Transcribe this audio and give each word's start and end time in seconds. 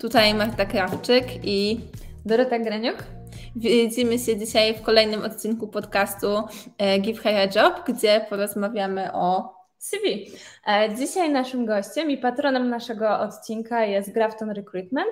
tutaj 0.00 0.34
Marta 0.34 0.66
Krawczyk 0.66 1.24
i 1.44 1.80
Dorota 2.26 2.58
Graniuk. 2.58 2.96
Widzimy 3.56 4.18
się 4.18 4.36
dzisiaj 4.36 4.74
w 4.74 4.82
kolejnym 4.82 5.22
odcinku 5.22 5.68
podcastu 5.68 6.42
e, 6.78 6.98
Give 6.98 7.20
Her 7.20 7.34
a 7.36 7.60
Job, 7.60 7.82
gdzie 7.88 8.26
porozmawiamy 8.30 9.12
o 9.12 9.54
CV. 9.78 10.30
E, 10.66 10.94
dzisiaj 10.94 11.30
naszym 11.30 11.66
gościem 11.66 12.10
i 12.10 12.18
patronem 12.18 12.68
naszego 12.68 13.20
odcinka 13.20 13.84
jest 13.84 14.12
Grafton 14.12 14.50
Recruitment. 14.50 15.08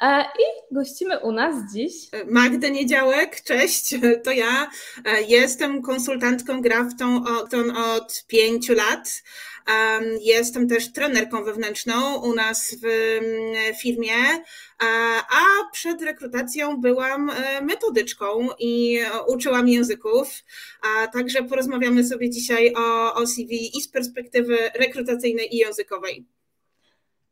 E, 0.00 0.22
I 0.22 0.74
gościmy 0.74 1.18
u 1.18 1.32
nas 1.32 1.54
dziś. 1.74 1.92
Magda 2.26 2.68
Niedziałek, 2.68 3.40
cześć, 3.42 3.94
to 4.24 4.30
ja. 4.30 4.70
Jestem 5.28 5.82
konsultantką 5.82 6.60
Grafton 6.60 7.24
od 7.76 8.24
pięciu 8.26 8.74
lat. 8.74 9.22
Jestem 10.20 10.68
też 10.68 10.92
trenerką 10.92 11.44
wewnętrzną 11.44 12.22
u 12.22 12.34
nas 12.34 12.76
w 12.82 12.86
mm, 12.86 13.74
firmie, 13.74 14.14
a 15.30 15.70
przed 15.72 16.02
rekrutacją 16.02 16.80
byłam 16.80 17.30
e, 17.30 17.60
metodyczką 17.60 18.48
i 18.58 19.00
uczyłam 19.26 19.68
języków. 19.68 20.44
Także 21.12 21.42
porozmawiamy 21.42 22.04
sobie 22.04 22.30
dzisiaj 22.30 22.74
o, 22.76 23.14
o 23.14 23.26
CV 23.26 23.78
i 23.78 23.80
z 23.80 23.88
perspektywy 23.88 24.56
rekrutacyjnej 24.74 25.54
i 25.54 25.58
językowej. 25.58 26.26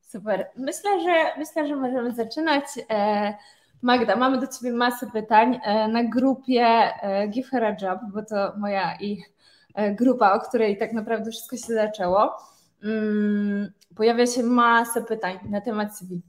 Super. 0.00 0.46
Myślę, 0.56 1.00
że 1.00 1.38
myślę, 1.38 1.68
że 1.68 1.76
możemy 1.76 2.14
zaczynać. 2.14 2.64
E, 2.90 3.34
Magda, 3.82 4.16
mamy 4.16 4.40
do 4.40 4.46
Ciebie 4.46 4.72
masę 4.72 5.06
pytań 5.12 5.60
e, 5.64 5.88
na 5.88 6.04
grupie 6.04 6.92
Give 7.28 7.50
Her 7.50 7.64
a 7.64 7.76
Job, 7.82 8.00
bo 8.14 8.22
to 8.22 8.52
moja 8.58 8.96
i 9.00 9.22
E, 9.22 9.39
grupa, 9.98 10.32
o 10.32 10.40
której 10.40 10.78
tak 10.78 10.92
naprawdę 10.92 11.30
wszystko 11.30 11.56
się 11.56 11.74
zaczęło, 11.74 12.36
mm, 12.82 13.72
pojawia 13.96 14.26
się 14.26 14.42
masę 14.42 15.02
pytań 15.02 15.38
na 15.50 15.60
temat 15.60 15.98
CV. 15.98 16.22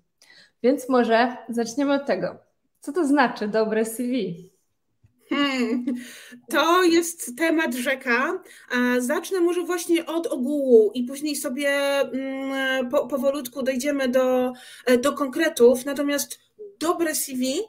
Więc 0.64 0.90
może 0.90 1.38
zaczniemy 1.50 1.94
od 1.94 2.06
tego. 2.06 2.38
Co 2.80 2.92
to 2.92 3.08
znaczy 3.08 3.48
dobre 3.48 3.86
CV? 3.86 4.52
Hmm, 5.30 5.86
to 6.50 6.84
jest 6.84 7.38
temat 7.38 7.74
rzeka. 7.76 8.44
Zacznę 9.00 9.40
może 9.40 9.62
właśnie 9.64 10.06
od 10.06 10.28
ogółu 10.28 10.92
i 10.94 11.04
później 11.04 11.36
sobie 11.36 11.70
mm, 12.00 12.90
po, 12.90 13.08
powolutku 13.08 13.64
dojdziemy 13.64 14.08
do, 14.08 14.54
e, 14.86 14.98
do 14.98 15.14
konkretów. 15.14 15.86
Natomiast 15.86 16.40
dobre 16.80 17.16
CV 17.16 17.60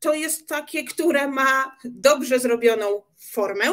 to 0.00 0.14
jest 0.14 0.48
takie, 0.48 0.84
które 0.84 1.28
ma 1.28 1.76
dobrze 1.84 2.38
zrobioną 2.38 3.02
formę, 3.32 3.64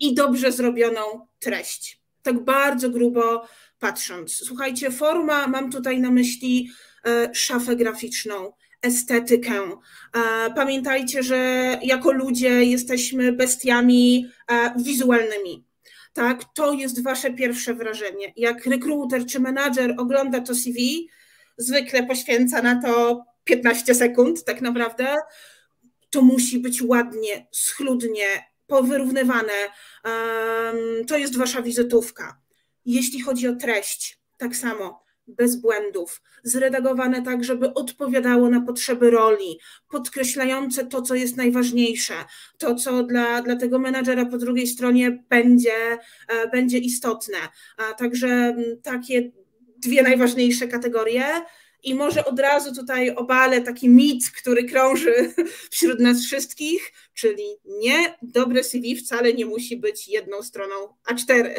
i 0.00 0.14
dobrze 0.14 0.52
zrobioną 0.52 1.26
treść. 1.38 2.00
Tak 2.22 2.44
bardzo 2.44 2.90
grubo 2.90 3.48
patrząc. 3.78 4.32
Słuchajcie, 4.32 4.90
forma, 4.90 5.46
mam 5.46 5.70
tutaj 5.70 6.00
na 6.00 6.10
myśli 6.10 6.70
e, 7.06 7.34
szafę 7.34 7.76
graficzną, 7.76 8.52
estetykę. 8.82 9.60
E, 9.60 9.78
pamiętajcie, 10.54 11.22
że 11.22 11.38
jako 11.82 12.12
ludzie 12.12 12.64
jesteśmy 12.64 13.32
bestiami 13.32 14.26
e, 14.50 14.74
wizualnymi. 14.82 15.64
Tak, 16.12 16.44
to 16.54 16.72
jest 16.72 17.02
wasze 17.02 17.30
pierwsze 17.32 17.74
wrażenie. 17.74 18.32
Jak 18.36 18.66
rekruter 18.66 19.26
czy 19.26 19.40
menadżer 19.40 19.94
ogląda 19.98 20.40
to 20.40 20.54
CV, 20.54 21.08
zwykle 21.56 22.06
poświęca 22.06 22.62
na 22.62 22.82
to 22.82 23.24
15 23.44 23.94
sekund, 23.94 24.44
tak 24.44 24.60
naprawdę. 24.60 25.16
To 26.10 26.22
musi 26.22 26.58
być 26.58 26.82
ładnie, 26.82 27.46
schludnie, 27.52 28.51
powyrównywane. 28.72 29.52
To 31.06 31.18
jest 31.18 31.36
wasza 31.36 31.62
wizytówka. 31.62 32.40
Jeśli 32.84 33.20
chodzi 33.20 33.48
o 33.48 33.56
treść, 33.56 34.18
tak 34.38 34.56
samo 34.56 35.04
bez 35.26 35.56
błędów, 35.56 36.22
zredagowane 36.42 37.22
tak, 37.22 37.44
żeby 37.44 37.74
odpowiadało 37.74 38.50
na 38.50 38.60
potrzeby 38.60 39.10
roli, 39.10 39.58
podkreślające 39.88 40.86
to, 40.86 41.02
co 41.02 41.14
jest 41.14 41.36
najważniejsze, 41.36 42.14
to, 42.58 42.74
co 42.74 43.02
dla, 43.02 43.42
dla 43.42 43.56
tego 43.56 43.78
menadżera 43.78 44.26
po 44.26 44.38
drugiej 44.38 44.66
stronie 44.66 45.24
będzie, 45.28 45.98
e, 46.28 46.48
będzie 46.52 46.78
istotne. 46.78 47.38
Także 47.98 48.56
takie 48.82 49.32
dwie 49.78 50.02
najważniejsze 50.02 50.68
kategorie. 50.68 51.24
I 51.82 51.94
może 51.94 52.24
od 52.24 52.40
razu 52.40 52.74
tutaj 52.74 53.10
obalę 53.10 53.60
taki 53.60 53.88
mit, 53.88 54.30
który 54.30 54.64
krąży 54.64 55.34
wśród 55.70 56.00
nas 56.00 56.24
wszystkich, 56.24 56.92
czyli 57.14 57.44
nie, 57.64 58.18
dobre 58.22 58.64
CV 58.64 58.96
wcale 58.96 59.32
nie 59.32 59.46
musi 59.46 59.76
być 59.76 60.08
jedną 60.08 60.42
stroną 60.42 60.74
A4. 61.12 61.50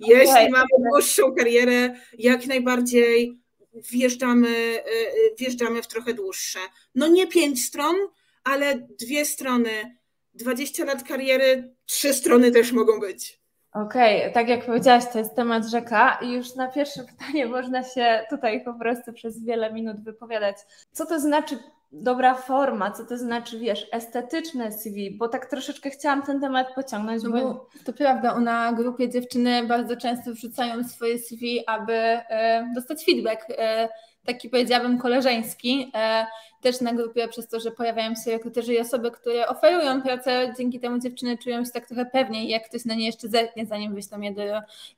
Jeśli 0.00 0.30
okay. 0.30 0.50
mamy 0.50 0.68
dłuższą 0.90 1.34
karierę, 1.34 1.94
jak 2.18 2.46
najbardziej 2.46 3.38
wjeżdżamy, 3.74 4.48
y, 4.48 4.80
y, 4.80 5.34
wjeżdżamy 5.38 5.82
w 5.82 5.86
trochę 5.86 6.14
dłuższe. 6.14 6.58
No 6.94 7.08
nie 7.08 7.26
pięć 7.26 7.64
stron, 7.64 7.96
ale 8.44 8.88
dwie 9.00 9.24
strony. 9.24 9.96
20 10.34 10.84
lat 10.84 11.02
kariery, 11.02 11.74
trzy 11.86 12.14
strony 12.14 12.50
też 12.50 12.72
mogą 12.72 13.00
być. 13.00 13.40
Okej, 13.84 14.20
okay, 14.20 14.32
tak 14.32 14.48
jak 14.48 14.66
powiedziałaś, 14.66 15.04
to 15.12 15.18
jest 15.18 15.36
temat 15.36 15.66
rzeka 15.66 16.18
i 16.22 16.32
już 16.32 16.54
na 16.54 16.68
pierwsze 16.68 17.04
pytanie 17.10 17.46
można 17.46 17.82
się 17.82 18.24
tutaj 18.30 18.64
po 18.64 18.74
prostu 18.74 19.12
przez 19.12 19.44
wiele 19.44 19.72
minut 19.72 20.00
wypowiadać. 20.00 20.56
Co 20.92 21.06
to 21.06 21.20
znaczy 21.20 21.58
dobra 21.92 22.34
forma, 22.34 22.90
co 22.90 23.04
to 23.04 23.18
znaczy, 23.18 23.58
wiesz, 23.58 23.86
estetyczne 23.92 24.72
CV, 24.72 25.10
bo 25.10 25.28
tak 25.28 25.46
troszeczkę 25.46 25.90
chciałam 25.90 26.22
ten 26.22 26.40
temat 26.40 26.74
pociągnąć. 26.74 27.22
No 27.22 27.30
bo 27.30 27.68
to 27.84 27.92
prawda, 27.92 28.40
na 28.40 28.72
grupie 28.72 29.08
dziewczyny 29.08 29.66
bardzo 29.66 29.96
często 29.96 30.32
wrzucają 30.32 30.84
swoje 30.84 31.18
CV, 31.18 31.64
aby 31.66 31.92
e, 31.92 32.72
dostać 32.74 33.04
feedback. 33.04 33.46
E, 33.58 33.88
taki 34.26 34.48
powiedziałabym 34.48 34.98
koleżeński, 34.98 35.90
e, 35.94 36.26
też 36.60 36.80
na 36.80 36.92
grupie 36.94 37.28
przez 37.28 37.48
to, 37.48 37.60
że 37.60 37.70
pojawiają 37.70 38.14
się 38.24 38.30
rekruterzy 38.30 38.74
i 38.74 38.80
osoby, 38.80 39.10
które 39.10 39.48
oferują 39.48 40.02
pracę, 40.02 40.54
dzięki 40.58 40.80
temu 40.80 40.98
dziewczyny 40.98 41.38
czują 41.38 41.64
się 41.64 41.70
tak 41.70 41.86
trochę 41.86 42.06
pewniej, 42.06 42.48
jak 42.48 42.68
ktoś 42.68 42.84
na 42.84 42.94
nie 42.94 43.06
jeszcze 43.06 43.28
zerknie, 43.28 43.66
zanim 43.66 43.94
wyślą 43.94 44.20
je 44.20 44.32
do 44.32 44.42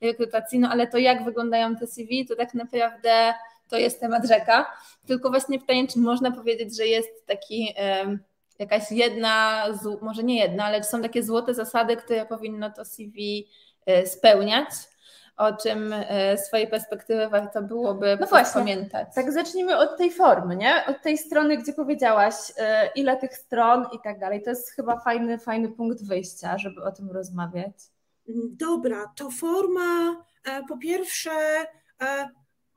rekrutacji, 0.01 0.59
no 0.59 0.69
ale 0.69 0.87
to 0.87 0.97
jak 0.97 1.25
wyglądają 1.25 1.75
te 1.75 1.87
CV, 1.87 2.25
to 2.25 2.35
tak 2.35 2.53
naprawdę 2.53 3.33
to 3.69 3.77
jest 3.77 3.99
temat 3.99 4.27
rzeka, 4.27 4.71
tylko 5.07 5.29
właśnie 5.29 5.59
pytanie, 5.59 5.87
czy 5.87 5.99
można 5.99 6.31
powiedzieć, 6.31 6.77
że 6.77 6.87
jest 6.87 7.25
taki 7.27 7.75
jakaś 8.59 8.91
jedna, 8.91 9.65
może 10.01 10.23
nie 10.23 10.39
jedna, 10.39 10.65
ale 10.65 10.83
są 10.83 11.01
takie 11.01 11.23
złote 11.23 11.53
zasady, 11.53 11.97
które 11.97 12.25
powinno 12.25 12.71
to 12.71 12.85
CV 12.85 13.47
e, 13.85 14.07
spełniać, 14.07 14.69
o 15.39 15.53
czym 15.53 15.93
e, 15.93 16.37
z 16.37 16.47
swojej 16.47 16.67
perspektywy 16.67 17.29
warto 17.29 17.61
byłoby 17.61 18.17
no 18.19 18.27
właśnie, 18.27 18.61
pamiętać. 18.61 19.07
Tak, 19.15 19.31
zacznijmy 19.31 19.77
od 19.77 19.97
tej 19.97 20.11
formy, 20.11 20.55
nie? 20.55 20.85
Od 20.87 21.01
tej 21.01 21.17
strony, 21.17 21.57
gdzie 21.57 21.73
powiedziałaś, 21.73 22.33
e, 22.57 22.89
ile 22.95 23.17
tych 23.17 23.37
stron 23.37 23.85
i 23.93 23.99
tak 24.03 24.19
dalej. 24.19 24.43
To 24.43 24.49
jest 24.49 24.71
chyba 24.71 24.99
fajny, 24.99 25.39
fajny 25.39 25.69
punkt 25.69 26.07
wyjścia, 26.07 26.57
żeby 26.57 26.83
o 26.83 26.91
tym 26.91 27.11
rozmawiać. 27.11 27.73
Dobra, 28.51 29.11
to 29.15 29.29
forma 29.31 30.15
e, 30.45 30.63
po 30.67 30.77
pierwsze 30.77 31.31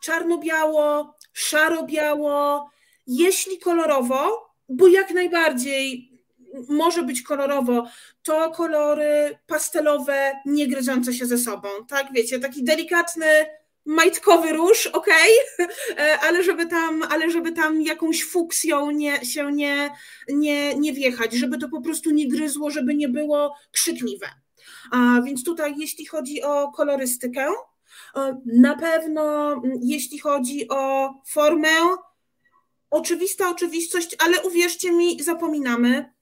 czarno-biało, 0.03 1.15
szaro-biało, 1.33 2.71
jeśli 3.07 3.59
kolorowo, 3.59 4.51
bo 4.69 4.87
jak 4.89 5.11
najbardziej 5.11 6.12
może 6.69 7.03
być 7.03 7.23
kolorowo, 7.23 7.87
to 8.23 8.51
kolory 8.51 9.39
pastelowe, 9.47 10.33
nie 10.47 10.69
gryzące 10.69 11.15
się 11.15 11.27
ze 11.27 11.39
sobą, 11.39 11.69
tak, 11.89 12.13
wiecie, 12.13 12.39
taki 12.39 12.65
delikatny, 12.65 13.27
majtkowy 13.87 14.53
róż, 14.53 14.87
ok, 14.87 15.07
ale 16.27 16.43
żeby 16.43 16.67
tam, 16.67 17.03
ale 17.03 17.31
żeby 17.31 17.53
tam 17.53 17.83
jakąś 17.83 18.25
fuksją 18.25 18.91
nie, 18.91 19.25
się 19.25 19.53
nie, 19.53 19.91
nie, 20.29 20.75
nie 20.75 20.93
wjechać, 20.93 21.33
żeby 21.33 21.59
to 21.59 21.69
po 21.69 21.81
prostu 21.81 22.11
nie 22.11 22.29
gryzło, 22.29 22.71
żeby 22.71 22.95
nie 22.95 23.09
było 23.09 23.57
krzykliwe. 23.73 24.27
A 24.91 25.21
więc 25.23 25.45
tutaj, 25.45 25.75
jeśli 25.79 26.07
chodzi 26.07 26.43
o 26.43 26.73
kolorystykę, 26.73 27.49
na 28.47 28.77
pewno 28.77 29.55
jeśli 29.83 30.19
chodzi 30.19 30.69
o 30.69 31.11
formę, 31.27 31.69
oczywista 32.91 33.51
oczywistość, 33.51 34.17
ale 34.19 34.43
uwierzcie 34.43 34.93
mi, 34.93 35.23
zapominamy 35.23 36.13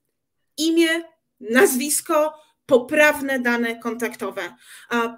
imię, 0.67 1.03
nazwisko, 1.39 2.33
poprawne 2.65 3.39
dane 3.39 3.79
kontaktowe. 3.79 4.41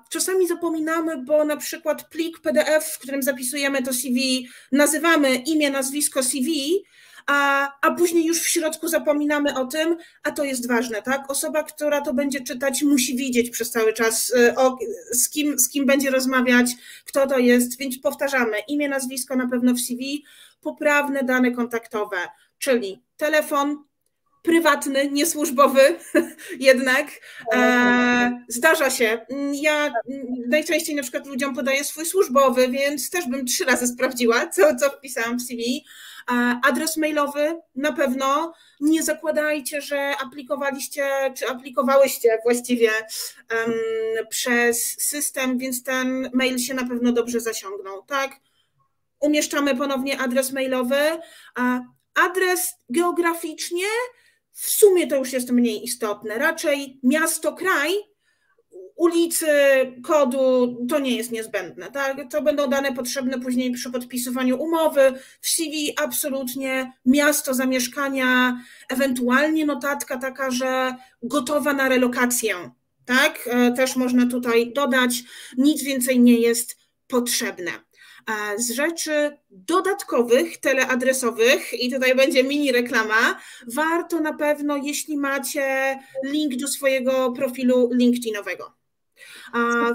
Czasami 0.10 0.48
zapominamy, 0.48 1.18
bo 1.18 1.46
na 1.46 1.58
przykład 1.58 2.10
plik 2.10 2.40
PDF, 2.40 2.86
w 2.86 3.00
którym 3.00 3.24
zapisujemy 3.24 3.84
to 3.84 3.94
CV, 3.94 4.48
nazywamy 4.72 5.36
imię, 5.36 5.70
nazwisko 5.70 6.24
CV, 6.24 6.84
a, 7.28 7.70
a 7.82 7.92
później 7.92 8.26
już 8.26 8.42
w 8.42 8.48
środku 8.48 8.88
zapominamy 8.88 9.56
o 9.56 9.66
tym, 9.66 9.98
a 10.24 10.32
to 10.32 10.44
jest 10.44 10.68
ważne, 10.68 11.02
tak? 11.02 11.32
Osoba, 11.32 11.64
która 11.64 12.02
to 12.02 12.14
będzie 12.14 12.42
czytać, 12.42 12.84
musi 12.84 13.16
widzieć 13.16 13.50
przez 13.50 13.72
cały 13.72 13.94
czas, 13.94 14.30
y, 14.30 14.56
o, 14.56 14.78
z, 15.12 15.30
kim, 15.30 15.60
z 15.60 15.70
kim 15.70 15.86
będzie 15.86 16.10
rozmawiać, 16.10 16.72
kto 17.06 17.28
to 17.28 17.40
jest, 17.40 17.78
więc 17.78 18.00
powtarzamy 18.00 18.58
imię, 18.68 18.90
nazwisko 18.90 19.36
na 19.36 19.48
pewno 19.48 19.74
w 19.74 19.80
CV, 19.80 20.24
poprawne 20.62 21.24
dane 21.24 21.52
kontaktowe, 21.52 22.18
czyli 22.58 23.04
telefon, 23.18 23.84
prywatny, 24.44 25.10
niesłużbowy 25.12 25.82
jednak. 26.60 27.08
E, 27.54 28.44
zdarza 28.48 28.90
się. 28.90 29.26
Ja 29.54 29.94
najczęściej 30.48 30.96
na 30.96 31.02
przykład 31.02 31.28
ludziom 31.28 31.56
podaję 31.56 31.84
swój 31.84 32.06
służbowy, 32.06 32.68
więc 32.68 33.10
też 33.10 33.28
bym 33.28 33.46
trzy 33.46 33.66
razy 33.66 33.88
sprawdziła, 33.88 34.48
co, 34.48 34.76
co 34.76 34.90
wpisałam 34.90 35.38
w 35.38 35.42
CV. 35.42 35.86
Adres 36.64 36.98
mailowy 36.98 37.56
na 37.76 37.92
pewno. 37.94 38.54
Nie 38.80 39.04
zakładajcie, 39.04 39.82
że 39.82 40.14
aplikowaliście, 40.26 41.34
czy 41.38 41.48
aplikowałyście 41.48 42.38
właściwie 42.44 42.90
um, 42.90 43.74
przez 44.30 44.96
system, 45.00 45.58
więc 45.58 45.84
ten 45.84 46.30
mail 46.34 46.60
się 46.60 46.74
na 46.74 46.88
pewno 46.88 47.12
dobrze 47.12 47.40
zasiągnął, 47.40 48.04
tak? 48.04 48.32
Umieszczamy 49.20 49.76
ponownie 49.76 50.20
adres 50.20 50.52
mailowy. 50.52 51.00
Adres 52.16 52.74
geograficznie 52.90 53.88
w 54.54 54.70
sumie 54.70 55.08
to 55.08 55.16
już 55.16 55.34
jest 55.34 55.52
mniej 55.52 55.84
istotne. 55.84 56.38
Raczej 56.38 57.00
miasto, 57.04 57.54
kraj, 57.54 57.94
ulicy, 58.96 59.48
kodu 60.04 60.78
to 60.90 61.00
nie 61.00 61.18
jest 61.18 61.32
niezbędne. 61.32 61.92
Tak? 61.92 62.18
To 62.32 62.42
będą 62.42 62.70
dane 62.70 62.92
potrzebne 62.92 63.40
później 63.40 63.72
przy 63.72 63.92
podpisywaniu 63.92 64.62
umowy. 64.62 65.14
W 65.42 65.50
CV 65.50 65.94
absolutnie 66.04 66.94
miasto 67.06 67.54
zamieszkania, 67.54 68.58
ewentualnie 68.90 69.66
notatka 69.66 70.18
taka, 70.18 70.52
że 70.52 70.96
gotowa 71.24 71.74
na 71.74 71.90
relokację. 71.90 72.56
Tak? 73.06 73.50
E, 73.52 73.72
też 73.72 73.96
można 73.96 74.28
tutaj 74.28 74.74
dodać. 74.74 75.24
Nic 75.58 75.84
więcej 75.84 76.20
nie 76.20 76.40
jest 76.40 76.78
potrzebne 77.08 77.72
z 78.58 78.72
rzeczy 78.72 79.38
dodatkowych, 79.50 80.58
teleadresowych, 80.58 81.84
i 81.84 81.92
tutaj 81.92 82.16
będzie 82.16 82.44
mini 82.44 82.72
reklama, 82.72 83.40
warto 83.68 84.20
na 84.20 84.34
pewno, 84.34 84.78
jeśli 84.78 85.18
macie 85.18 86.00
link 86.24 86.56
do 86.56 86.68
swojego 86.68 87.32
profilu 87.32 87.90
LinkedInowego. 87.94 88.84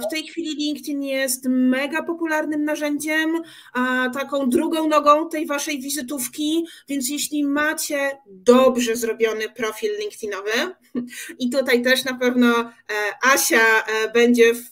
W 0.07 0.11
tej 0.11 0.27
chwili 0.27 0.57
LinkedIn 0.57 1.03
jest 1.03 1.45
mega 1.49 2.03
popularnym 2.03 2.65
narzędziem, 2.65 3.43
taką 4.15 4.49
drugą 4.49 4.89
nogą 4.89 5.29
tej 5.29 5.47
waszej 5.47 5.81
wizytówki, 5.81 6.67
więc 6.89 7.11
jeśli 7.11 7.45
macie 7.45 8.11
dobrze 8.27 8.97
zrobiony 8.97 9.49
profil 9.49 9.91
LinkedInowy, 9.99 10.51
i 11.39 11.51
tutaj 11.51 11.83
też 11.83 12.05
na 12.05 12.15
pewno 12.15 12.61
e, 12.61 12.71
Asia 13.23 13.85
e, 13.87 14.13
będzie 14.13 14.55
w 14.55 14.71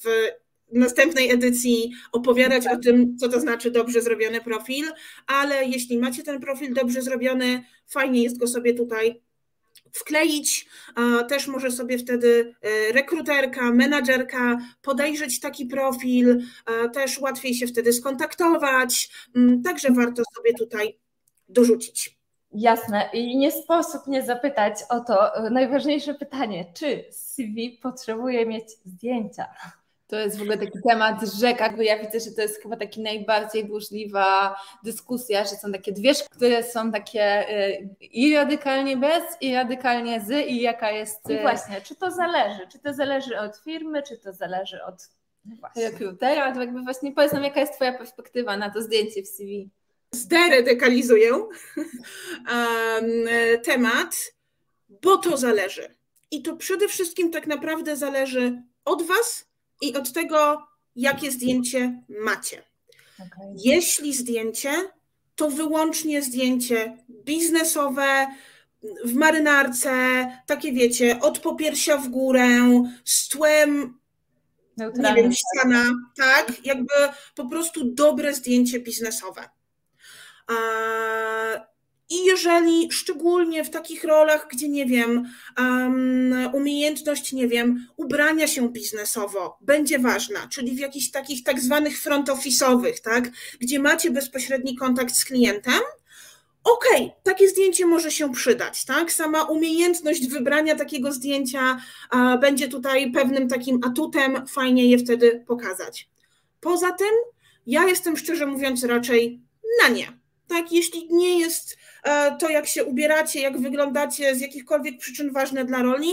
następnej 0.73 1.31
edycji 1.31 1.93
opowiadać 2.13 2.67
o 2.67 2.77
tym, 2.77 3.19
co 3.19 3.29
to 3.29 3.41
znaczy 3.41 3.71
dobrze 3.71 4.03
zrobiony 4.03 4.41
profil, 4.41 4.85
ale 5.27 5.65
jeśli 5.65 5.99
macie 5.99 6.23
ten 6.23 6.41
profil 6.41 6.75
dobrze 6.75 7.03
zrobiony, 7.03 7.65
fajnie 7.89 8.23
jest 8.23 8.39
go 8.39 8.47
sobie 8.47 8.75
tutaj 8.75 9.23
wkleić. 9.93 10.67
Też 11.29 11.47
może 11.47 11.71
sobie 11.71 11.99
wtedy 11.99 12.55
e, 12.63 12.93
rekruterka, 12.93 13.73
menadżerka 13.73 14.59
podejrzeć 14.83 15.41
taki 15.41 15.67
profil, 15.67 16.43
też 16.93 17.19
łatwiej 17.19 17.55
się 17.55 17.67
wtedy 17.67 17.93
skontaktować, 17.93 19.09
mm, 19.37 19.63
także 19.63 19.89
warto 19.93 20.23
sobie 20.37 20.55
tutaj 20.55 20.99
dorzucić. 21.49 22.17
Jasne. 22.53 23.09
I 23.13 23.37
nie 23.37 23.53
sposób 23.53 24.07
nie 24.07 24.23
zapytać 24.23 24.75
o 24.89 25.01
to 25.01 25.37
e, 25.37 25.51
najważniejsze 25.51 26.15
pytanie, 26.15 26.73
czy 26.75 27.05
CV 27.11 27.79
potrzebuje 27.83 28.47
mieć 28.47 28.65
zdjęcia? 28.85 29.47
To 30.07 30.17
jest 30.17 30.39
w 30.39 30.43
ogóle 30.43 30.59
taki 30.59 30.79
temat 30.89 31.21
rzeka, 31.41 31.73
bo 31.77 31.83
ja 31.83 31.99
widzę, 31.99 32.21
że 32.21 32.31
to 32.31 32.43
jest 32.43 32.63
chyba 32.63 32.77
taki 32.77 33.01
najbardziej 33.01 33.65
burzliwa 33.65 34.57
dyskusja, 34.85 35.45
że 35.45 35.51
są 35.51 35.73
takie 35.73 35.93
dwie, 35.93 36.13
które 36.31 36.63
są 36.63 36.93
takie 36.93 37.51
y, 37.51 37.89
i 38.01 38.35
radykalnie 38.35 38.97
bez, 38.97 39.23
i 39.41 39.55
radykalnie 39.55 40.21
z, 40.21 40.47
i 40.49 40.61
jaka 40.61 40.91
jest... 40.91 41.31
I 41.31 41.33
y, 41.33 41.41
właśnie, 41.41 41.81
czy 41.81 41.95
to 41.95 42.11
zależy? 42.11 42.67
Czy 42.73 42.79
to 42.79 42.95
zależy 42.95 43.39
od 43.39 43.57
firmy, 43.57 44.03
czy 44.03 44.19
to 44.19 44.33
zależy 44.33 44.85
od 44.85 45.11
rekrutera? 45.77 46.55
To 46.55 46.61
jakby 46.61 46.83
właśnie 46.83 47.13
powiedz 47.13 47.33
nam, 47.33 47.45
jaka 47.45 47.61
jest 47.61 47.75
Twoja 47.75 47.99
perspektywa 47.99 48.57
na 48.57 48.71
to 48.71 48.83
zdjęcie 48.83 49.23
w 49.23 49.29
CV? 49.29 49.71
Zderadykalizuję 50.13 51.31
temat, 53.65 54.17
bo 54.89 55.17
to 55.17 55.37
zależy. 55.37 55.95
I 56.31 56.43
to 56.43 56.57
przede 56.57 56.89
wszystkim 56.89 57.31
tak 57.31 57.47
naprawdę 57.47 57.97
zależy 57.97 58.63
od 58.85 59.03
Was, 59.03 59.47
i 59.81 59.97
od 59.97 60.13
tego, 60.13 60.67
jakie 60.97 61.33
zdjęcie 61.33 62.03
macie. 62.09 62.63
Okay. 63.15 63.55
Jeśli 63.65 64.15
zdjęcie, 64.15 64.71
to 65.37 65.51
wyłącznie 65.51 66.23
zdjęcie 66.23 66.97
biznesowe, 67.25 68.27
w 69.05 69.15
marynarce, 69.15 69.91
takie 70.47 70.73
wiecie, 70.73 71.21
od 71.21 71.39
popiersia 71.39 71.97
w 71.97 72.09
górę, 72.09 72.49
z 73.05 73.29
tłem, 73.29 73.99
nie 74.77 75.15
wiem, 75.15 75.33
ściana, 75.33 75.85
tak? 76.17 76.65
Jakby 76.65 76.95
po 77.35 77.49
prostu 77.49 77.85
dobre 77.85 78.35
zdjęcie 78.35 78.81
biznesowe. 78.81 79.49
Jeżeli 82.37 82.93
szczególnie 82.93 83.65
w 83.65 83.71
takich 83.71 84.05
rolach, 84.05 84.47
gdzie 84.53 84.69
nie 84.69 84.87
wiem, 84.87 85.29
um, 85.59 86.51
umiejętność, 86.53 87.33
nie 87.33 87.49
wiem, 87.49 87.87
ubrania 87.97 88.47
się 88.47 88.73
biznesowo 88.73 89.59
będzie 89.61 89.99
ważna, 89.99 90.49
czyli 90.51 90.77
w 90.77 90.79
jakichś 90.79 91.11
takich 91.11 91.43
tak 91.45 91.61
zwanych 91.61 91.99
front 91.99 92.29
office'owych, 92.29 93.01
tak, 93.05 93.31
gdzie 93.61 93.79
macie 93.79 94.11
bezpośredni 94.11 94.77
kontakt 94.77 95.15
z 95.15 95.25
klientem, 95.25 95.81
okej, 96.65 97.03
okay, 97.03 97.11
takie 97.23 97.49
zdjęcie 97.49 97.87
może 97.87 98.11
się 98.11 98.33
przydać, 98.33 98.85
tak? 98.85 99.13
Sama 99.13 99.43
umiejętność 99.43 100.29
wybrania 100.29 100.77
takiego 100.77 101.13
zdjęcia 101.13 101.81
będzie 102.41 102.69
tutaj 102.69 103.13
pewnym 103.13 103.49
takim 103.49 103.81
atutem, 103.85 104.47
fajnie 104.47 104.87
je 104.87 104.99
wtedy 104.99 105.45
pokazać. 105.47 106.11
Poza 106.61 106.93
tym, 106.93 107.13
ja 107.67 107.85
jestem 107.85 108.17
szczerze 108.17 108.47
mówiąc 108.47 108.85
raczej 108.85 109.41
na 109.83 109.89
nie. 109.89 110.26
Tak, 110.49 110.73
jeśli 110.73 111.09
nie 111.11 111.39
jest 111.39 111.77
E, 112.07 112.37
to, 112.37 112.49
jak 112.49 112.67
się 112.67 112.85
ubieracie, 112.85 113.41
jak 113.41 113.61
wyglądacie 113.61 114.35
z 114.35 114.41
jakichkolwiek 114.41 114.99
przyczyn 114.99 115.33
ważne 115.33 115.65
dla 115.65 115.83
roli, 115.83 116.11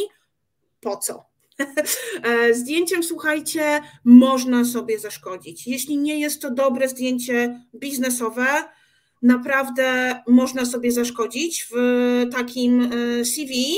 po 0.81 0.97
co? 0.97 1.25
E, 2.23 2.53
zdjęciem, 2.53 3.03
słuchajcie, 3.03 3.81
można 4.03 4.65
sobie 4.65 4.99
zaszkodzić. 4.99 5.67
Jeśli 5.67 5.97
nie 5.97 6.19
jest 6.19 6.41
to 6.41 6.51
dobre 6.51 6.89
zdjęcie 6.89 7.61
biznesowe, 7.75 8.47
naprawdę 9.21 10.19
można 10.27 10.65
sobie 10.65 10.91
zaszkodzić 10.91 11.67
w 11.71 11.75
takim 12.31 12.91
e, 12.93 13.25
CV. 13.25 13.77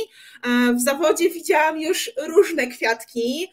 W 0.76 0.82
zawodzie 0.82 1.30
widziałam 1.30 1.82
już 1.82 2.12
różne 2.28 2.68
kwiatki, 2.68 3.48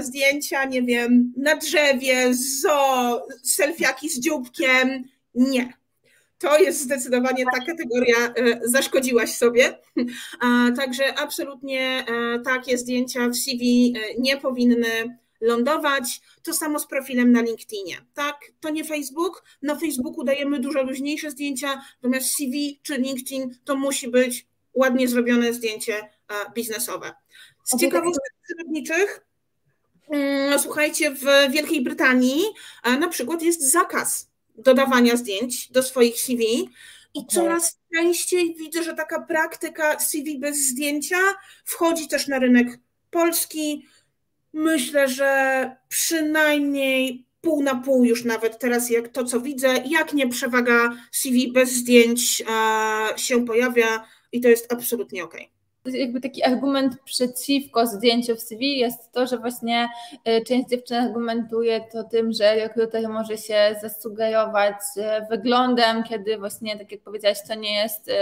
zdjęcia, 0.00 0.64
nie 0.64 0.82
wiem, 0.82 1.32
na 1.36 1.56
drzewie, 1.56 2.34
zo, 2.34 3.22
selfiaki 3.42 4.08
z 4.08 4.20
dzióbkiem. 4.20 5.04
Nie, 5.34 5.72
to 6.38 6.58
jest 6.58 6.80
zdecydowanie 6.80 7.44
ta 7.44 7.64
kategoria, 7.66 8.16
e, 8.16 8.60
zaszkodziłaś 8.62 9.34
sobie. 9.34 9.78
Także 10.76 11.18
absolutnie 11.18 12.04
e, 12.08 12.40
takie 12.44 12.78
zdjęcia 12.78 13.28
w 13.28 13.36
CV 13.36 13.94
e, 13.96 14.20
nie 14.20 14.36
powinny 14.36 15.18
lądować. 15.40 16.20
To 16.42 16.54
samo 16.54 16.78
z 16.78 16.86
profilem 16.86 17.32
na 17.32 17.42
LinkedInie. 17.42 17.96
Tak, 18.14 18.36
to 18.60 18.70
nie 18.70 18.84
Facebook. 18.84 19.44
Na 19.62 19.76
Facebooku 19.76 20.24
dajemy 20.24 20.60
dużo 20.60 20.82
luźniejsze 20.82 21.30
zdjęcia, 21.30 21.82
natomiast 22.02 22.36
CV 22.36 22.80
czy 22.82 22.98
LinkedIn 22.98 23.54
to 23.64 23.76
musi 23.76 24.08
być 24.08 24.46
ładnie 24.74 25.08
zrobione 25.08 25.52
zdjęcie 25.52 26.10
biznesowe. 26.54 27.12
Z 27.64 27.80
ciekawostek 27.80 28.32
przyrodniczych, 28.44 29.26
mm, 30.10 30.58
słuchajcie, 30.58 31.10
w 31.10 31.24
Wielkiej 31.50 31.82
Brytanii 31.82 32.42
na 32.84 33.08
przykład 33.08 33.42
jest 33.42 33.70
zakaz 33.72 34.27
dodawania 34.58 35.16
zdjęć 35.16 35.72
do 35.72 35.82
swoich 35.82 36.20
CV 36.20 36.44
i 37.14 37.18
okay. 37.18 37.28
coraz 37.30 37.78
częściej 37.94 38.54
widzę, 38.54 38.82
że 38.82 38.94
taka 38.94 39.20
praktyka 39.20 40.00
CV 40.00 40.38
bez 40.38 40.56
zdjęcia 40.56 41.18
wchodzi 41.64 42.08
też 42.08 42.28
na 42.28 42.38
rynek 42.38 42.78
polski. 43.10 43.86
Myślę, 44.52 45.08
że 45.08 45.76
przynajmniej 45.88 47.26
pół 47.40 47.62
na 47.62 47.74
pół 47.74 48.04
już 48.04 48.24
nawet 48.24 48.58
teraz, 48.58 48.90
jak 48.90 49.08
to 49.08 49.24
co 49.24 49.40
widzę, 49.40 49.82
jak 49.86 50.12
nie 50.12 50.28
przewaga 50.28 50.96
CV 51.12 51.52
bez 51.52 51.72
zdjęć 51.72 52.44
się 53.16 53.46
pojawia 53.46 54.04
i 54.32 54.40
to 54.40 54.48
jest 54.48 54.72
absolutnie 54.72 55.24
ok 55.24 55.36
jakby 55.94 56.20
taki 56.20 56.44
argument 56.44 56.96
przeciwko 57.04 57.86
zdjęciu 57.86 58.36
w 58.36 58.40
CV 58.40 58.78
jest 58.78 59.12
to, 59.12 59.26
że 59.26 59.38
właśnie 59.38 59.88
y, 60.28 60.44
część 60.44 60.68
dziewczyn 60.68 60.96
argumentuje 60.96 61.80
to 61.92 62.04
tym, 62.04 62.32
że 62.32 62.54
rekruter 62.54 63.08
może 63.08 63.38
się 63.38 63.76
zasugerować 63.82 64.74
y, 64.96 65.26
wyglądem, 65.30 66.02
kiedy 66.02 66.38
właśnie, 66.38 66.78
tak 66.78 66.92
jak 66.92 67.00
powiedziałaś, 67.00 67.38
to 67.48 67.54
nie 67.54 67.74
jest, 67.74 68.08
y, 68.08 68.12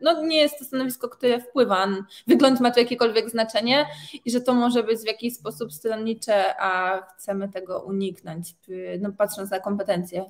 no 0.00 0.22
nie 0.22 0.36
jest 0.36 0.58
to 0.58 0.64
stanowisko, 0.64 1.08
które 1.08 1.40
wpływa, 1.40 1.88
wygląd 2.26 2.60
ma 2.60 2.70
tu 2.70 2.80
jakiekolwiek 2.80 3.30
znaczenie 3.30 3.86
i 4.24 4.30
że 4.30 4.40
to 4.40 4.54
może 4.54 4.82
być 4.82 5.00
w 5.00 5.06
jakiś 5.06 5.34
sposób 5.34 5.72
stronnicze, 5.72 6.60
a 6.60 7.00
chcemy 7.02 7.48
tego 7.48 7.80
uniknąć, 7.80 8.54
no 9.00 9.12
patrząc 9.12 9.50
na 9.50 9.60
kompetencje 9.60 10.24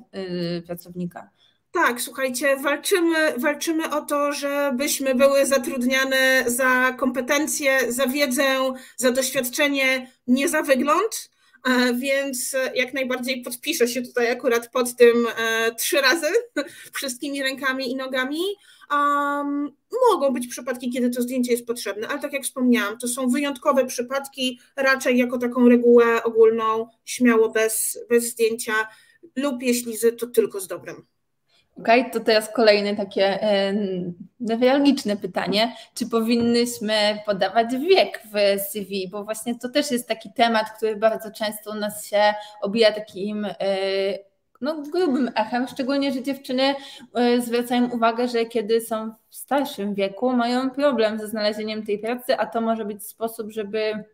pracownika. 0.67 1.31
Tak, 1.73 2.01
słuchajcie, 2.01 2.57
walczymy, 2.57 3.33
walczymy 3.37 3.91
o 3.91 4.01
to, 4.01 4.33
żebyśmy 4.33 5.15
były 5.15 5.47
zatrudniane 5.47 6.45
za 6.47 6.93
kompetencje, 6.99 7.93
za 7.93 8.07
wiedzę, 8.07 8.75
za 8.97 9.11
doświadczenie, 9.11 10.13
nie 10.27 10.49
za 10.49 10.63
wygląd. 10.63 11.31
E, 11.65 11.95
więc 11.95 12.57
jak 12.75 12.95
najbardziej 12.95 13.43
podpiszę 13.43 13.89
się 13.89 14.03
tutaj 14.03 14.31
akurat 14.31 14.71
pod 14.71 14.97
tym 14.97 15.27
e, 15.37 15.75
trzy 15.75 16.01
razy, 16.01 16.27
wszystkimi 16.97 17.43
rękami 17.43 17.91
i 17.91 17.97
nogami. 17.97 18.41
Um, 18.91 19.77
mogą 20.11 20.33
być 20.33 20.47
przypadki, 20.47 20.91
kiedy 20.91 21.11
to 21.11 21.23
zdjęcie 21.23 21.53
jest 21.53 21.67
potrzebne, 21.67 22.09
ale 22.09 22.21
tak 22.21 22.33
jak 22.33 22.43
wspomniałam, 22.43 22.99
to 22.99 23.09
są 23.09 23.29
wyjątkowe 23.29 23.87
przypadki, 23.87 24.61
raczej 24.77 25.19
jako 25.19 25.39
taką 25.39 25.69
regułę 25.69 26.23
ogólną, 26.23 26.89
śmiało 27.05 27.49
bez, 27.49 27.99
bez 28.09 28.25
zdjęcia, 28.25 28.73
lub 29.37 29.63
jeśli 29.63 29.95
to 30.19 30.27
tylko 30.27 30.61
z 30.61 30.67
dobrem. 30.67 31.07
Okay, 31.81 32.11
to 32.11 32.21
teraz 32.21 32.53
kolejne 32.53 32.97
takie 32.97 33.43
e, 33.43 33.75
newralgiczne 34.41 35.17
pytanie. 35.17 35.77
Czy 35.95 36.09
powinnyśmy 36.09 37.19
podawać 37.27 37.77
wiek 37.77 38.23
w 38.33 38.61
CV? 38.61 39.09
Bo 39.09 39.25
właśnie 39.25 39.59
to 39.59 39.69
też 39.69 39.91
jest 39.91 40.09
taki 40.09 40.33
temat, 40.33 40.71
który 40.77 40.97
bardzo 40.97 41.31
często 41.31 41.71
u 41.71 41.75
nas 41.75 42.07
się 42.07 42.35
obija 42.63 42.93
takim 42.93 43.45
e, 43.45 43.55
no, 44.61 44.83
grubym 44.83 45.31
echem, 45.35 45.69
szczególnie, 45.69 46.13
że 46.13 46.23
dziewczyny 46.23 46.75
e, 47.15 47.41
zwracają 47.41 47.91
uwagę, 47.91 48.29
że 48.29 48.45
kiedy 48.45 48.81
są 48.81 49.13
w 49.29 49.37
starszym 49.37 49.95
wieku, 49.95 50.33
mają 50.33 50.71
problem 50.71 51.19
ze 51.19 51.29
znalezieniem 51.29 51.87
tej 51.87 51.99
pracy, 51.99 52.37
a 52.37 52.47
to 52.47 52.61
może 52.61 52.85
być 52.85 53.07
sposób, 53.07 53.51
żeby 53.51 54.05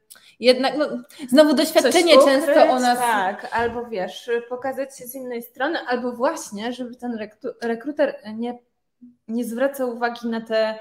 jednak, 0.41 0.77
no, 0.79 0.89
znowu 1.29 1.55
doświadczenie 1.55 2.15
ukryć, 2.19 2.35
często 2.35 2.73
o 2.73 2.81
nas. 2.81 2.99
Tak, 2.99 3.49
albo 3.53 3.87
wiesz, 3.87 4.31
pokazać 4.49 4.99
się 4.99 5.07
z 5.07 5.15
innej 5.15 5.43
strony, 5.43 5.79
albo 5.89 6.13
właśnie, 6.13 6.73
żeby 6.73 6.97
ten 6.97 7.29
rekruter 7.63 8.17
nie, 8.35 8.59
nie 9.29 9.45
zwraca 9.45 9.87
uwagi 9.87 10.29
na 10.29 10.41
te 10.41 10.79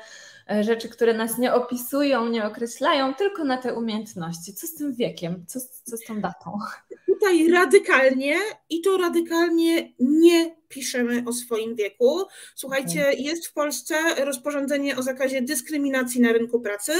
rzeczy, 0.61 0.89
które 0.89 1.13
nas 1.13 1.37
nie 1.37 1.53
opisują, 1.53 2.29
nie 2.29 2.45
określają, 2.45 3.13
tylko 3.13 3.43
na 3.43 3.57
te 3.57 3.73
umiejętności. 3.73 4.53
Co 4.53 4.67
z 4.67 4.75
tym 4.75 4.93
wiekiem? 4.93 5.45
Co, 5.47 5.59
co 5.83 5.97
z 5.97 6.03
tą 6.05 6.21
datą? 6.21 6.57
Tutaj 7.05 7.47
radykalnie 7.49 8.35
i 8.69 8.81
to 8.81 8.97
radykalnie 8.97 9.93
nie 9.99 10.55
piszemy 10.69 11.23
o 11.27 11.33
swoim 11.33 11.75
wieku. 11.75 12.25
Słuchajcie, 12.55 13.13
jest 13.17 13.47
w 13.47 13.53
Polsce 13.53 13.95
rozporządzenie 14.25 14.97
o 14.97 15.03
zakazie 15.03 15.41
dyskryminacji 15.41 16.21
na 16.21 16.33
rynku 16.33 16.59
pracy. 16.59 16.93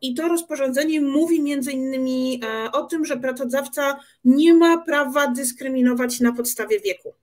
I 0.00 0.14
to 0.14 0.28
rozporządzenie 0.28 1.00
mówi 1.00 1.42
między 1.42 1.72
innymi 1.72 2.40
e, 2.44 2.72
o 2.72 2.82
tym, 2.82 3.04
że 3.04 3.16
pracodawca 3.16 4.00
nie 4.24 4.54
ma 4.54 4.78
prawa 4.78 5.26
dyskryminować 5.26 6.20
na 6.20 6.32
podstawie 6.32 6.80
wieku. 6.80 7.14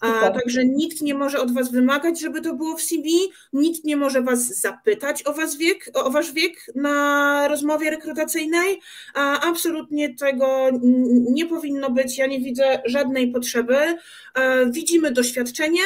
A, 0.00 0.30
także 0.30 0.64
nikt 0.64 1.00
nie 1.00 1.14
może 1.14 1.40
od 1.40 1.54
Was 1.54 1.72
wymagać, 1.72 2.20
żeby 2.20 2.40
to 2.40 2.54
było 2.54 2.76
w 2.76 2.82
CV, 2.82 3.32
nikt 3.52 3.84
nie 3.84 3.96
może 3.96 4.22
Was 4.22 4.60
zapytać 4.60 5.22
o, 5.26 5.32
was 5.32 5.56
wiek, 5.56 5.90
o 5.94 6.10
Wasz 6.10 6.32
wiek 6.32 6.52
na 6.74 7.48
rozmowie 7.48 7.90
rekrutacyjnej. 7.90 8.80
A, 9.14 9.40
absolutnie 9.40 10.14
tego 10.14 10.70
nie 11.30 11.46
powinno 11.46 11.90
być. 11.90 12.18
Ja 12.18 12.26
nie 12.26 12.40
widzę 12.40 12.82
żadnej 12.84 13.32
potrzeby. 13.32 13.76
A, 14.34 14.40
widzimy 14.70 15.10
doświadczenie, 15.10 15.82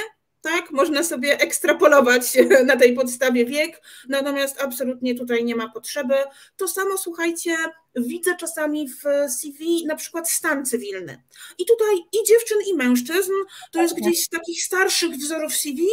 tak? 0.46 0.70
Można 0.70 1.02
sobie 1.02 1.40
ekstrapolować 1.40 2.38
na 2.66 2.76
tej 2.76 2.94
podstawie 2.94 3.44
wiek, 3.44 3.82
natomiast 4.08 4.62
absolutnie 4.62 5.14
tutaj 5.14 5.44
nie 5.44 5.56
ma 5.56 5.68
potrzeby. 5.68 6.14
To 6.56 6.68
samo, 6.68 6.98
słuchajcie, 6.98 7.56
widzę 7.96 8.36
czasami 8.36 8.88
w 8.88 9.30
CV 9.30 9.86
na 9.86 9.96
przykład 9.96 10.30
stan 10.30 10.66
cywilny. 10.66 11.22
I 11.58 11.66
tutaj 11.66 11.96
i 11.96 12.26
dziewczyn, 12.28 12.58
i 12.70 12.74
mężczyzn, 12.74 13.32
to 13.70 13.82
jest 13.82 13.94
gdzieś 13.94 14.24
z 14.24 14.28
takich 14.28 14.62
starszych 14.62 15.10
wzorów 15.10 15.56
CV, 15.56 15.86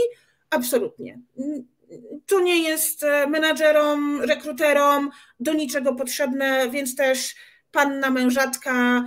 absolutnie. 0.50 1.20
To 2.26 2.40
nie 2.40 2.64
jest 2.70 3.04
e, 3.04 3.28
menadżerom, 3.28 4.22
rekruterom 4.22 5.12
do 5.40 5.54
niczego 5.54 5.96
potrzebne, 5.96 6.70
więc 6.70 6.96
też 6.96 7.36
panna 7.72 8.10
mężatka, 8.10 9.04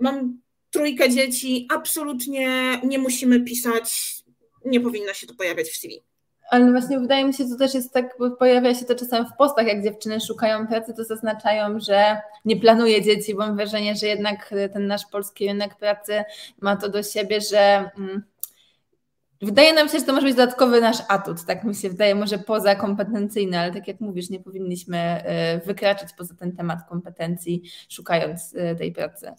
mam 0.00 0.40
trójkę 0.70 1.10
dzieci, 1.10 1.66
absolutnie 1.70 2.80
nie 2.84 2.98
musimy 2.98 3.40
pisać 3.40 4.19
nie 4.64 4.80
powinno 4.80 5.12
się 5.12 5.26
to 5.26 5.34
pojawiać 5.34 5.68
w 5.68 5.76
CV. 5.76 6.02
Ale 6.50 6.70
właśnie 6.70 7.00
wydaje 7.00 7.24
mi 7.24 7.34
się, 7.34 7.44
że 7.44 7.50
to 7.50 7.56
też 7.56 7.74
jest 7.74 7.92
tak, 7.92 8.14
bo 8.18 8.30
pojawia 8.30 8.74
się 8.74 8.84
to 8.84 8.94
czasem 8.94 9.26
w 9.26 9.36
postach, 9.38 9.66
jak 9.66 9.84
dziewczyny 9.84 10.20
szukają 10.20 10.66
pracy, 10.66 10.94
to 10.94 11.04
zaznaczają, 11.04 11.80
że 11.80 12.20
nie 12.44 12.56
planuje 12.56 13.02
dzieci, 13.02 13.34
bo 13.34 13.40
mam 13.40 13.56
wrażenie, 13.56 13.96
że 13.96 14.06
jednak 14.06 14.54
ten 14.72 14.86
nasz 14.86 15.06
polski 15.06 15.46
rynek 15.46 15.76
pracy 15.76 16.24
ma 16.60 16.76
to 16.76 16.88
do 16.88 17.02
siebie, 17.02 17.40
że 17.40 17.90
mm, 17.98 18.22
wydaje 19.42 19.72
nam 19.72 19.88
się, 19.88 19.98
że 19.98 20.04
to 20.04 20.12
może 20.12 20.26
być 20.26 20.36
dodatkowy 20.36 20.80
nasz 20.80 20.98
atut, 21.08 21.44
tak 21.46 21.64
mi 21.64 21.74
się 21.74 21.88
wydaje, 21.88 22.14
może 22.14 22.38
poza 22.38 22.74
kompetencyjny, 22.74 23.58
ale 23.58 23.72
tak 23.72 23.88
jak 23.88 24.00
mówisz, 24.00 24.30
nie 24.30 24.40
powinniśmy 24.40 25.22
y, 25.56 25.66
wykraczać 25.66 26.08
poza 26.18 26.34
ten 26.34 26.56
temat 26.56 26.78
kompetencji, 26.88 27.62
szukając 27.88 28.54
y, 28.54 28.76
tej 28.78 28.92
pracy. 28.92 29.32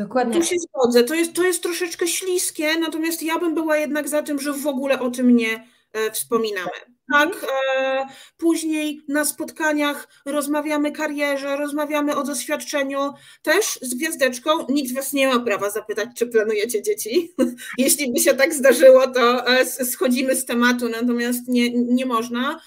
Dokładnie. 0.00 0.40
Tu 0.40 0.46
się 0.46 0.56
zgodzę. 0.58 1.04
To 1.04 1.14
jest, 1.14 1.32
to 1.32 1.44
jest 1.44 1.62
troszeczkę 1.62 2.06
śliskie, 2.06 2.78
natomiast 2.78 3.22
ja 3.22 3.38
bym 3.38 3.54
była 3.54 3.76
jednak 3.76 4.08
za 4.08 4.22
tym, 4.22 4.40
że 4.40 4.52
w 4.52 4.66
ogóle 4.66 5.00
o 5.00 5.10
tym 5.10 5.36
nie 5.36 5.66
e, 5.92 6.10
wspominamy. 6.10 6.70
Tak, 7.12 7.28
mhm. 7.28 7.50
e, 7.78 8.06
później 8.36 9.02
na 9.08 9.24
spotkaniach 9.24 10.08
rozmawiamy 10.24 10.92
karierze, 10.92 11.56
rozmawiamy 11.56 12.16
o 12.16 12.22
doświadczeniu, 12.22 13.12
też 13.42 13.78
z 13.82 13.94
gwiazdeczką. 13.94 14.50
Nikt 14.68 14.94
was 14.94 15.12
nie 15.12 15.28
ma 15.28 15.40
prawa 15.40 15.70
zapytać, 15.70 16.08
czy 16.16 16.26
planujecie 16.26 16.82
dzieci. 16.82 17.34
Jeśli 17.78 18.12
by 18.12 18.20
się 18.20 18.34
tak 18.34 18.54
zdarzyło, 18.54 19.06
to 19.06 19.46
e, 19.46 19.66
schodzimy 19.66 20.36
z 20.36 20.44
tematu, 20.44 20.88
natomiast 20.88 21.48
nie, 21.48 21.70
nie 21.70 22.06
można. 22.06 22.60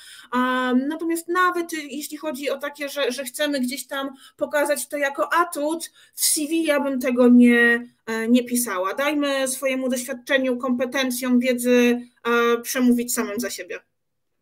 Natomiast 0.88 1.28
nawet 1.28 1.74
jeśli 1.74 2.18
chodzi 2.18 2.50
o 2.50 2.58
takie, 2.58 2.90
że, 2.90 3.12
że 3.12 3.24
chcemy 3.24 3.60
gdzieś 3.60 3.88
tam 3.88 4.10
pokazać 4.38 4.88
to 4.88 4.98
jako 4.98 5.34
atut, 5.34 5.92
w 6.13 6.25
CV 6.25 6.63
ja 6.63 6.80
bym 6.80 7.00
tego 7.00 7.28
nie, 7.28 7.88
e, 8.06 8.28
nie 8.28 8.44
pisała. 8.44 8.94
Dajmy 8.94 9.48
swojemu 9.48 9.90
doświadczeniu, 9.90 10.58
kompetencjom, 10.58 11.40
wiedzy 11.40 12.02
e, 12.24 12.62
przemówić 12.62 13.13
samym 13.13 13.40
za 13.40 13.50
siebie. 13.50 13.80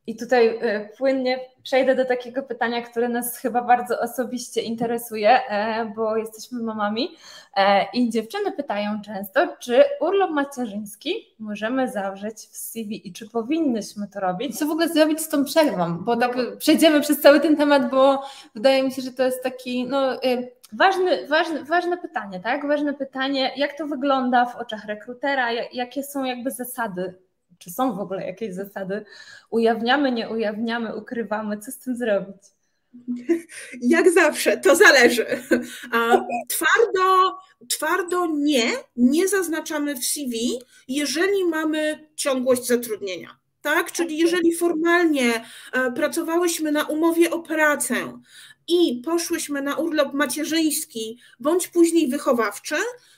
I 0.08 0.16
tutaj 0.16 0.60
e, 0.62 0.90
płynnie 0.98 1.40
przejdę 1.64 1.96
do 1.96 2.06
takiego 2.06 2.44
pytania, 2.44 2.82
które 2.82 3.10
nas 3.10 3.38
chyba 3.38 3.62
bardzo 3.62 4.00
osobiście 4.00 4.62
interesuje, 4.62 5.30
e, 5.30 5.86
bo 5.96 6.18
jesteśmy 6.18 6.64
mamami 6.64 7.16
e, 7.56 7.86
i 7.94 8.10
dziewczyny 8.10 8.52
pytają 8.52 9.02
często, 9.02 9.48
czy 9.60 9.84
urlop 10.00 10.32
macierzyński 10.32 11.36
możemy 11.40 11.92
zawrzeć 11.92 12.36
w 12.36 12.56
CV 12.58 13.08
i 13.08 13.14
czy 13.14 13.30
powinnyśmy 13.30 14.08
to 14.08 14.20
robić? 14.20 14.60
Co 14.60 14.66
w 14.66 14.72
ogóle 14.72 14.90
zrobić 14.90 15.22
z 15.22 15.30
tą 15.30 15.46
przerwą? 15.46 15.98
Bo 15.98 16.18
tak 16.18 16.38
przejdziemy 16.58 17.02
przez 17.02 17.22
cały 17.22 17.40
ten 17.40 17.58
temat, 17.58 17.90
bo 17.90 18.24
wydaje 18.56 18.84
mi 18.84 18.92
się, 18.92 19.02
że 19.02 19.12
to 19.12 19.24
jest 19.24 19.44
taki, 19.44 19.86
no... 19.86 20.20
Ważny, 20.74 21.28
ważne, 21.28 21.64
ważne 21.64 21.98
pytanie, 21.98 22.40
tak? 22.40 22.68
Ważne 22.68 22.94
pytanie, 22.94 23.52
jak 23.56 23.78
to 23.78 23.88
wygląda 23.88 24.46
w 24.46 24.56
oczach 24.56 24.86
rekrutera, 24.86 25.52
jakie 25.52 26.04
są 26.04 26.24
jakby 26.24 26.52
zasady 26.52 27.14
czy 27.62 27.72
są 27.72 27.96
w 27.96 28.00
ogóle 28.00 28.28
jakieś 28.28 28.54
zasady? 28.54 29.06
Ujawniamy, 29.50 30.12
nie 30.12 30.30
ujawniamy, 30.30 30.96
ukrywamy, 30.96 31.58
co 31.58 31.72
z 31.72 31.80
tym 31.80 31.96
zrobić? 31.96 32.38
Jak 33.82 34.12
zawsze, 34.12 34.58
to 34.58 34.76
zależy. 34.76 35.26
Twardo, 36.50 37.38
twardo 37.70 38.28
nie, 38.34 38.72
nie 38.96 39.28
zaznaczamy 39.28 39.96
w 39.96 40.06
CV, 40.06 40.60
jeżeli 40.88 41.46
mamy 41.46 42.10
ciągłość 42.16 42.68
zatrudnienia. 42.68 43.38
Tak? 43.62 43.92
Czyli 43.92 44.18
jeżeli 44.18 44.56
formalnie 44.56 45.46
e, 45.74 45.92
pracowałyśmy 45.92 46.72
na 46.72 46.84
umowie 46.84 47.32
o 47.32 47.40
pracę 47.40 47.96
i 48.68 49.02
poszłyśmy 49.06 49.62
na 49.62 49.76
urlop 49.76 50.14
macierzyński 50.14 51.20
bądź 51.40 51.68
później 51.68 52.08
wychowawczy, 52.08 52.76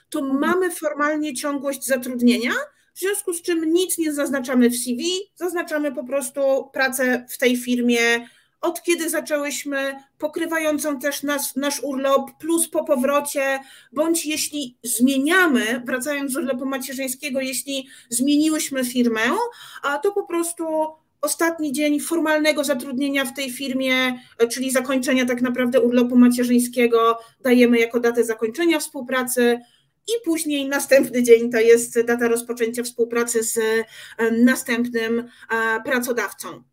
to 0.09 0.19
mhm. 0.19 0.39
mamy 0.39 0.71
formalnie 0.71 1.33
ciągłość 1.33 1.85
zatrudnienia, 1.85 2.51
w 2.93 2.99
związku 2.99 3.33
z 3.33 3.41
czym 3.41 3.73
nic 3.73 3.97
nie 3.97 4.13
zaznaczamy 4.13 4.69
w 4.69 4.77
CV, 4.77 5.05
zaznaczamy 5.35 5.91
po 5.91 6.03
prostu 6.03 6.69
pracę 6.73 7.25
w 7.29 7.37
tej 7.37 7.57
firmie, 7.57 8.27
od 8.63 8.83
kiedy 8.83 9.09
zaczęłyśmy, 9.09 9.95
pokrywającą 10.17 10.99
też 10.99 11.23
nas, 11.23 11.55
nasz 11.55 11.83
urlop, 11.83 12.31
plus 12.39 12.69
po 12.69 12.83
powrocie, 12.83 13.59
bądź 13.91 14.25
jeśli 14.25 14.77
zmieniamy, 14.83 15.81
wracając 15.85 16.31
z 16.31 16.35
urlopu 16.35 16.65
macierzyńskiego, 16.65 17.41
jeśli 17.41 17.87
zmieniłyśmy 18.09 18.85
firmę, 18.85 19.21
a 19.83 19.97
to 19.97 20.11
po 20.11 20.23
prostu 20.23 20.65
ostatni 21.21 21.71
dzień 21.71 21.99
formalnego 21.99 22.63
zatrudnienia 22.63 23.25
w 23.25 23.33
tej 23.33 23.51
firmie, 23.51 24.19
czyli 24.51 24.71
zakończenia 24.71 25.25
tak 25.25 25.41
naprawdę 25.41 25.81
urlopu 25.81 26.17
macierzyńskiego, 26.17 27.19
dajemy 27.41 27.79
jako 27.79 27.99
datę 27.99 28.23
zakończenia 28.23 28.79
współpracy 28.79 29.59
i 30.07 30.11
później 30.25 30.67
następny 30.67 31.23
dzień 31.23 31.51
to 31.51 31.59
jest 31.59 32.01
data 32.01 32.27
rozpoczęcia 32.27 32.83
współpracy 32.83 33.43
z 33.43 33.59
następnym 34.31 35.29
pracodawcą. 35.85 36.63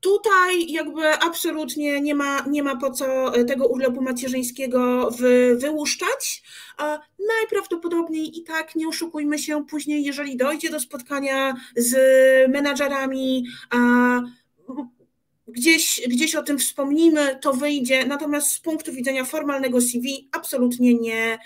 Tutaj 0.00 0.72
jakby 0.72 1.08
absolutnie 1.08 2.00
nie 2.00 2.14
ma, 2.14 2.44
nie 2.50 2.62
ma 2.62 2.76
po 2.76 2.90
co 2.90 3.32
tego 3.46 3.66
urlopu 3.66 4.02
macierzyńskiego 4.02 5.10
wy, 5.10 5.56
wyłuszczać. 5.56 6.42
Najprawdopodobniej 7.38 8.38
i 8.38 8.44
tak, 8.44 8.74
nie 8.74 8.88
oszukujmy 8.88 9.38
się, 9.38 9.66
później 9.66 10.04
jeżeli 10.04 10.36
dojdzie 10.36 10.70
do 10.70 10.80
spotkania 10.80 11.56
z 11.76 11.96
menadżerami, 12.50 13.46
gdzieś, 15.52 16.00
gdzieś 16.08 16.34
o 16.34 16.42
tym 16.42 16.58
wspomnimy, 16.58 17.38
to 17.40 17.52
wyjdzie, 17.52 18.06
natomiast 18.06 18.50
z 18.50 18.60
punktu 18.60 18.92
widzenia 18.92 19.24
formalnego 19.24 19.80
CV 19.80 20.28
absolutnie 20.32 20.94
nie, 20.94 21.38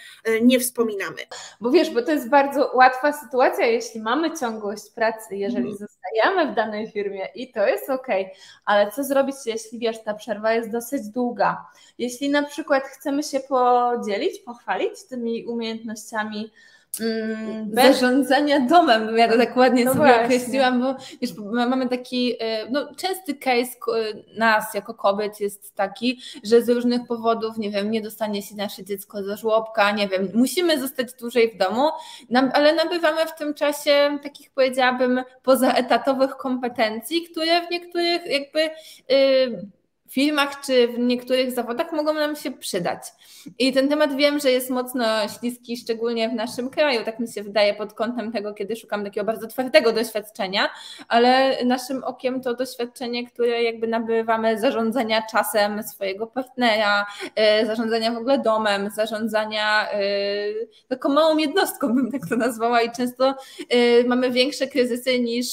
nie 0.42 0.60
wspominamy. 0.60 1.16
Bo 1.60 1.70
wiesz, 1.70 1.90
bo 1.90 2.02
to 2.02 2.12
jest 2.12 2.28
bardzo 2.28 2.70
łatwa 2.74 3.12
sytuacja, 3.12 3.66
jeśli 3.66 4.00
mamy 4.00 4.38
ciągłość 4.38 4.90
pracy, 4.94 5.36
jeżeli 5.36 5.72
hmm. 5.72 5.78
zostajemy 5.78 6.52
w 6.52 6.54
danej 6.54 6.90
firmie 6.90 7.28
i 7.34 7.52
to 7.52 7.66
jest 7.66 7.90
ok, 7.90 8.08
ale 8.64 8.90
co 8.90 9.04
zrobić, 9.04 9.36
jeśli 9.46 9.78
wiesz, 9.78 10.02
ta 10.04 10.14
przerwa 10.14 10.52
jest 10.52 10.70
dosyć 10.70 11.08
długa? 11.08 11.66
Jeśli 11.98 12.30
na 12.30 12.42
przykład 12.42 12.84
chcemy 12.84 13.22
się 13.22 13.40
podzielić, 13.40 14.38
pochwalić 14.38 15.04
tymi 15.08 15.46
umiejętnościami, 15.46 16.52
Mm, 17.00 17.70
zarządzania 17.74 18.60
domem, 18.60 19.18
ja 19.18 19.28
to 19.28 19.38
tak 19.38 19.56
ładnie 19.56 19.84
no 19.84 19.92
sobie 19.92 20.04
właśnie. 20.04 20.24
określiłam, 20.24 20.80
bo 20.80 20.96
wiesz, 21.22 21.30
mamy 21.52 21.88
taki, 21.88 22.34
e, 22.40 22.70
no 22.70 22.94
częsty 22.96 23.34
case 23.34 23.70
nas 24.36 24.74
jako 24.74 24.94
kobiet 24.94 25.40
jest 25.40 25.74
taki, 25.74 26.20
że 26.44 26.62
z 26.62 26.68
różnych 26.68 27.06
powodów, 27.08 27.58
nie 27.58 27.70
wiem, 27.70 27.90
nie 27.90 28.00
dostanie 28.00 28.42
się 28.42 28.54
nasze 28.56 28.84
dziecko 28.84 29.22
do 29.22 29.36
żłobka, 29.36 29.90
nie 29.90 30.08
wiem, 30.08 30.28
musimy 30.34 30.80
zostać 30.80 31.12
dłużej 31.20 31.52
w 31.54 31.56
domu, 31.58 31.88
ale 32.52 32.74
nabywamy 32.74 33.26
w 33.26 33.34
tym 33.34 33.54
czasie 33.54 34.18
takich 34.22 34.50
powiedziałabym 34.50 35.22
pozaetatowych 35.42 36.36
kompetencji, 36.36 37.22
które 37.22 37.66
w 37.66 37.70
niektórych 37.70 38.26
jakby 38.26 38.60
yy, 39.08 39.68
firmach 40.10 40.60
czy 40.60 40.88
w 40.88 40.98
niektórych 40.98 41.52
zawodach 41.52 41.92
mogą 41.92 42.14
nam 42.14 42.36
się 42.36 42.50
przydać. 42.50 43.02
I 43.58 43.72
ten 43.72 43.88
temat 43.88 44.16
wiem, 44.16 44.40
że 44.40 44.50
jest 44.50 44.70
mocno 44.70 45.04
śliski, 45.38 45.76
szczególnie 45.76 46.28
w 46.28 46.32
naszym 46.32 46.70
kraju, 46.70 47.04
tak 47.04 47.20
mi 47.20 47.32
się 47.32 47.42
wydaje 47.42 47.74
pod 47.74 47.92
kątem 47.92 48.32
tego, 48.32 48.54
kiedy 48.54 48.76
szukam 48.76 49.04
takiego 49.04 49.26
bardzo 49.26 49.46
twardego 49.46 49.92
doświadczenia, 49.92 50.68
ale 51.08 51.56
naszym 51.64 52.04
okiem 52.04 52.40
to 52.42 52.54
doświadczenie, 52.54 53.26
które 53.26 53.62
jakby 53.62 53.86
nabywamy 53.86 54.60
zarządzania 54.60 55.22
czasem 55.30 55.82
swojego 55.82 56.26
partnera, 56.26 57.06
e, 57.34 57.66
zarządzania 57.66 58.12
w 58.12 58.16
ogóle 58.16 58.38
domem, 58.38 58.90
zarządzania 58.90 59.90
e, 59.92 59.98
taką 60.88 61.08
małą 61.08 61.38
jednostką 61.38 61.94
bym 61.94 62.12
tak 62.12 62.28
to 62.28 62.36
nazwała 62.36 62.82
i 62.82 62.92
często 62.92 63.34
e, 63.70 64.04
mamy 64.04 64.30
większe 64.30 64.66
kryzysy 64.66 65.20
niż, 65.20 65.46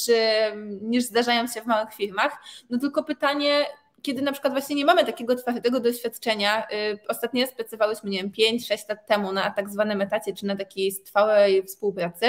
niż 0.82 1.04
zdarzają 1.04 1.48
się 1.48 1.62
w 1.62 1.66
małych 1.66 1.94
firmach. 1.94 2.38
No 2.70 2.80
tylko 2.80 3.04
pytanie, 3.04 3.66
kiedy 4.02 4.22
na 4.22 4.32
przykład 4.32 4.54
właśnie 4.54 4.76
nie 4.76 4.86
mamy 4.86 5.06
takiego 5.06 5.36
twardego 5.36 5.80
doświadczenia, 5.80 6.68
y, 6.94 7.00
ostatnio 7.08 7.48
pracowałyśmy, 7.56 8.10
nie 8.10 8.18
wiem, 8.18 8.32
5-6 8.32 8.90
lat 8.90 9.08
temu 9.08 9.32
na 9.32 9.52
tak 9.52 9.70
zwanym 9.70 10.02
etacie, 10.02 10.34
czy 10.34 10.46
na 10.46 10.56
takiej 10.56 10.96
trwałej 11.06 11.64
współpracy, 11.64 12.26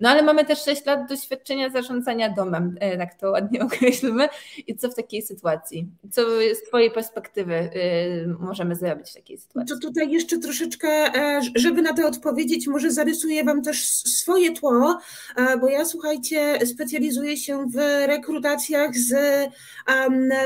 no 0.00 0.08
ale 0.08 0.22
mamy 0.22 0.44
też 0.44 0.64
6 0.64 0.86
lat 0.86 1.08
doświadczenia 1.08 1.70
zarządzania 1.70 2.30
domem, 2.30 2.76
y, 2.94 2.98
tak 2.98 3.14
to 3.14 3.30
ładnie 3.30 3.60
określmy. 3.66 4.28
I 4.66 4.76
co 4.76 4.90
w 4.90 4.94
takiej 4.94 5.22
sytuacji? 5.22 5.86
Co 6.10 6.22
z 6.54 6.68
Twojej 6.68 6.90
perspektywy 6.90 7.54
y, 7.54 8.36
możemy 8.40 8.76
zrobić 8.76 9.10
w 9.10 9.14
takiej 9.14 9.38
sytuacji? 9.38 9.74
To 9.74 9.88
tutaj 9.88 10.10
jeszcze 10.10 10.38
troszeczkę, 10.38 10.88
e, 10.88 11.40
żeby 11.54 11.82
na 11.82 11.94
to 11.94 12.06
odpowiedzieć, 12.06 12.66
może 12.66 12.90
zarysuję 12.90 13.44
Wam 13.44 13.62
też 13.62 13.86
swoje 13.86 14.52
tło, 14.52 14.98
e, 15.36 15.58
bo 15.58 15.68
ja 15.68 15.84
słuchajcie, 15.84 16.66
specjalizuję 16.66 17.36
się 17.36 17.66
w 17.66 17.76
rekrutacjach 18.06 18.96
z 18.96 19.14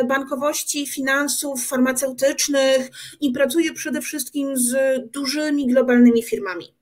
bankowości, 0.09 0.64
finansów 0.87 1.67
farmaceutycznych 1.67 2.91
i 3.21 3.31
pracuję 3.31 3.73
przede 3.73 4.01
wszystkim 4.01 4.57
z 4.57 4.77
dużymi 5.11 5.67
globalnymi 5.67 6.23
firmami. 6.23 6.75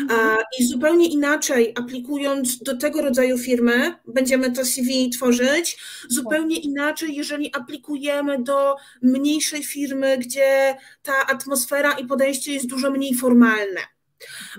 Mhm. 0.00 0.38
I 0.58 0.66
zupełnie 0.66 1.08
inaczej 1.08 1.72
aplikując 1.78 2.58
do 2.58 2.76
tego 2.76 3.02
rodzaju 3.02 3.38
firmy, 3.38 3.94
będziemy 4.06 4.52
to 4.52 4.64
CV 4.64 5.10
tworzyć, 5.10 5.78
zupełnie 6.08 6.56
inaczej, 6.56 7.14
jeżeli 7.14 7.54
aplikujemy 7.54 8.42
do 8.42 8.76
mniejszej 9.02 9.64
firmy, 9.64 10.18
gdzie 10.18 10.76
ta 11.02 11.26
atmosfera 11.26 11.92
i 11.92 12.06
podejście 12.06 12.52
jest 12.52 12.66
dużo 12.66 12.90
mniej 12.90 13.14
formalne. 13.14 13.95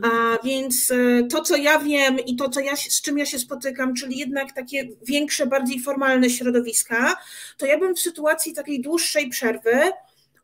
A 0.03 0.37
więc 0.43 0.91
e, 0.91 1.23
to, 1.23 1.41
co 1.41 1.55
ja 1.55 1.79
wiem 1.79 2.19
i 2.19 2.35
to, 2.35 2.49
co 2.49 2.59
ja, 2.59 2.75
z 2.75 3.01
czym 3.01 3.17
ja 3.17 3.25
się 3.25 3.39
spotykam, 3.39 3.93
czyli 3.93 4.17
jednak 4.17 4.53
takie 4.53 4.89
większe, 5.07 5.45
bardziej 5.45 5.79
formalne 5.79 6.29
środowiska, 6.29 7.17
to 7.57 7.65
ja 7.65 7.77
bym 7.77 7.95
w 7.95 7.99
sytuacji 7.99 8.53
takiej 8.53 8.81
dłuższej 8.81 9.29
przerwy 9.29 9.91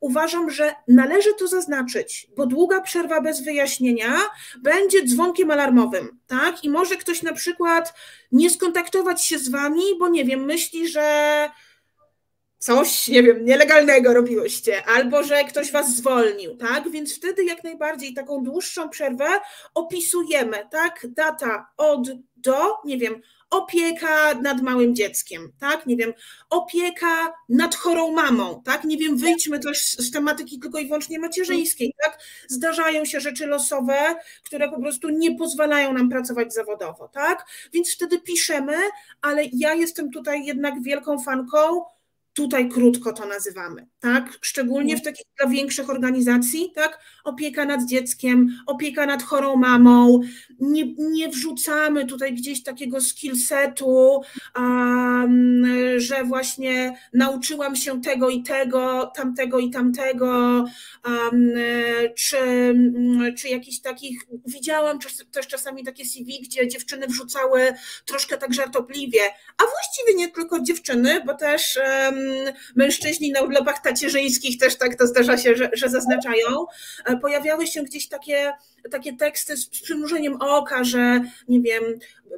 uważam, 0.04 0.50
że 0.50 0.76
należy 0.88 1.30
to 1.40 1.48
zaznaczyć, 1.48 2.28
bo 2.38 2.46
długa 2.46 2.82
przerwa 2.82 3.22
bez 3.22 3.44
wyjaśnienia 3.44 4.18
będzie 4.62 5.04
dzwonkiem 5.04 5.52
alarmowym, 5.52 6.20
tak? 6.28 6.64
I 6.64 6.70
może 6.70 6.96
ktoś 6.96 7.22
na 7.22 7.34
przykład 7.34 7.94
nie 8.32 8.50
skontaktować 8.50 9.26
się 9.26 9.40
z 9.40 9.50
wami, 9.50 9.82
bo 10.00 10.10
nie 10.10 10.26
wiem, 10.26 10.46
myśli, 10.46 10.88
że 10.88 11.50
coś, 12.64 13.08
nie 13.08 13.24
wiem, 13.24 13.46
nielegalnego 13.46 14.14
robiłyście, 14.14 14.86
albo 14.86 15.24
że 15.24 15.44
ktoś 15.44 15.72
was 15.72 15.96
zwolnił, 15.96 16.58
tak? 16.58 16.92
Więc 16.92 17.16
wtedy 17.16 17.44
jak 17.44 17.64
najbardziej 17.64 18.14
taką 18.14 18.44
dłuższą 18.44 18.90
przerwę 18.90 19.26
opisujemy, 19.74 20.58
tak? 20.72 21.08
Data 21.10 21.68
od 21.78 22.10
do, 22.38 22.76
nie 22.86 22.98
wiem, 22.98 23.22
opieka 23.50 24.34
nad 24.34 24.62
małym 24.62 24.96
dzieckiem, 24.96 25.52
tak? 25.60 25.86
Nie 25.86 25.98
wiem, 25.98 26.14
opieka 26.50 27.34
nad 27.50 27.76
chorą 27.76 28.12
mamą, 28.12 28.62
tak? 28.66 28.84
Nie 28.84 28.98
wiem, 28.98 29.18
wyjdźmy 29.18 29.60
też 29.60 29.86
z 29.88 30.12
tematyki 30.12 30.60
tylko 30.60 30.80
i 30.80 30.86
wyłącznie 30.86 31.20
macierzyńskiej, 31.20 31.94
tak? 32.04 32.20
Zdarzają 32.48 33.06
się 33.06 33.20
rzeczy 33.20 33.48
losowe, 33.48 34.16
które 34.46 34.70
po 34.70 34.82
prostu 34.82 35.10
nie 35.10 35.36
pozwalają 35.38 35.94
nam 35.94 36.10
pracować 36.10 36.54
zawodowo, 36.54 37.08
tak? 37.08 37.46
Więc 37.74 37.94
wtedy 37.94 38.20
piszemy, 38.20 38.78
ale 39.22 39.44
ja 39.54 39.74
jestem 39.74 40.12
tutaj 40.12 40.46
jednak 40.46 40.84
wielką 40.84 41.20
fanką 41.20 41.94
Tutaj 42.34 42.70
krótko 42.70 43.14
to 43.14 43.26
nazywamy, 43.26 43.88
tak? 44.00 44.38
Szczególnie 44.42 44.96
w 44.96 45.00
mhm. 45.00 45.14
takich 45.16 45.26
dla 45.40 45.50
większych 45.50 45.90
organizacji, 45.90 46.72
tak? 46.76 47.00
Opieka 47.24 47.66
nad 47.66 47.86
dzieckiem, 47.86 48.48
opieka 48.66 49.06
nad 49.06 49.24
chorą 49.24 49.56
mamą. 49.56 50.20
Nie, 50.60 50.94
nie 50.98 51.30
wrzucamy 51.30 52.06
tutaj 52.06 52.34
gdzieś 52.34 52.64
takiego 52.64 53.02
skillsetu, 53.02 54.22
um, 54.56 55.66
że 55.98 56.24
właśnie 56.24 56.98
nauczyłam 57.14 57.76
się 57.76 58.02
tego 58.02 58.30
i 58.30 58.44
tego, 58.44 59.12
tamtego 59.16 59.60
i 59.60 59.70
tamtego, 59.70 60.66
um, 61.06 61.52
czy, 62.16 62.38
czy 63.38 63.50
jakichś 63.50 63.80
takich, 63.80 64.22
widziałam 64.46 65.00
też 65.32 65.48
czasami 65.48 65.84
takie 65.84 66.06
CV, 66.06 66.42
gdzie 66.44 66.68
dziewczyny 66.68 67.08
wrzucały 67.08 67.74
troszkę 68.06 68.38
tak 68.38 68.54
żartobliwie, 68.54 69.22
a 69.58 69.64
właściwie 69.64 70.18
nie 70.18 70.32
tylko 70.32 70.60
dziewczyny, 70.60 71.22
bo 71.26 71.34
też 71.34 71.80
um, 72.06 72.23
mężczyźni 72.76 73.32
na 73.32 73.42
urlopach 73.42 73.82
tacierzyńskich 73.82 74.58
też 74.58 74.78
tak 74.78 74.96
to 74.96 75.08
zdarza 75.08 75.38
się, 75.38 75.56
że, 75.56 75.70
że 75.74 75.90
zaznaczają. 75.90 76.66
E, 77.06 77.18
pojawiały 77.18 77.68
się 77.68 77.84
gdzieś 77.84 78.08
takie, 78.08 78.52
takie 78.92 79.14
teksty 79.14 79.58
z 79.58 79.70
przymrużeniem 79.70 80.36
oka, 80.40 80.84
że 80.84 81.22
nie 81.48 81.62
wiem, 81.62 81.84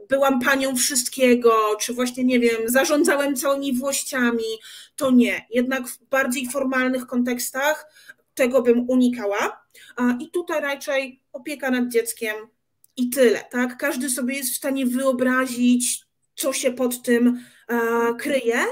byłam 0.10 0.42
panią 0.42 0.76
wszystkiego, 0.76 1.52
czy 1.82 1.94
właśnie, 1.94 2.24
nie 2.24 2.40
wiem, 2.40 2.58
zarządzałem 2.66 3.36
całymi 3.36 3.78
włościami. 3.78 4.60
To 4.96 5.12
nie. 5.12 5.46
Jednak 5.50 5.88
w 5.88 6.04
bardziej 6.10 6.50
formalnych 6.50 7.08
kontekstach 7.08 7.92
tego 8.34 8.62
bym 8.62 8.90
unikała. 8.90 9.66
I 10.20 10.32
tutaj 10.32 10.62
raczej 10.62 11.22
opieka 11.34 11.72
nad 11.72 11.88
dzieckiem 11.88 12.36
i 12.98 13.10
tyle, 13.10 13.44
tak? 13.52 13.78
Każdy 13.78 14.10
sobie 14.10 14.36
jest 14.36 14.54
w 14.54 14.58
stanie 14.58 14.86
wyobrazić, 14.86 16.06
co 16.36 16.54
się 16.54 16.72
pod 16.72 17.04
tym 17.04 17.46
e, 17.68 17.80
kryje. 18.20 18.66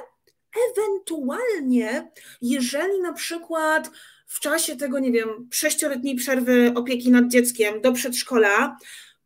Ewentualnie, 0.72 2.12
jeżeli 2.42 3.02
na 3.02 3.14
przykład 3.14 3.90
w 4.28 4.40
czasie 4.40 4.76
tego, 4.76 5.00
nie 5.00 5.12
wiem, 5.12 5.50
sześcioletniej 5.52 6.16
przerwy 6.16 6.72
opieki 6.76 7.12
nad 7.12 7.28
dzieckiem 7.28 7.82
do 7.82 7.92
przedszkola 7.92 8.78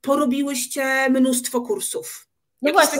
porobiłyście 0.01 1.09
mnóstwo 1.09 1.61
kursów. 1.61 2.27
No 2.61 2.71
właśnie. 2.71 2.99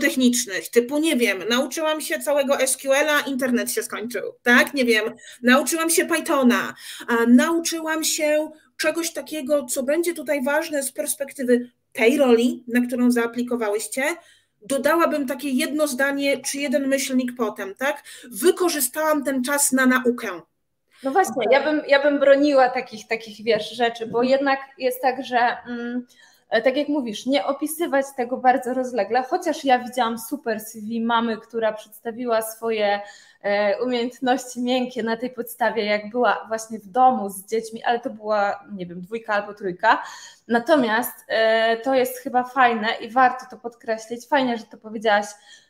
technicznych, 0.00 0.70
typu 0.70 0.98
nie 0.98 1.16
wiem, 1.16 1.38
nauczyłam 1.50 2.00
się 2.00 2.18
całego 2.18 2.66
SQL-a, 2.66 3.20
internet 3.20 3.72
się 3.72 3.82
skończył, 3.82 4.22
tak? 4.42 4.74
Nie 4.74 4.84
wiem, 4.84 5.04
nauczyłam 5.42 5.90
się 5.90 6.04
Pythona, 6.04 6.74
nauczyłam 7.28 8.04
się 8.04 8.50
czegoś 8.76 9.12
takiego, 9.12 9.64
co 9.64 9.82
będzie 9.82 10.14
tutaj 10.14 10.44
ważne 10.44 10.82
z 10.82 10.92
perspektywy 10.92 11.70
tej 11.92 12.18
roli, 12.18 12.64
na 12.68 12.86
którą 12.86 13.10
zaaplikowałyście, 13.10 14.02
dodałabym 14.66 15.26
takie 15.26 15.50
jedno 15.50 15.86
zdanie 15.86 16.38
czy 16.38 16.58
jeden 16.58 16.88
myślnik 16.88 17.30
potem, 17.36 17.74
tak? 17.74 18.02
Wykorzystałam 18.30 19.24
ten 19.24 19.44
czas 19.44 19.72
na 19.72 19.86
naukę. 19.86 20.40
No 21.02 21.10
właśnie, 21.10 21.46
ja 21.50 21.64
bym, 21.64 21.82
ja 21.88 22.02
bym 22.02 22.18
broniła 22.18 22.68
takich, 22.68 23.08
takich 23.08 23.44
wiesz, 23.44 23.70
rzeczy, 23.70 24.06
bo 24.06 24.22
jednak 24.22 24.60
jest 24.78 25.02
tak, 25.02 25.24
że 25.24 25.56
mm, 25.68 26.06
tak 26.50 26.76
jak 26.76 26.88
mówisz, 26.88 27.26
nie 27.26 27.46
opisywać 27.46 28.06
tego 28.16 28.36
bardzo 28.36 28.74
rozlegle, 28.74 29.22
chociaż 29.22 29.64
ja 29.64 29.78
widziałam 29.78 30.18
super 30.18 30.60
CV 30.60 31.00
mamy, 31.00 31.36
która 31.36 31.72
przedstawiła 31.72 32.42
swoje 32.42 33.00
e, 33.42 33.82
umiejętności 33.82 34.62
miękkie 34.62 35.02
na 35.02 35.16
tej 35.16 35.30
podstawie, 35.30 35.84
jak 35.84 36.10
była 36.10 36.44
właśnie 36.48 36.78
w 36.78 36.86
domu 36.86 37.30
z 37.30 37.46
dziećmi, 37.46 37.82
ale 37.82 38.00
to 38.00 38.10
była, 38.10 38.64
nie 38.72 38.86
wiem, 38.86 39.00
dwójka 39.00 39.34
albo 39.34 39.54
trójka. 39.54 40.02
Natomiast 40.48 41.24
e, 41.28 41.76
to 41.76 41.94
jest 41.94 42.18
chyba 42.18 42.44
fajne 42.44 42.88
i 43.00 43.10
warto 43.10 43.46
to 43.50 43.56
podkreślić. 43.56 44.28
Fajnie, 44.28 44.58
że 44.58 44.64
to 44.64 44.76
powiedziałaś 44.76 45.26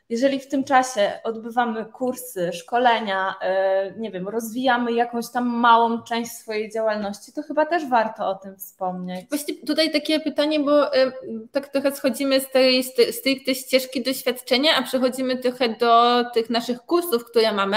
jeżeli 0.09 0.41
w 0.41 0.49
tym 0.49 0.65
czasie 0.65 1.13
odbywamy 1.25 1.85
kursy, 1.85 2.51
szkolenia, 2.53 3.35
e, 3.41 3.95
nie 3.99 4.11
wiem, 4.11 4.29
rozwijamy 4.29 4.93
jakąś 4.93 5.31
tam 5.31 5.47
małą 5.49 6.03
część 6.03 6.31
swojej 6.31 6.73
działalności, 6.73 7.33
to 7.33 7.43
chyba 7.43 7.67
też 7.67 7.87
warto 7.87 8.29
o 8.29 8.35
tym 8.35 8.57
wspomnieć. 8.57 9.29
Właśnie 9.29 9.55
tutaj 9.67 9.93
takie 9.93 10.21
pytanie, 10.21 10.61
bo 10.61 10.95
e, 10.95 11.13
tak 11.53 11.69
trochę 11.69 11.93
schodzimy 11.93 12.41
z 12.41 12.51
tej, 12.51 12.85
z 13.13 13.23
tej 13.23 13.55
ścieżki 13.55 14.03
doświadczenia, 14.03 14.71
a 14.77 14.83
przechodzimy 14.83 15.37
trochę 15.37 15.69
do 15.69 16.25
tych 16.35 16.51
naszych 16.51 16.81
kursów, 16.81 17.25
które 17.25 17.53
mamy, 17.53 17.77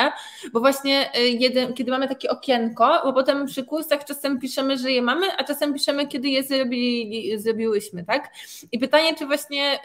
bo 0.53 0.59
właśnie 0.59 1.13
e, 1.13 1.21
jeden, 1.21 1.73
kiedy 1.73 1.91
mamy 1.91 2.07
takie 2.07 2.29
okienko, 2.29 3.01
bo 3.03 3.13
potem 3.13 3.45
przy 3.45 3.63
kursach 3.63 4.05
czasem 4.05 4.39
piszemy, 4.39 4.77
że 4.77 4.91
je 4.91 5.01
mamy, 5.01 5.25
a 5.37 5.43
czasem 5.43 5.73
piszemy, 5.73 6.07
kiedy 6.07 6.29
je 6.29 6.43
zrobili, 6.43 7.39
zrobiłyśmy, 7.39 8.05
tak? 8.05 8.29
I 8.71 8.79
pytanie, 8.79 9.15
czy 9.15 9.25
właśnie 9.25 9.79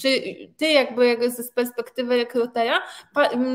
czy 0.00 0.08
ty 0.56 0.68
jakby, 0.68 1.30
z 1.30 1.50
perspektywy 1.50 2.16
rekrutera, 2.16 2.82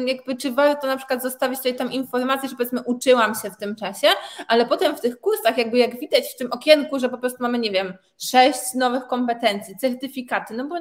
jakby 0.05 0.35
czy 0.35 0.51
warto 0.51 0.87
na 0.87 0.97
przykład 0.97 1.23
zostawić 1.23 1.57
tutaj 1.57 1.75
tam 1.75 1.91
informację, 1.91 2.49
że 2.49 2.55
powiedzmy 2.55 2.83
uczyłam 2.83 3.35
się 3.35 3.51
w 3.51 3.57
tym 3.57 3.75
czasie, 3.75 4.07
ale 4.47 4.65
potem 4.65 4.95
w 4.95 5.01
tych 5.01 5.19
kursach 5.19 5.57
jakby 5.57 5.77
jak 5.77 5.99
widać 5.99 6.23
w 6.33 6.37
tym 6.37 6.51
okienku, 6.51 6.99
że 6.99 7.09
po 7.09 7.17
prostu 7.17 7.37
mamy, 7.41 7.59
nie 7.59 7.71
wiem, 7.71 7.93
sześć 8.17 8.73
nowych 8.75 9.07
kompetencji, 9.07 9.77
certyfikaty, 9.77 10.53
no 10.53 10.67
bo, 10.67 10.75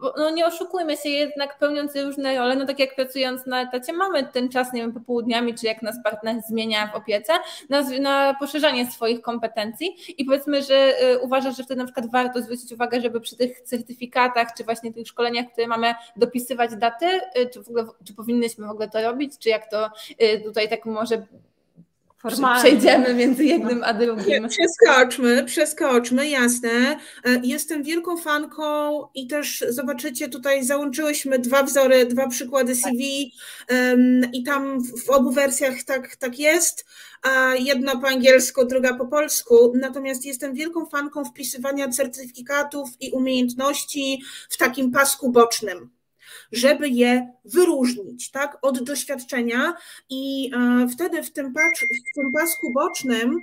bo 0.00 0.14
no 0.16 0.30
nie 0.30 0.46
oszukujmy 0.46 0.96
się 0.96 1.08
jednak 1.08 1.58
pełniąc 1.58 1.96
różne 1.96 2.38
role, 2.38 2.56
no 2.56 2.66
tak 2.66 2.78
jak 2.78 2.94
pracując 2.94 3.46
na 3.46 3.62
etacie 3.62 3.92
mamy 3.92 4.26
ten 4.32 4.48
czas, 4.48 4.72
nie 4.72 4.80
wiem, 4.80 4.92
popołudniami, 4.92 5.54
czy 5.54 5.66
jak 5.66 5.82
nas 5.82 5.96
partner 6.04 6.36
zmienia 6.48 6.90
w 6.92 6.96
opiece, 6.96 7.32
na, 7.68 7.82
na 8.00 8.34
poszerzanie 8.40 8.90
swoich 8.90 9.20
kompetencji 9.20 9.96
i 10.18 10.24
powiedzmy, 10.24 10.62
że 10.62 11.02
y, 11.12 11.18
uważasz, 11.18 11.56
że 11.56 11.64
wtedy 11.64 11.78
na 11.78 11.84
przykład 11.84 12.10
warto 12.10 12.42
zwrócić 12.42 12.72
uwagę, 12.72 13.00
żeby 13.00 13.20
przy 13.20 13.36
tych 13.36 13.60
certyfikatach, 13.60 14.48
czy 14.56 14.64
właśnie 14.64 14.83
właśnie 14.84 14.92
tych 14.92 15.08
szkoleniach, 15.08 15.46
które 15.52 15.66
mamy 15.66 15.94
dopisywać 16.16 16.76
daty, 16.76 17.06
y, 17.38 17.50
czy, 17.50 17.62
w 17.62 17.68
ogóle, 17.68 17.86
czy 18.04 18.14
powinnyśmy 18.14 18.66
w 18.66 18.70
ogóle 18.70 18.88
to 18.88 19.02
robić, 19.02 19.38
czy 19.38 19.48
jak 19.48 19.70
to 19.70 19.90
y, 20.22 20.40
tutaj 20.40 20.68
tak 20.68 20.86
może 20.86 21.26
Formalnie. 22.30 22.60
Przejdziemy 22.60 23.14
między 23.14 23.44
jednym 23.44 23.84
a 23.84 23.94
drugim. 23.94 24.48
Przeskoczmy, 24.48 25.44
przeskoczmy, 25.44 26.28
jasne. 26.28 26.70
E, 27.24 27.40
jestem 27.42 27.82
wielką 27.82 28.16
fanką 28.16 29.02
i 29.14 29.26
też 29.26 29.64
zobaczycie, 29.68 30.28
tutaj 30.28 30.64
załączyłyśmy 30.64 31.38
dwa 31.38 31.62
wzory, 31.62 32.06
dwa 32.06 32.28
przykłady 32.28 32.74
CV 32.74 33.32
i 34.32 34.42
tam 34.42 34.78
w 35.06 35.10
obu 35.10 35.30
wersjach 35.30 35.82
tak, 35.82 36.16
tak 36.16 36.38
jest. 36.38 36.86
Jedna 37.58 37.96
po 37.96 38.08
angielsku, 38.08 38.64
druga 38.64 38.94
po 38.94 39.06
polsku. 39.06 39.72
Natomiast 39.76 40.24
jestem 40.24 40.54
wielką 40.54 40.86
fanką 40.86 41.24
wpisywania 41.24 41.88
certyfikatów 41.88 42.88
i 43.00 43.10
umiejętności 43.10 44.22
w 44.50 44.56
takim 44.56 44.92
pasku 44.92 45.32
bocznym 45.32 45.93
żeby 46.52 46.88
je 46.88 47.32
wyróżnić 47.44 48.30
tak, 48.30 48.58
od 48.62 48.82
doświadczenia 48.84 49.74
i 50.10 50.50
e, 50.54 50.88
wtedy 50.88 51.22
w 51.22 51.32
tym, 51.32 51.54
w 51.80 52.14
tym 52.14 52.32
pasku 52.32 52.72
bocznym 52.74 53.38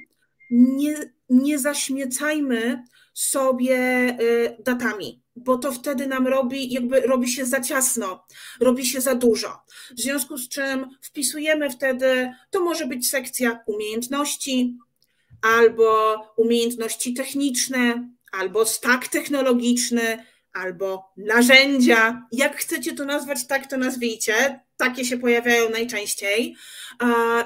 nie, 0.51 0.95
nie 1.30 1.60
zaśmiecajmy 1.60 2.84
sobie 3.13 3.77
e, 3.77 4.17
datami, 4.63 5.21
bo 5.36 5.58
to 5.58 5.71
wtedy 5.71 6.08
nam 6.08 6.27
robi, 6.27 6.73
jakby 6.73 7.01
robi 7.01 7.30
się 7.30 7.45
za 7.45 7.62
ciasno, 7.62 8.25
robi 8.60 8.86
się 8.86 9.01
za 9.01 9.15
dużo. 9.15 9.62
W 9.97 10.01
związku 10.01 10.38
z 10.38 10.49
czym 10.49 10.89
wpisujemy 11.01 11.69
wtedy, 11.69 12.34
to 12.49 12.60
może 12.60 12.88
być 12.88 13.10
sekcja 13.10 13.63
umiejętności, 13.65 14.77
albo 15.41 16.15
umiejętności 16.38 17.13
techniczne, 17.13 18.10
albo 18.32 18.65
stak 18.65 19.08
technologiczny, 19.08 20.25
albo 20.53 21.11
narzędzia. 21.17 22.27
Jak 22.31 22.57
chcecie 22.57 22.95
to 22.95 23.05
nazwać, 23.05 23.47
tak 23.47 23.67
to 23.67 23.77
nazwijcie. 23.77 24.59
Takie 24.77 25.05
się 25.05 25.17
pojawiają 25.17 25.69
najczęściej. 25.69 26.55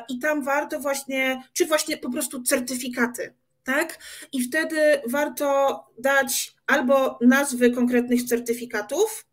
I 0.09 0.19
tam 0.19 0.43
warto 0.43 0.79
właśnie, 0.79 1.43
czy 1.53 1.65
właśnie 1.65 1.97
po 1.97 2.11
prostu 2.11 2.43
certyfikaty. 2.43 3.33
Tak? 3.63 3.99
I 4.31 4.43
wtedy 4.43 5.01
warto 5.07 5.79
dać 5.99 6.55
albo 6.67 7.19
nazwy 7.21 7.71
konkretnych 7.71 8.23
certyfikatów, 8.23 9.25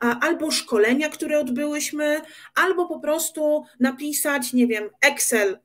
albo 0.00 0.50
szkolenia, 0.50 1.08
które 1.08 1.40
odbyłyśmy, 1.40 2.20
albo 2.54 2.88
po 2.88 3.00
prostu 3.00 3.64
napisać, 3.80 4.52
nie 4.52 4.66
wiem, 4.66 4.90
Excel, 5.00 5.58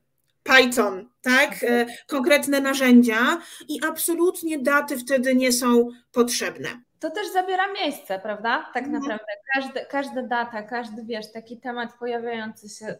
Python, 0.46 1.08
tak? 1.22 1.50
E, 1.62 1.86
konkretne 2.06 2.60
narzędzia 2.60 3.40
i 3.68 3.80
absolutnie 3.88 4.58
daty 4.58 4.98
wtedy 4.98 5.34
nie 5.34 5.52
są 5.52 5.88
potrzebne 6.12 6.86
to 7.00 7.10
też 7.10 7.32
zabiera 7.32 7.72
miejsce, 7.72 8.18
prawda? 8.18 8.70
Tak 8.74 8.84
mhm. 8.84 9.02
naprawdę. 9.02 9.32
Każdy, 9.54 9.86
każda 9.90 10.22
data, 10.22 10.62
każdy 10.62 11.04
wiesz, 11.04 11.32
taki 11.32 11.60
temat 11.60 11.98
pojawiający 11.98 12.68
się. 12.68 12.98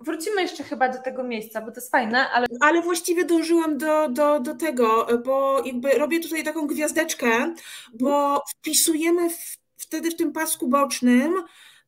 Wrócimy 0.00 0.42
jeszcze 0.42 0.64
chyba 0.64 0.88
do 0.88 1.02
tego 1.02 1.24
miejsca, 1.24 1.60
bo 1.60 1.70
to 1.70 1.80
jest 1.80 1.90
fajne, 1.90 2.30
ale. 2.30 2.46
Ale 2.60 2.82
właściwie 2.82 3.24
dążyłam 3.24 3.78
do, 3.78 4.08
do, 4.08 4.40
do 4.40 4.54
tego, 4.54 5.06
bo 5.24 5.62
jakby 5.66 5.90
robię 5.90 6.20
tutaj 6.20 6.44
taką 6.44 6.66
gwiazdeczkę, 6.66 7.54
bo 7.94 8.42
wpisujemy 8.48 9.30
w, 9.30 9.58
wtedy 9.76 10.10
w 10.10 10.16
tym 10.16 10.32
pasku 10.32 10.68
bocznym 10.68 11.34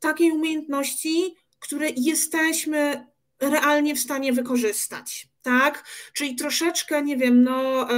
takie 0.00 0.24
umiejętności, 0.34 1.36
które 1.58 1.88
jesteśmy 1.96 3.06
realnie 3.40 3.94
w 3.94 4.00
stanie 4.00 4.32
wykorzystać 4.32 5.28
tak? 5.44 5.84
Czyli 6.12 6.34
troszeczkę, 6.34 7.02
nie 7.02 7.16
wiem, 7.16 7.42
no, 7.42 7.88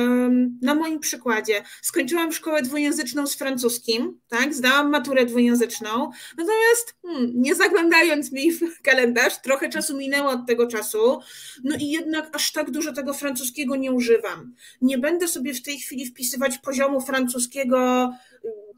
na 0.63 0.75
moim 0.75 1.01
przykładzie, 1.01 1.63
skończyłam 1.83 2.33
szkołę 2.33 2.63
dwujęzyczną 2.63 3.27
z 3.27 3.37
francuskim, 3.37 4.21
tak? 4.29 4.55
Zdałam 4.55 4.91
maturę 4.91 5.27
dwujęzyczną, 5.27 6.11
natomiast 6.39 6.95
hmm, 7.07 7.33
nie 7.35 7.55
zaglądając 7.55 8.33
mi 8.33 8.53
w 8.53 8.83
kalendarz, 8.83 9.43
trochę 9.43 9.69
czasu 9.69 9.97
minęło 9.97 10.31
od 10.31 10.47
tego 10.47 10.67
czasu, 10.67 11.19
no 11.65 11.77
i 11.81 11.91
jednak 11.91 12.37
aż 12.37 12.53
tak 12.53 12.71
dużo 12.71 12.93
tego 12.93 13.15
francuskiego 13.15 13.77
nie 13.77 13.93
używam. 13.93 14.55
Nie 14.83 14.99
będę 14.99 15.29
sobie 15.29 15.55
w 15.55 15.63
tej 15.63 15.79
chwili 15.79 16.07
wpisywać 16.07 16.59
poziomu 16.59 17.01
francuskiego 17.01 18.11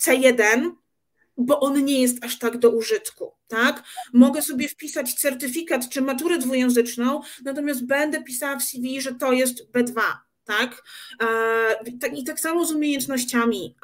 C1, 0.01 0.71
bo 1.39 1.61
on 1.61 1.85
nie 1.85 2.03
jest 2.03 2.25
aż 2.25 2.39
tak 2.39 2.59
do 2.59 2.71
użytku, 2.71 3.33
tak? 3.49 3.83
Mogę 4.13 4.43
sobie 4.43 4.69
wpisać 4.69 5.15
certyfikat 5.15 5.89
czy 5.89 6.03
maturę 6.03 6.39
dwujęzyczną, 6.39 7.21
natomiast 7.45 7.87
będę 7.87 8.23
pisała 8.23 8.57
w 8.57 8.63
CV, 8.63 9.01
że 9.01 9.15
to 9.15 9.33
jest 9.33 9.73
B2, 9.73 10.01
tak? 10.45 10.83
I 12.15 12.25
tak 12.25 12.41
samo 12.41 12.65
z 12.65 12.73
umiejętnościami. 12.73 13.77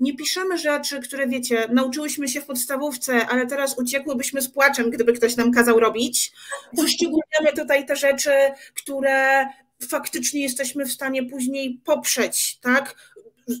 Nie 0.00 0.16
piszemy 0.16 0.58
rzeczy, 0.58 1.00
które 1.00 1.28
wiecie, 1.28 1.68
nauczyłyśmy 1.72 2.28
się 2.28 2.40
w 2.40 2.46
podstawówce, 2.46 3.26
ale 3.26 3.46
teraz 3.46 3.78
uciekłybyśmy 3.78 4.42
z 4.42 4.48
płaczem, 4.48 4.90
gdyby 4.90 5.12
ktoś 5.12 5.36
nam 5.36 5.52
kazał 5.52 5.80
robić. 5.80 6.32
Wyszczególniamy 6.72 7.52
tutaj 7.56 7.86
te 7.86 7.96
rzeczy, 7.96 8.30
które 8.76 9.46
faktycznie 9.88 10.42
jesteśmy 10.42 10.86
w 10.86 10.92
stanie 10.92 11.24
później 11.24 11.80
poprzeć, 11.84 12.58
tak? 12.60 13.11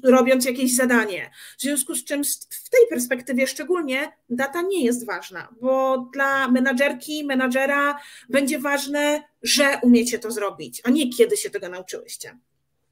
Robiąc 0.04 0.44
jakieś 0.44 0.76
zadanie. 0.76 1.30
W 1.58 1.62
związku 1.62 1.94
z 1.94 2.04
czym 2.04 2.24
w 2.50 2.70
tej 2.70 2.80
perspektywie 2.90 3.46
szczególnie 3.46 4.12
data 4.30 4.62
nie 4.62 4.84
jest 4.84 5.06
ważna, 5.06 5.48
bo 5.60 5.98
dla 6.12 6.48
menadżerki, 6.48 7.24
menadżera 7.24 7.98
będzie 8.28 8.58
ważne, 8.58 9.22
że 9.42 9.64
umiecie 9.82 10.18
to 10.18 10.30
zrobić, 10.30 10.80
a 10.84 10.90
nie 10.90 11.12
kiedy 11.12 11.36
się 11.36 11.50
tego 11.50 11.68
nauczyłyście. 11.68 12.38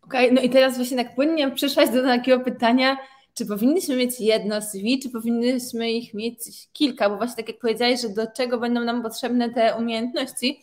Okej, 0.03 0.25
okay, 0.25 0.35
no 0.35 0.43
i 0.43 0.51
teraz 0.51 0.77
właśnie 0.77 0.97
tak 0.97 1.15
płynnie 1.15 1.51
przyszłaś 1.51 1.91
do 1.91 2.03
takiego 2.03 2.45
pytania, 2.45 2.97
czy 3.35 3.47
powinniśmy 3.47 3.97
mieć 3.97 4.21
jedno 4.21 4.63
CV, 4.63 4.99
czy 5.03 5.11
powinniśmy 5.11 5.93
ich 5.93 6.15
mieć 6.15 6.39
kilka, 6.73 7.11
bo 7.11 7.17
właśnie 7.17 7.37
tak 7.37 7.49
jak 7.49 7.59
powiedziałeś, 7.59 8.01
że 8.01 8.09
do 8.09 8.27
czego 8.37 8.59
będą 8.59 8.81
nam 8.81 9.03
potrzebne 9.03 9.51
te 9.51 9.77
umiejętności, 9.77 10.61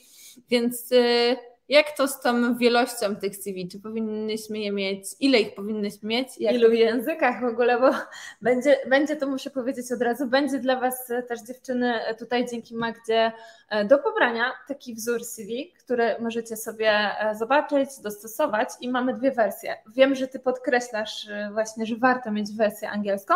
więc... 0.50 0.92
Yy 0.92 1.57
jak 1.70 1.92
to 1.92 2.08
z 2.08 2.22
tą 2.22 2.58
wielością 2.58 3.16
tych 3.16 3.36
CV? 3.36 3.68
Czy 3.68 3.80
powinnyśmy 3.80 4.60
je 4.60 4.72
mieć? 4.72 5.06
Ile 5.20 5.40
ich 5.40 5.56
powinnyśmy 5.56 6.10
mieć? 6.10 6.28
Jak 6.40 6.56
Ilu 6.56 6.72
językach 6.72 7.42
w 7.42 7.46
ogóle? 7.46 7.80
Bo 7.80 7.90
będzie, 8.42 8.78
będzie, 8.90 9.16
to 9.16 9.28
muszę 9.28 9.50
powiedzieć 9.50 9.92
od 9.92 10.02
razu, 10.02 10.28
będzie 10.28 10.60
dla 10.60 10.80
Was 10.80 11.08
też 11.28 11.42
dziewczyny 11.42 11.94
tutaj 12.20 12.48
dzięki 12.48 12.76
Magdzie 12.76 13.32
e, 13.70 13.86
do 13.86 13.98
pobrania 13.98 14.52
taki 14.68 14.94
wzór 14.94 15.24
CV, 15.24 15.74
który 15.80 16.16
możecie 16.20 16.58
sobie 16.58 16.92
e, 16.92 17.36
zobaczyć, 17.36 17.90
dostosować 18.04 18.70
i 18.82 18.90
mamy 18.90 19.14
dwie 19.14 19.32
wersje. 19.32 19.78
Wiem, 19.96 20.16
że 20.16 20.28
Ty 20.28 20.40
podkreślasz 20.40 21.28
e, 21.28 21.50
właśnie, 21.54 21.86
że 21.86 21.96
warto 21.96 22.32
mieć 22.32 22.52
wersję 22.52 22.90
angielską, 22.90 23.34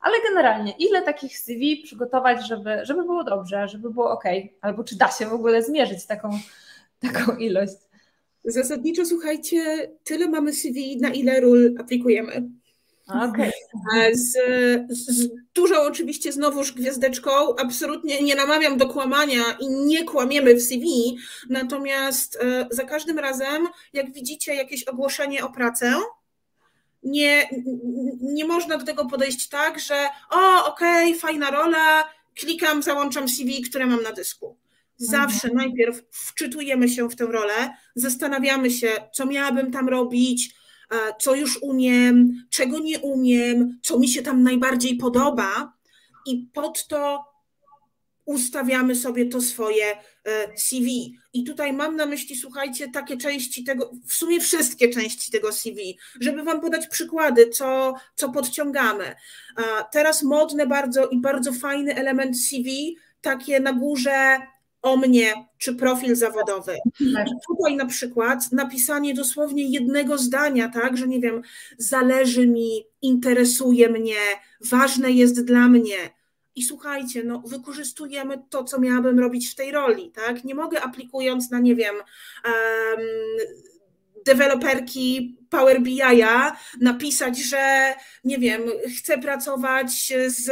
ale 0.00 0.14
generalnie 0.28 0.72
ile 0.78 1.02
takich 1.02 1.38
CV 1.38 1.76
przygotować, 1.76 2.46
żeby, 2.46 2.80
żeby 2.82 3.02
było 3.02 3.24
dobrze, 3.24 3.68
żeby 3.68 3.90
było 3.90 4.10
ok, 4.10 4.24
albo 4.60 4.84
czy 4.84 4.96
da 4.96 5.08
się 5.08 5.26
w 5.26 5.32
ogóle 5.32 5.62
zmierzyć 5.62 6.06
taką 6.06 6.30
taką 7.00 7.36
ilość. 7.36 7.76
Zasadniczo, 8.44 9.06
słuchajcie, 9.06 9.90
tyle 10.04 10.28
mamy 10.28 10.52
CV, 10.52 10.96
na 11.00 11.10
ile 11.10 11.40
ról 11.40 11.74
aplikujemy. 11.78 12.50
Okay. 13.06 13.52
Z, 14.12 14.36
z 14.88 15.28
dużą 15.54 15.82
oczywiście 15.82 16.32
znowuż 16.32 16.72
gwiazdeczką, 16.72 17.56
absolutnie 17.56 18.22
nie 18.22 18.34
namawiam 18.34 18.76
do 18.76 18.88
kłamania 18.88 19.42
i 19.60 19.68
nie 19.68 20.04
kłamiemy 20.04 20.54
w 20.54 20.62
CV, 20.62 21.16
natomiast 21.48 22.38
e, 22.40 22.68
za 22.70 22.84
każdym 22.84 23.18
razem, 23.18 23.68
jak 23.92 24.12
widzicie 24.12 24.54
jakieś 24.54 24.84
ogłoszenie 24.84 25.44
o 25.44 25.52
pracę, 25.52 25.94
nie, 27.02 27.48
nie 28.20 28.44
można 28.44 28.78
do 28.78 28.84
tego 28.84 29.06
podejść 29.06 29.48
tak, 29.48 29.80
że 29.80 30.08
o, 30.30 30.66
okej, 30.66 31.08
okay, 31.08 31.20
fajna 31.20 31.50
rola, 31.50 32.04
klikam, 32.34 32.82
załączam 32.82 33.28
CV, 33.28 33.62
które 33.62 33.86
mam 33.86 34.02
na 34.02 34.12
dysku. 34.12 34.56
Zawsze 34.96 35.48
mhm. 35.48 35.54
najpierw 35.54 36.02
wczytujemy 36.10 36.88
się 36.88 37.08
w 37.08 37.16
tę 37.16 37.26
rolę, 37.26 37.70
zastanawiamy 37.94 38.70
się, 38.70 38.88
co 39.14 39.26
miałabym 39.26 39.72
tam 39.72 39.88
robić, 39.88 40.54
co 41.20 41.34
już 41.34 41.62
umiem, 41.62 42.32
czego 42.50 42.78
nie 42.78 42.98
umiem, 42.98 43.78
co 43.82 43.98
mi 43.98 44.08
się 44.08 44.22
tam 44.22 44.42
najbardziej 44.42 44.96
podoba, 44.96 45.76
i 46.26 46.50
pod 46.52 46.86
to 46.86 47.24
ustawiamy 48.24 48.94
sobie 48.94 49.26
to 49.26 49.40
swoje 49.40 49.84
e, 49.92 49.98
CV. 50.56 51.18
I 51.32 51.44
tutaj 51.44 51.72
mam 51.72 51.96
na 51.96 52.06
myśli, 52.06 52.36
słuchajcie, 52.36 52.88
takie 52.88 53.16
części 53.16 53.64
tego, 53.64 53.92
w 54.06 54.14
sumie 54.14 54.40
wszystkie 54.40 54.88
części 54.88 55.30
tego 55.30 55.52
CV, 55.52 55.98
żeby 56.20 56.42
Wam 56.42 56.60
podać 56.60 56.88
przykłady, 56.88 57.48
co, 57.48 57.94
co 58.14 58.28
podciągamy. 58.28 59.14
Teraz 59.92 60.22
modne 60.22 60.66
bardzo 60.66 61.06
i 61.06 61.20
bardzo 61.20 61.52
fajny 61.52 61.94
element 61.94 62.40
CV, 62.40 62.96
takie 63.20 63.60
na 63.60 63.72
górze 63.72 64.38
o 64.86 64.96
mnie, 64.96 65.34
czy 65.58 65.74
profil 65.74 66.16
zawodowy. 66.16 66.76
Tak. 67.14 67.26
Tutaj 67.48 67.76
na 67.76 67.86
przykład 67.86 68.52
napisanie 68.52 69.14
dosłownie 69.14 69.70
jednego 69.70 70.18
zdania, 70.18 70.68
tak, 70.68 70.96
że 70.96 71.08
nie 71.08 71.20
wiem, 71.20 71.42
zależy 71.78 72.46
mi, 72.46 72.84
interesuje 73.02 73.88
mnie, 73.88 74.16
ważne 74.60 75.12
jest 75.12 75.44
dla 75.44 75.68
mnie. 75.68 75.96
I 76.54 76.62
słuchajcie, 76.62 77.24
no, 77.24 77.42
wykorzystujemy 77.46 78.42
to, 78.50 78.64
co 78.64 78.80
miałabym 78.80 79.18
robić 79.18 79.48
w 79.48 79.54
tej 79.54 79.72
roli, 79.72 80.10
tak? 80.10 80.44
Nie 80.44 80.54
mogę 80.54 80.82
aplikując 80.82 81.50
na, 81.50 81.58
nie 81.58 81.74
wiem, 81.74 81.94
um, 81.94 83.06
deweloperki 84.26 85.36
Power 85.50 85.80
BI'a 85.82 86.52
napisać, 86.80 87.38
że 87.38 87.94
nie 88.24 88.38
wiem, 88.38 88.62
chcę 88.98 89.18
pracować 89.18 90.12
z 90.26 90.50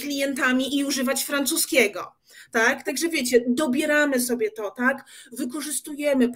klientami 0.00 0.78
i 0.78 0.84
używać 0.84 1.24
francuskiego 1.24 2.14
tak? 2.54 2.82
Także 2.82 3.08
wiecie, 3.08 3.44
dobieramy 3.48 4.20
sobie 4.20 4.50
to, 4.50 4.70
tak? 4.70 5.04
Wykorzystujemy, 5.32 6.28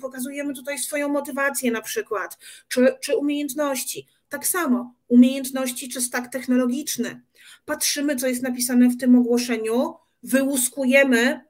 pokazujemy 0.00 0.54
tutaj 0.54 0.78
swoją 0.78 1.08
motywację 1.08 1.70
na 1.70 1.82
przykład, 1.82 2.38
czy, 2.68 2.96
czy 3.00 3.16
umiejętności. 3.16 4.06
Tak 4.28 4.46
samo, 4.46 4.94
umiejętności 5.08 5.88
czy 5.88 6.00
stak 6.00 6.32
technologiczny. 6.32 7.22
Patrzymy, 7.64 8.16
co 8.16 8.26
jest 8.26 8.42
napisane 8.42 8.88
w 8.88 8.96
tym 8.96 9.16
ogłoszeniu, 9.16 9.94
wyłuskujemy 10.22 11.40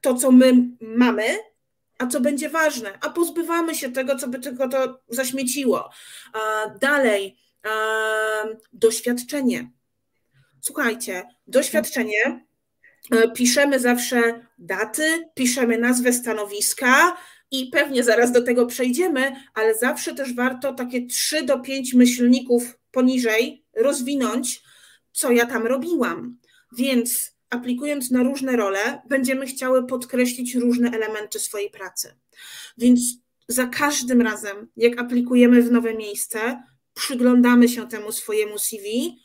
to, 0.00 0.14
co 0.14 0.32
my 0.32 0.52
mamy, 0.80 1.24
a 1.98 2.06
co 2.06 2.20
będzie 2.20 2.48
ważne, 2.48 2.98
a 3.00 3.10
pozbywamy 3.10 3.74
się 3.74 3.92
tego, 3.92 4.16
co 4.16 4.28
by 4.28 4.38
tylko 4.38 4.68
to 4.68 5.00
zaśmieciło. 5.08 5.90
Dalej, 6.80 7.36
doświadczenie. 8.72 9.70
Słuchajcie, 10.60 11.22
doświadczenie 11.46 12.45
piszemy 13.34 13.80
zawsze 13.80 14.46
daty, 14.58 15.28
piszemy 15.34 15.78
nazwę 15.78 16.12
stanowiska 16.12 17.16
i 17.50 17.66
pewnie 17.66 18.04
zaraz 18.04 18.32
do 18.32 18.42
tego 18.42 18.66
przejdziemy, 18.66 19.36
ale 19.54 19.78
zawsze 19.78 20.14
też 20.14 20.34
warto 20.34 20.72
takie 20.72 21.06
3 21.06 21.42
do 21.42 21.60
5 21.60 21.94
myślników 21.94 22.78
poniżej 22.90 23.64
rozwinąć, 23.76 24.62
co 25.12 25.30
ja 25.32 25.46
tam 25.46 25.66
robiłam. 25.66 26.38
Więc 26.78 27.36
aplikując 27.50 28.10
na 28.10 28.22
różne 28.22 28.56
role, 28.56 29.02
będziemy 29.08 29.46
chciały 29.46 29.86
podkreślić 29.86 30.54
różne 30.54 30.90
elementy 30.90 31.40
swojej 31.40 31.70
pracy. 31.70 32.14
Więc 32.78 33.00
za 33.48 33.66
każdym 33.66 34.22
razem, 34.22 34.68
jak 34.76 35.00
aplikujemy 35.00 35.62
w 35.62 35.70
nowe 35.70 35.94
miejsce, 35.94 36.62
przyglądamy 36.94 37.68
się 37.68 37.88
temu 37.88 38.12
swojemu 38.12 38.58
CV, 38.58 39.16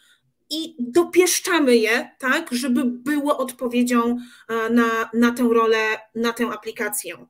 i 0.51 0.75
dopieszczamy 0.79 1.77
je, 1.77 2.09
tak, 2.19 2.47
żeby 2.51 2.83
było 2.85 3.37
odpowiedzią 3.37 4.17
e, 4.49 4.69
na, 4.69 5.09
na 5.13 5.31
tę 5.31 5.49
rolę, 5.53 5.77
na 6.15 6.33
tę 6.33 6.45
aplikację. 6.45 7.25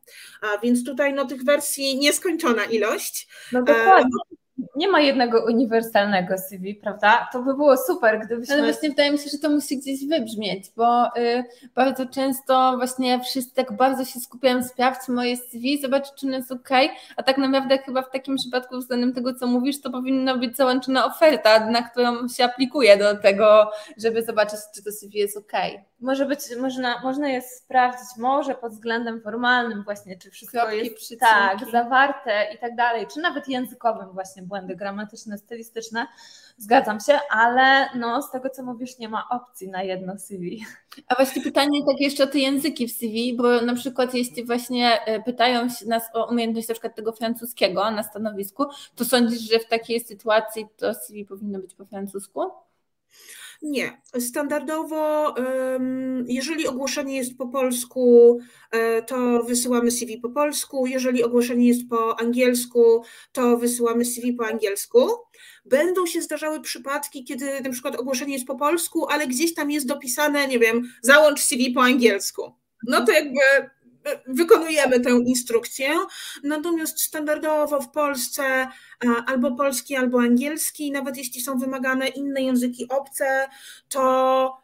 Więc 0.63 0.85
tutaj 0.85 1.13
no, 1.13 1.25
tych 1.25 1.43
wersji 1.43 1.97
nieskończona 1.97 2.65
ilość. 2.65 3.27
No 3.51 3.59
e, 3.59 3.63
dokładnie 3.63 4.40
nie 4.75 4.87
ma 4.87 4.99
jednego 4.99 5.45
uniwersalnego 5.45 6.37
CV, 6.37 6.75
prawda? 6.75 7.29
To 7.33 7.41
by 7.41 7.53
było 7.53 7.77
super, 7.77 8.21
gdybyśmy... 8.25 8.53
Ale 8.55 8.63
właśnie 8.63 8.89
wydaje 8.89 9.11
mi 9.11 9.17
się, 9.17 9.29
że 9.29 9.37
to 9.37 9.49
musi 9.49 9.77
gdzieś 9.77 10.07
wybrzmieć, 10.07 10.71
bo 10.75 11.07
y, 11.17 11.43
bardzo 11.75 12.05
często 12.05 12.73
właśnie 12.77 13.19
wszyscy 13.19 13.55
tak 13.55 13.71
bardzo 13.77 14.05
się 14.05 14.19
skupiają, 14.19 14.63
sprawdź 14.63 15.07
moje 15.07 15.37
CV, 15.37 15.81
zobacz, 15.81 16.13
czy 16.15 16.27
ono 16.27 16.37
jest 16.37 16.51
ok, 16.51 16.69
a 17.17 17.23
tak 17.23 17.37
naprawdę 17.37 17.77
chyba 17.77 18.01
w 18.01 18.11
takim 18.11 18.35
przypadku 18.35 18.77
względem 18.77 19.13
tego, 19.13 19.33
co 19.33 19.47
mówisz, 19.47 19.81
to 19.81 19.89
powinna 19.89 20.37
być 20.37 20.57
załączona 20.57 21.05
oferta, 21.05 21.65
na 21.65 21.81
którą 21.81 22.27
się 22.27 22.43
aplikuje 22.43 22.97
do 22.97 23.17
tego, 23.17 23.71
żeby 23.97 24.23
zobaczyć, 24.23 24.59
czy 24.75 24.83
to 24.83 24.91
CV 24.91 25.19
jest 25.19 25.37
ok. 25.37 25.51
Może 25.99 26.25
być, 26.25 26.39
można, 26.59 27.01
można 27.03 27.29
je 27.29 27.41
sprawdzić 27.41 28.07
może 28.17 28.55
pod 28.55 28.71
względem 28.71 29.21
formalnym 29.21 29.83
właśnie, 29.83 30.17
czy 30.17 30.31
wszystko 30.31 30.57
Kropki, 30.57 30.77
jest 30.77 31.19
tak, 31.19 31.59
zawarte 31.71 32.47
i 32.55 32.57
tak 32.57 32.75
dalej, 32.75 33.07
czy 33.13 33.19
nawet 33.19 33.47
językowym 33.47 34.09
właśnie 34.13 34.43
błędy 34.51 34.75
gramatyczne, 34.75 35.37
stylistyczne, 35.37 36.07
zgadzam 36.57 36.99
się, 36.99 37.19
ale 37.29 37.89
no, 37.95 38.21
z 38.21 38.31
tego 38.31 38.49
co 38.49 38.63
mówisz, 38.63 38.97
nie 38.97 39.09
ma 39.09 39.29
opcji 39.29 39.67
na 39.69 39.83
jedno 39.83 40.17
CV. 40.17 40.65
A 41.07 41.15
właśnie 41.15 41.41
pytanie 41.41 41.79
tak 41.87 41.99
jeszcze 41.99 42.23
o 42.23 42.27
te 42.27 42.39
języki 42.39 42.87
w 42.87 42.91
CV, 42.91 43.33
bo 43.37 43.61
na 43.61 43.75
przykład 43.75 44.13
jeśli 44.13 44.45
właśnie 44.45 45.05
e, 45.05 45.23
pytają 45.23 45.67
nas 45.87 46.03
o 46.13 46.31
umiejętność 46.31 46.67
na 46.67 46.73
przykład 46.73 46.95
tego 46.95 47.11
francuskiego 47.11 47.91
na 47.91 48.03
stanowisku, 48.03 48.65
to 48.95 49.05
sądzisz, 49.05 49.39
że 49.39 49.59
w 49.59 49.67
takiej 49.67 49.99
sytuacji 49.99 50.67
to 50.77 50.93
CV 50.93 51.25
powinno 51.25 51.59
być 51.59 51.75
po 51.75 51.85
francusku? 51.85 52.41
Nie. 53.61 54.01
Standardowo, 54.19 55.35
jeżeli 56.25 56.67
ogłoszenie 56.67 57.17
jest 57.17 57.37
po 57.37 57.47
polsku, 57.47 58.39
e, 58.71 59.01
to 59.01 59.43
wysyłamy 59.43 59.91
CV 59.91 60.17
po 60.17 60.29
polsku. 60.29 60.85
Jeżeli 60.87 61.23
ogłoszenie 61.23 61.67
jest 61.67 61.89
po 61.89 62.19
angielsku, 62.19 63.03
to 63.31 63.57
wysyłamy 63.57 64.05
CV 64.05 64.33
po 64.33 64.45
angielsku. 64.47 65.09
Będą 65.65 66.05
się 66.05 66.21
zdarzały 66.21 66.61
przypadki, 66.61 67.23
kiedy 67.23 67.61
na 67.61 67.69
przykład 67.69 67.95
ogłoszenie 67.95 68.33
jest 68.33 68.47
po 68.47 68.55
polsku, 68.55 69.07
ale 69.09 69.27
gdzieś 69.27 69.53
tam 69.53 69.71
jest 69.71 69.87
dopisane, 69.87 70.47
nie 70.47 70.59
wiem, 70.59 70.83
załącz 71.01 71.41
CV 71.41 71.71
po 71.71 71.81
angielsku. 71.81 72.53
No 72.87 73.05
to 73.05 73.11
jakby 73.11 73.39
wykonujemy 74.27 74.99
tę 74.99 75.09
instrukcję, 75.09 75.89
natomiast 76.43 77.01
standardowo 77.01 77.81
w 77.81 77.91
Polsce 77.91 78.43
e, 78.43 78.69
albo 79.27 79.55
polski, 79.55 79.95
albo 79.95 80.21
angielski, 80.21 80.91
nawet 80.91 81.17
jeśli 81.17 81.41
są 81.41 81.57
wymagane 81.57 82.07
inne 82.07 82.41
języki 82.41 82.87
obce, 82.89 83.47
to 83.89 84.61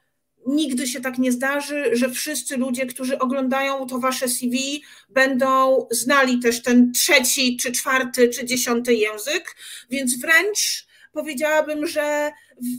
nigdy 0.47 0.87
się 0.87 1.01
tak 1.01 1.17
nie 1.17 1.31
zdarzy, 1.31 1.89
że 1.93 2.09
wszyscy 2.09 2.57
ludzie, 2.57 2.85
którzy 2.85 3.19
oglądają 3.19 3.87
to 3.87 3.99
wasze 3.99 4.27
CV, 4.27 4.83
będą 5.09 5.77
znali 5.91 6.39
też 6.39 6.61
ten 6.61 6.91
trzeci, 6.91 7.57
czy 7.57 7.71
czwarty, 7.71 8.29
czy 8.29 8.45
dziesiąty 8.45 8.93
język, 8.93 9.55
więc 9.89 10.19
wręcz 10.19 10.87
powiedziałabym, 11.11 11.87
że, 11.87 12.31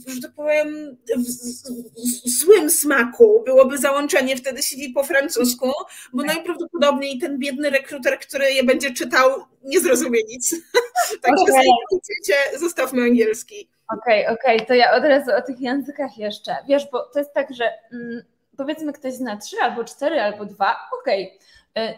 że 0.07 0.21
tak 0.21 0.31
powiem, 0.31 0.97
w, 1.17 2.29
złym 2.29 2.69
smaku 2.69 3.43
byłoby 3.45 3.77
załączenie 3.77 4.37
wtedy 4.37 4.63
CV 4.63 4.89
po 4.89 5.03
francusku, 5.03 5.71
bo 6.13 6.23
najprawdopodobniej 6.23 7.19
ten 7.19 7.39
biedny 7.39 7.69
rekruter, 7.69 8.19
który 8.19 8.51
je 8.51 8.63
będzie 8.63 8.93
czytał, 8.93 9.29
nie 9.63 9.79
zrozumie 9.79 10.19
nic. 10.29 10.55
Także 11.23 11.43
okay. 11.43 12.59
zostawmy 12.59 13.01
angielski. 13.01 13.69
Okej, 13.93 14.23
okay, 14.23 14.35
okej, 14.35 14.55
okay. 14.55 14.67
to 14.67 14.73
ja 14.73 14.93
od 14.93 15.03
razu 15.03 15.31
o 15.37 15.41
tych 15.41 15.61
językach 15.61 16.17
jeszcze. 16.17 16.55
Wiesz, 16.67 16.87
bo 16.91 17.09
to 17.13 17.19
jest 17.19 17.33
tak, 17.33 17.53
że 17.53 17.71
mm, 17.93 18.23
powiedzmy 18.57 18.93
ktoś 18.93 19.13
zna 19.13 19.37
trzy 19.37 19.57
albo 19.61 19.83
cztery 19.83 20.21
albo 20.21 20.45
dwa, 20.45 20.75
okej. 21.01 21.25
Okay. 21.25 21.39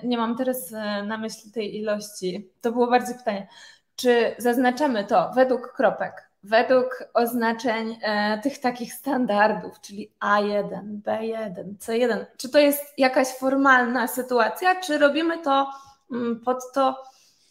Nie 0.04 0.18
mam 0.18 0.38
teraz 0.38 0.74
e, 0.74 1.04
na 1.04 1.18
myśli 1.18 1.52
tej 1.52 1.78
ilości. 1.78 2.50
To 2.62 2.72
było 2.72 2.88
bardziej 2.88 3.16
pytanie. 3.16 3.48
Czy 3.96 4.36
zaznaczamy 4.38 5.06
to 5.06 5.32
według 5.36 5.74
kropek? 5.74 6.31
Według 6.44 7.04
oznaczeń 7.14 7.98
e, 8.02 8.40
tych 8.40 8.60
takich 8.60 8.94
standardów, 8.94 9.82
czyli 9.82 10.12
A1, 10.22 11.02
B1, 11.06 11.76
C1. 11.80 12.26
Czy 12.38 12.50
to 12.50 12.60
jest 12.60 12.84
jakaś 12.98 13.28
formalna 13.28 14.08
sytuacja, 14.08 14.82
czy 14.82 14.98
robimy 14.98 15.40
to 15.40 15.72
mm, 16.12 16.40
pod 16.40 16.74
to, 16.74 17.04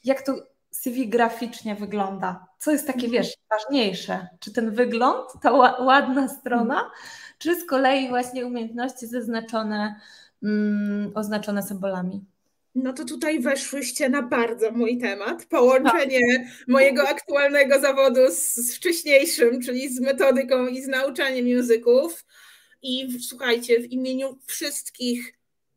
jak 0.04 0.22
to 0.22 0.34
CV 0.70 1.08
graficznie 1.08 1.74
wygląda? 1.74 2.46
Co 2.58 2.70
jest 2.70 2.86
takie, 2.86 3.06
mhm. 3.06 3.12
wiesz, 3.12 3.34
ważniejsze? 3.50 4.28
Czy 4.40 4.52
ten 4.52 4.70
wygląd, 4.70 5.26
ta 5.42 5.52
ładna 5.80 6.28
strona, 6.28 6.74
mhm. 6.74 6.90
czy 7.38 7.60
z 7.60 7.66
kolei 7.66 8.08
właśnie 8.08 8.46
umiejętności 8.46 9.06
zaznaczone, 9.06 10.00
mm, 10.42 11.12
oznaczone 11.14 11.62
symbolami? 11.62 12.24
No 12.74 12.92
to 12.92 13.04
tutaj 13.04 13.40
weszłyście 13.40 14.08
na 14.08 14.22
bardzo 14.22 14.70
mój 14.70 14.98
temat. 14.98 15.46
Połączenie 15.46 16.50
mojego 16.68 17.08
aktualnego 17.08 17.80
zawodu 17.80 18.20
z, 18.30 18.54
z 18.54 18.76
wcześniejszym, 18.76 19.60
czyli 19.62 19.88
z 19.88 20.00
metodyką 20.00 20.66
i 20.66 20.82
z 20.82 20.86
nauczaniem 20.88 21.48
języków. 21.48 22.24
I 22.82 23.18
słuchajcie, 23.20 23.80
w 23.80 23.92
imieniu 23.92 24.38
wszystkich 24.46 25.34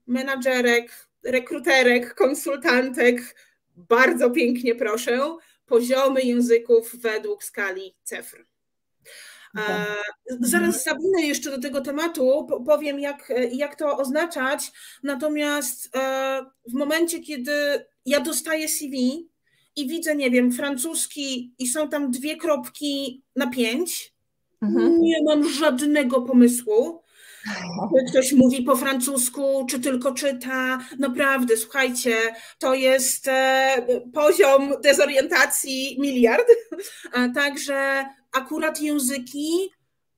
menadżerek, 0.08 1.08
rekruterek, 1.24 2.14
konsultantek, 2.14 3.36
bardzo 3.76 4.32
pięknie 4.32 4.76
proszę, 4.76 5.38
poziomy 5.66 6.22
języków 6.22 6.96
według 6.96 7.44
skali 7.44 7.96
CEFR. 8.04 8.53
E, 9.58 9.86
zaraz 10.40 10.84
zabinę 10.84 11.22
jeszcze 11.22 11.52
do 11.52 11.62
tego 11.62 11.82
tematu, 11.82 12.48
powiem 12.66 13.00
jak, 13.00 13.34
jak 13.52 13.76
to 13.76 13.98
oznaczać, 13.98 14.72
natomiast 15.04 15.96
e, 15.96 16.46
w 16.70 16.74
momencie, 16.74 17.20
kiedy 17.20 17.52
ja 18.06 18.20
dostaję 18.20 18.68
CV 18.68 19.28
i 19.76 19.88
widzę, 19.88 20.16
nie 20.16 20.32
wiem, 20.32 20.52
francuski 20.52 21.54
i 21.60 21.68
są 21.68 21.90
tam 21.90 22.12
dwie 22.12 22.38
kropki 22.38 23.24
na 23.36 23.50
pięć, 23.50 24.14
mhm. 24.62 25.02
nie 25.02 25.24
mam 25.24 25.50
żadnego 25.50 26.22
pomysłu. 26.22 27.04
Ktoś 28.10 28.34
mówi 28.34 28.64
po 28.64 28.76
francusku, 28.76 29.66
czy 29.70 29.80
tylko 29.80 30.14
czyta. 30.14 30.80
Naprawdę, 31.00 31.58
słuchajcie, 31.58 32.16
to 32.60 32.74
jest 32.74 33.28
e, 33.28 33.78
poziom 34.14 34.74
dezorientacji 34.84 35.98
miliard. 36.00 36.48
Także 37.36 38.06
akurat 38.34 38.82
języki 38.82 39.70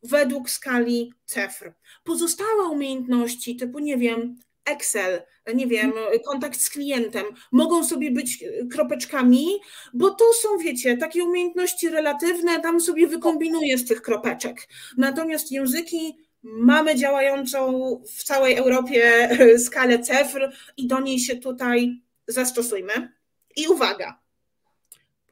według 0.03 0.49
skali 0.49 1.13
CEFR. 1.25 1.73
Pozostałe 2.03 2.63
umiejętności, 2.63 3.55
typu, 3.55 3.79
nie 3.79 3.97
wiem, 3.97 4.39
Excel, 4.65 5.21
nie 5.55 5.67
wiem, 5.67 5.93
kontakt 6.25 6.61
z 6.61 6.69
klientem, 6.69 7.25
mogą 7.51 7.83
sobie 7.83 8.11
być 8.11 8.43
kropeczkami, 8.71 9.47
bo 9.93 10.09
to 10.09 10.33
są, 10.33 10.57
wiecie, 10.57 10.97
takie 10.97 11.23
umiejętności 11.23 11.89
relatywne, 11.89 12.59
tam 12.59 12.81
sobie 12.81 13.07
wykombinuję 13.07 13.77
z 13.77 13.87
tych 13.87 14.01
kropeczek. 14.01 14.67
Natomiast 14.97 15.51
języki 15.51 16.17
mamy 16.43 16.95
działającą 16.95 17.71
w 18.17 18.23
całej 18.23 18.55
Europie 18.55 19.29
skalę 19.65 19.99
CEFR 19.99 20.51
i 20.77 20.87
do 20.87 20.99
niej 20.99 21.19
się 21.19 21.35
tutaj 21.35 22.01
zastosujmy. 22.27 23.13
I 23.55 23.67
uwaga, 23.67 24.24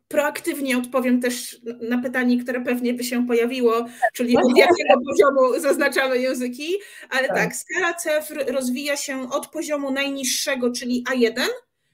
proaktywnie 0.08 0.78
odpowiem 0.78 1.22
też 1.22 1.62
na 1.82 2.02
pytanie, 2.02 2.44
które 2.44 2.62
pewnie 2.62 2.94
by 2.94 3.04
się 3.04 3.28
pojawiło, 3.28 3.86
czyli 4.14 4.38
od 4.38 4.58
jakiego 4.58 4.94
poziomu 5.10 5.60
zaznaczamy 5.60 6.18
języki, 6.18 6.74
ale 7.10 7.28
tak, 7.28 7.38
tak 7.38 7.56
skala 7.56 7.94
CEFR 7.94 8.46
rozwija 8.48 8.98
się 8.98 9.32
od 9.32 9.48
poziomu 9.48 9.92
najniższego, 9.92 10.72
czyli 10.72 11.04
A1 11.10 11.28
mhm. 11.28 11.50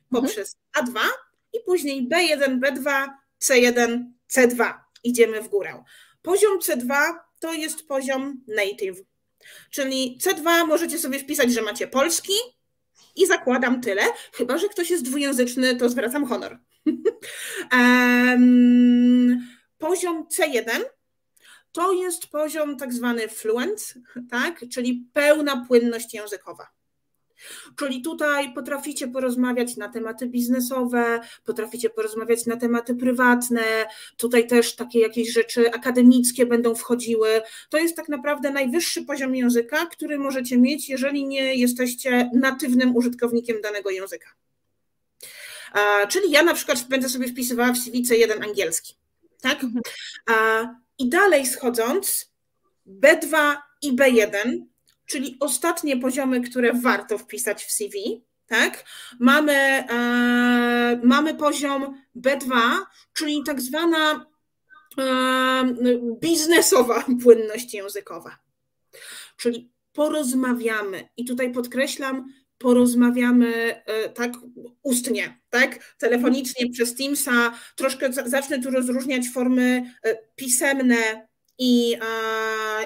poprzez 0.10 0.58
A2 0.78 1.00
i 1.54 1.60
później 1.66 2.10
B1, 2.10 2.60
B2, 2.60 3.08
C1, 3.42 4.04
C2. 4.32 4.74
Idziemy 5.04 5.42
w 5.42 5.48
górę. 5.48 5.84
Poziom 6.22 6.60
C2 6.60 6.96
to 7.40 7.54
jest 7.54 7.88
poziom 7.88 8.44
native, 8.48 9.02
czyli 9.72 10.20
C2 10.22 10.68
możecie 10.68 10.98
sobie 10.98 11.20
wpisać, 11.20 11.54
że 11.54 11.62
macie 11.62 11.88
polski, 11.88 12.34
i 13.16 13.26
zakładam 13.26 13.82
tyle, 13.82 14.02
chyba 14.34 14.58
że 14.58 14.70
ktoś 14.70 14.90
jest 14.90 15.04
dwujęzyczny, 15.04 15.76
to 15.76 15.90
zwracam 15.90 16.26
honor. 16.26 16.60
poziom 19.78 20.28
C1 20.28 20.82
to 21.72 21.94
jest 21.94 22.28
poziom 22.28 22.78
tak 22.78 22.94
zwany 22.94 23.28
fluent, 23.28 23.94
tak? 24.30 24.66
czyli 24.74 25.08
pełna 25.14 25.66
płynność 25.68 26.14
językowa. 26.14 26.68
Czyli 27.76 28.02
tutaj 28.02 28.54
potraficie 28.54 29.08
porozmawiać 29.08 29.78
na 29.78 29.90
tematy 29.90 30.28
biznesowe, 30.28 31.20
potraficie 31.46 31.90
porozmawiać 31.90 32.46
na 32.46 32.58
tematy 32.58 32.96
prywatne, 32.96 33.64
tutaj 34.18 34.48
też 34.48 34.76
takie 34.76 35.00
jakieś 35.00 35.34
rzeczy 35.34 35.72
akademickie 35.72 36.46
będą 36.46 36.76
wchodziły. 36.76 37.42
To 37.70 37.78
jest 37.78 37.96
tak 37.96 38.10
naprawdę 38.10 38.52
najwyższy 38.52 39.06
poziom 39.06 39.36
języka, 39.36 39.86
który 39.86 40.20
możecie 40.20 40.58
mieć, 40.58 40.90
jeżeli 40.90 41.28
nie 41.28 41.56
jesteście 41.56 42.30
natywnym 42.34 42.96
użytkownikiem 42.96 43.62
danego 43.62 43.90
języka. 43.90 44.30
Czyli 46.10 46.32
ja 46.32 46.44
na 46.44 46.54
przykład 46.54 46.88
będę 46.88 47.10
sobie 47.10 47.28
wpisywała 47.28 47.74
w 47.74 47.78
CV 47.78 48.04
C1 48.06 48.44
angielski. 48.44 48.96
Tak? 49.42 49.64
Mhm. 49.64 50.76
I 50.98 51.10
dalej 51.10 51.46
schodząc, 51.46 52.34
B2 52.88 53.56
i 53.82 53.96
B1 53.96 54.70
czyli 55.10 55.38
ostatnie 55.40 55.98
poziomy, 55.98 56.42
które 56.42 56.74
warto 56.74 57.18
wpisać 57.18 57.66
w 57.66 57.72
CV. 57.72 58.26
Tak? 58.48 58.86
Mamy, 59.20 59.54
e, 59.54 61.02
mamy 61.04 61.36
poziom 61.36 62.02
B2, 62.16 62.52
czyli 63.14 63.44
tak 63.46 63.62
zwana 63.62 64.26
e, 64.98 65.64
biznesowa 66.22 67.06
płynność 67.24 67.74
językowa. 67.74 68.38
Czyli 69.38 69.72
porozmawiamy, 69.94 71.10
i 71.18 71.26
tutaj 71.26 71.54
podkreślam, 71.54 72.34
porozmawiamy 72.60 73.82
e, 73.86 74.10
tak 74.10 74.32
ustnie, 74.84 75.40
tak, 75.50 75.96
telefonicznie 75.98 76.72
przez 76.72 76.96
Teamsa. 76.96 77.54
Troszkę 77.76 78.14
zacznę 78.14 78.60
tu 78.60 78.72
rozróżniać 78.72 79.30
formy 79.34 79.94
e, 80.04 80.18
pisemne 80.36 81.28
i, 81.58 81.96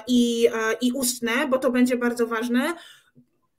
i, 0.07 0.47
i 0.81 0.91
ustne, 0.91 1.47
bo 1.49 1.57
to 1.57 1.71
będzie 1.71 1.97
bardzo 1.97 2.27
ważne, 2.27 2.73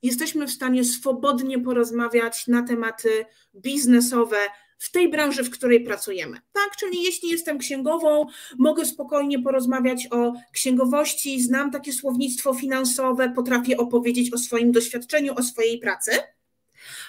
jesteśmy 0.03 0.47
w 0.47 0.51
stanie 0.51 0.85
swobodnie 0.85 1.59
porozmawiać 1.59 2.47
na 2.47 2.63
tematy 2.63 3.25
biznesowe 3.55 4.37
w 4.85 4.91
tej 4.91 5.09
branży, 5.11 5.45
w 5.45 5.51
której 5.51 5.85
pracujemy. 5.85 6.41
Tak, 6.53 6.77
czyli 6.77 7.03
jeśli 7.03 7.29
jestem 7.29 7.59
księgową, 7.59 8.27
mogę 8.59 8.85
spokojnie 8.85 9.43
porozmawiać 9.43 10.09
o 10.11 10.33
księgowości, 10.53 11.43
znam 11.43 11.71
takie 11.71 11.93
słownictwo 11.93 12.55
finansowe, 12.55 13.31
potrafię 13.31 13.77
opowiedzieć 13.77 14.33
o 14.33 14.39
swoim 14.39 14.73
doświadczeniu, 14.73 15.35
o 15.35 15.43
swojej 15.43 15.79
pracy. 15.79 16.11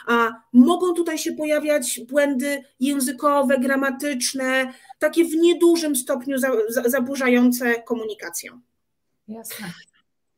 A 0.08 0.34
mogą 0.54 0.94
tutaj 0.94 1.18
się 1.18 1.34
pojawiać 1.34 2.02
błędy 2.10 2.64
językowe, 2.80 3.60
gramatyczne, 3.60 4.74
takie 5.00 5.26
w 5.26 5.36
niedużym 5.36 5.96
stopniu 5.96 6.38
za, 6.38 6.52
za, 6.70 6.90
zaburzające 6.90 7.82
komunikację. 7.82 8.60
Jasne. 9.28 9.72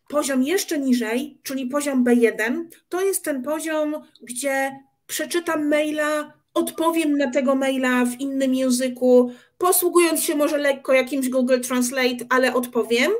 Poziom 0.09 0.43
jeszcze 0.43 0.79
niżej, 0.79 1.39
czyli 1.43 1.65
poziom 1.65 2.03
B1, 2.03 2.63
to 2.89 3.01
jest 3.01 3.23
ten 3.23 3.43
poziom, 3.43 3.95
gdzie 4.21 4.79
przeczytam 5.07 5.67
maila, 5.67 6.36
odpowiem 6.57 7.17
na 7.17 7.31
tego 7.31 7.55
maila 7.55 8.05
w 8.05 8.19
innym 8.19 8.55
języku, 8.55 9.31
posługując 9.57 10.23
się 10.23 10.35
może 10.35 10.57
lekko 10.57 10.93
jakimś 10.93 11.29
Google 11.29 11.59
Translate, 11.59 12.25
ale 12.29 12.53
odpowiem. 12.53 13.11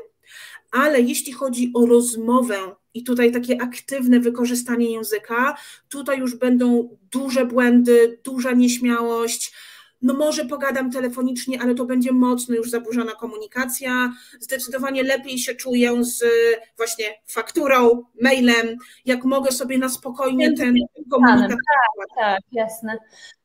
Ale 0.70 1.00
jeśli 1.00 1.32
chodzi 1.32 1.70
o 1.74 1.86
rozmowę 1.86 2.56
i 2.94 3.04
tutaj 3.04 3.32
takie 3.32 3.62
aktywne 3.62 4.20
wykorzystanie 4.20 4.92
języka, 4.92 5.56
tutaj 5.88 6.18
już 6.18 6.34
będą 6.34 6.96
duże 7.12 7.46
błędy, 7.46 8.18
duża 8.24 8.52
nieśmiałość. 8.52 9.52
No 10.02 10.14
może 10.14 10.44
pogadam 10.44 10.90
telefonicznie, 10.90 11.62
ale 11.62 11.74
to 11.74 11.84
będzie 11.84 12.12
mocno 12.12 12.54
już 12.54 12.70
zaburzona 12.70 13.12
komunikacja. 13.12 14.12
Zdecydowanie 14.40 15.02
lepiej 15.02 15.38
się 15.38 15.54
czuję 15.54 16.04
z 16.04 16.24
właśnie 16.76 17.04
fakturą, 17.26 18.04
mailem, 18.22 18.76
jak 19.04 19.24
mogę 19.24 19.52
sobie 19.52 19.78
na 19.78 19.88
spokojnie 19.88 20.52
ten 20.52 20.74
komunikat. 21.10 21.50
Tak, 21.50 22.08
tak, 22.16 22.40
jasne. 22.52 22.98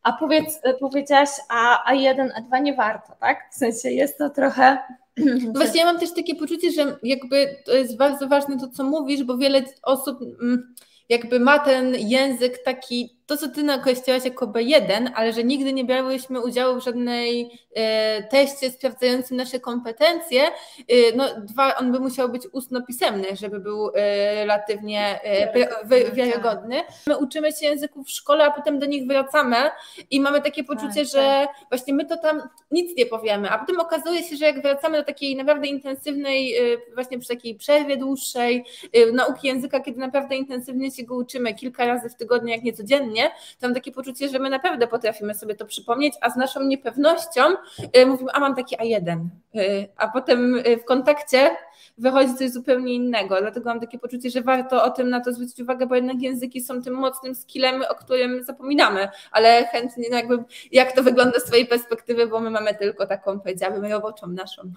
A 0.03 0.13
powiedz, 0.13 0.59
powiedziałaś, 0.79 1.29
a 1.49 1.93
A1, 1.93 2.29
A2 2.29 2.61
nie 2.61 2.75
warto, 2.75 3.13
tak? 3.19 3.37
W 3.51 3.55
sensie 3.55 3.89
jest 3.89 4.17
to 4.17 4.29
trochę 4.29 4.77
Właśnie 5.55 5.79
ja 5.79 5.85
mam 5.85 5.99
też 5.99 6.13
takie 6.13 6.35
poczucie, 6.35 6.71
że 6.71 6.97
jakby 7.03 7.55
to 7.65 7.71
jest 7.71 7.97
bardzo 7.97 8.27
ważne 8.27 8.59
to, 8.59 8.67
co 8.67 8.83
mówisz, 8.83 9.23
bo 9.23 9.37
wiele 9.37 9.63
osób 9.83 10.19
mm, 10.21 10.75
jakby 11.09 11.39
ma 11.39 11.59
ten 11.59 11.95
język 11.95 12.63
taki 12.63 13.17
to, 13.25 13.37
co 13.37 13.49
ty 13.49 13.63
nakreśliłaś 13.63 14.25
jako 14.25 14.47
B1, 14.47 15.11
ale 15.15 15.33
że 15.33 15.43
nigdy 15.43 15.73
nie 15.73 15.85
brałyśmy 15.85 16.41
udziału 16.41 16.81
w 16.81 16.83
żadnej 16.83 17.59
e, 17.75 18.23
teście 18.23 18.71
sprawdzającym 18.71 19.37
nasze 19.37 19.59
kompetencje, 19.59 20.41
e, 20.43 20.51
no 21.15 21.25
dwa, 21.41 21.75
on 21.75 21.91
by 21.91 21.99
musiał 21.99 22.29
być 22.29 22.43
ustno-pisemny, 22.51 23.27
żeby 23.33 23.59
był 23.59 23.89
e, 23.89 24.35
relatywnie 24.35 25.19
e, 25.23 26.13
wiarygodny. 26.13 26.81
My 27.07 27.17
uczymy 27.17 27.51
się 27.51 27.65
języków 27.65 28.07
w 28.07 28.11
szkole, 28.11 28.45
a 28.45 28.51
potem 28.51 28.79
do 28.79 28.85
nich 28.85 29.07
wracamy 29.07 29.57
i 30.11 30.21
mamy 30.21 30.41
takie 30.41 30.63
poczucie, 30.63 31.01
tak, 31.01 31.05
że 31.05 31.47
tak. 31.47 31.49
właśnie 31.69 31.93
my 31.93 32.05
to 32.05 32.17
tam 32.17 32.41
nic 32.71 32.97
nie 32.97 33.05
powiemy, 33.05 33.49
a 33.49 33.59
potem 33.59 33.79
okazuje 33.79 34.23
się, 34.23 34.35
że 34.35 34.45
jak 34.45 34.61
wracamy 34.61 34.97
do 34.97 35.03
takiej 35.03 35.35
naprawdę 35.35 35.67
intensywnej, 35.67 36.57
e, 36.57 36.77
właśnie 36.95 37.19
przy 37.19 37.29
takiej 37.29 37.55
przerwie 37.55 37.97
dłuższej, 37.97 38.65
e, 38.93 39.11
nauki 39.11 39.47
języka, 39.47 39.79
kiedy 39.79 39.99
naprawdę 39.99 40.35
intensywnie 40.35 40.91
się 40.91 41.03
go 41.03 41.15
uczymy 41.15 41.53
kilka 41.53 41.85
razy 41.85 42.09
w 42.09 42.15
tygodniu, 42.15 42.49
jak 42.49 42.63
nie 42.63 42.73
codziennie, 42.73 43.12
codziennie, 43.13 43.31
to 43.59 43.67
mam 43.67 43.73
takie 43.73 43.91
poczucie, 43.91 44.29
że 44.29 44.39
my 44.39 44.49
naprawdę 44.49 44.87
potrafimy 44.87 45.33
sobie 45.33 45.55
to 45.55 45.65
przypomnieć, 45.65 46.13
a 46.21 46.29
z 46.29 46.35
naszą 46.35 46.63
niepewnością 46.63 47.41
y, 47.97 48.05
mówimy, 48.05 48.31
a 48.31 48.39
mam 48.39 48.55
taki 48.55 48.77
A1, 48.77 49.27
y, 49.55 49.87
a 49.97 50.07
potem 50.07 50.55
y, 50.55 50.77
w 50.77 50.85
kontakcie 50.85 51.49
wychodzi 51.97 52.35
coś 52.35 52.51
zupełnie 52.51 52.93
innego. 52.93 53.41
Dlatego 53.41 53.69
mam 53.69 53.79
takie 53.79 53.99
poczucie, 53.99 54.29
że 54.29 54.41
warto 54.41 54.83
o 54.83 54.89
tym 54.89 55.09
na 55.09 55.19
to 55.19 55.33
zwrócić 55.33 55.59
uwagę, 55.59 55.85
bo 55.85 55.95
jednak 55.95 56.21
języki 56.21 56.61
są 56.61 56.81
tym 56.81 56.93
mocnym 56.93 57.35
skillem, 57.35 57.83
o 57.89 57.95
którym 57.95 58.43
zapominamy, 58.43 59.07
ale 59.31 59.65
chętnie 59.65 60.07
jakby 60.09 60.43
jak 60.71 60.91
to 60.91 61.03
wygląda 61.03 61.39
z 61.39 61.43
Twojej 61.43 61.65
perspektywy, 61.65 62.27
bo 62.27 62.39
my 62.39 62.49
mamy 62.49 62.75
tylko 62.75 63.07
taką, 63.07 63.39
powiedziałabym, 63.39 63.85
roboczą 63.85 64.27
naszą. 64.27 64.73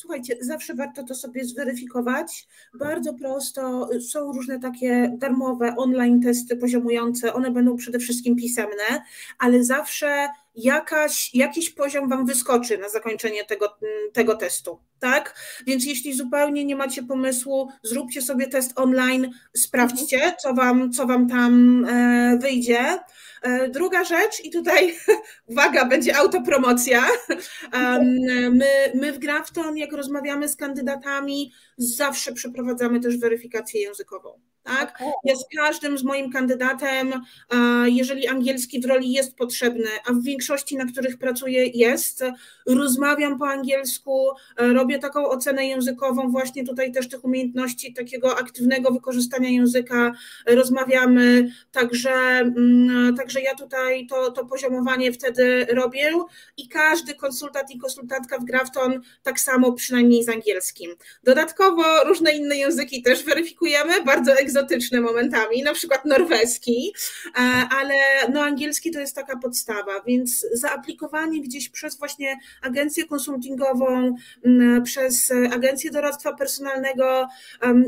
Słuchajcie, 0.00 0.36
zawsze 0.40 0.74
warto 0.74 1.02
to 1.02 1.14
sobie 1.14 1.44
zweryfikować. 1.44 2.48
Bardzo 2.74 3.14
prosto 3.14 3.88
są 4.00 4.32
różne 4.32 4.60
takie 4.60 5.12
darmowe 5.16 5.74
online 5.76 6.22
testy 6.22 6.56
poziomujące. 6.56 7.34
One 7.34 7.50
będą 7.50 7.76
przede 7.76 7.98
wszystkim 7.98 8.36
pisemne, 8.36 9.02
ale 9.38 9.64
zawsze 9.64 10.28
jakaś, 10.54 11.34
jakiś 11.34 11.70
poziom 11.70 12.08
Wam 12.08 12.26
wyskoczy 12.26 12.78
na 12.78 12.88
zakończenie 12.88 13.44
tego, 13.44 13.78
tego 14.12 14.34
testu, 14.34 14.78
tak? 14.98 15.34
Więc 15.66 15.86
jeśli 15.86 16.14
zupełnie 16.14 16.64
nie 16.64 16.76
macie 16.76 17.02
pomysłu, 17.02 17.68
zróbcie 17.82 18.22
sobie 18.22 18.46
test 18.46 18.72
online, 18.76 19.30
sprawdźcie, 19.56 20.34
co 20.42 20.54
Wam, 20.54 20.92
co 20.92 21.06
wam 21.06 21.28
tam 21.28 21.84
e, 21.84 22.38
wyjdzie. 22.42 22.98
E, 23.42 23.68
druga 23.68 24.04
rzecz, 24.04 24.44
i 24.44 24.50
tutaj 24.50 24.94
uwaga, 25.46 25.84
będzie 25.84 26.16
autopromocja. 26.16 27.06
My, 28.50 28.92
my 28.94 29.12
w 29.12 29.18
Grafton, 29.18 29.76
jak 29.76 29.92
rozmawiamy 29.92 30.48
z 30.48 30.56
kandydatami, 30.56 31.52
zawsze 31.76 32.32
przeprowadzamy 32.32 33.00
też 33.00 33.16
weryfikację 33.16 33.80
językową. 33.80 34.40
Tak? 34.62 34.98
Ja 35.24 35.36
z 35.36 35.44
każdym 35.56 35.98
z 35.98 36.04
moim 36.04 36.32
kandydatem, 36.32 37.12
jeżeli 37.86 38.26
angielski 38.26 38.80
w 38.80 38.84
roli 38.84 39.12
jest 39.12 39.36
potrzebny, 39.36 39.88
a 40.06 40.12
w 40.12 40.22
większości, 40.22 40.76
na 40.76 40.84
których 40.84 41.18
pracuję, 41.18 41.66
jest, 41.66 42.24
rozmawiam 42.66 43.38
po 43.38 43.48
angielsku, 43.48 44.28
robię 44.56 44.98
taką 44.98 45.28
ocenę 45.28 45.66
językową, 45.66 46.30
właśnie 46.30 46.64
tutaj 46.66 46.92
też 46.92 47.08
tych 47.08 47.24
umiejętności 47.24 47.94
takiego 47.94 48.38
aktywnego 48.38 48.90
wykorzystania 48.90 49.48
języka 49.48 50.12
rozmawiamy, 50.46 51.50
także, 51.72 52.10
mm, 52.10 53.16
także 53.16 53.40
ja 53.40 53.54
tutaj 53.54 54.06
to, 54.06 54.30
to 54.30 54.44
poziomowanie 54.44 55.12
wtedy 55.12 55.66
robię 55.70 56.12
i 56.56 56.68
każdy 56.68 57.14
konsultant 57.14 57.70
i 57.70 57.78
konsultantka 57.78 58.38
w 58.38 58.44
Grafton 58.44 59.00
tak 59.22 59.40
samo 59.40 59.72
przynajmniej 59.72 60.24
z 60.24 60.28
angielskim. 60.28 60.90
Dodatkowo 61.24 61.82
różne 62.04 62.32
inne 62.32 62.56
języki 62.56 63.02
też 63.02 63.24
weryfikujemy, 63.24 64.04
bardzo 64.04 64.32
egzotyczne 64.32 64.47
egzotyczne 64.48 65.00
momentami, 65.00 65.62
na 65.62 65.74
przykład 65.74 66.04
norweski, 66.04 66.92
e, 67.26 67.40
ale 67.70 67.94
no 68.32 68.42
angielski 68.42 68.90
to 68.90 69.00
jest 69.00 69.14
taka 69.14 69.38
podstawa, 69.38 70.02
więc 70.06 70.46
zaaplikowanie 70.52 71.40
gdzieś 71.40 71.68
przez 71.68 71.98
właśnie 71.98 72.36
agencję 72.62 73.04
konsultingową, 73.06 74.14
przez 74.84 75.32
agencję 75.52 75.90
doradztwa 75.90 76.32
personalnego 76.32 77.28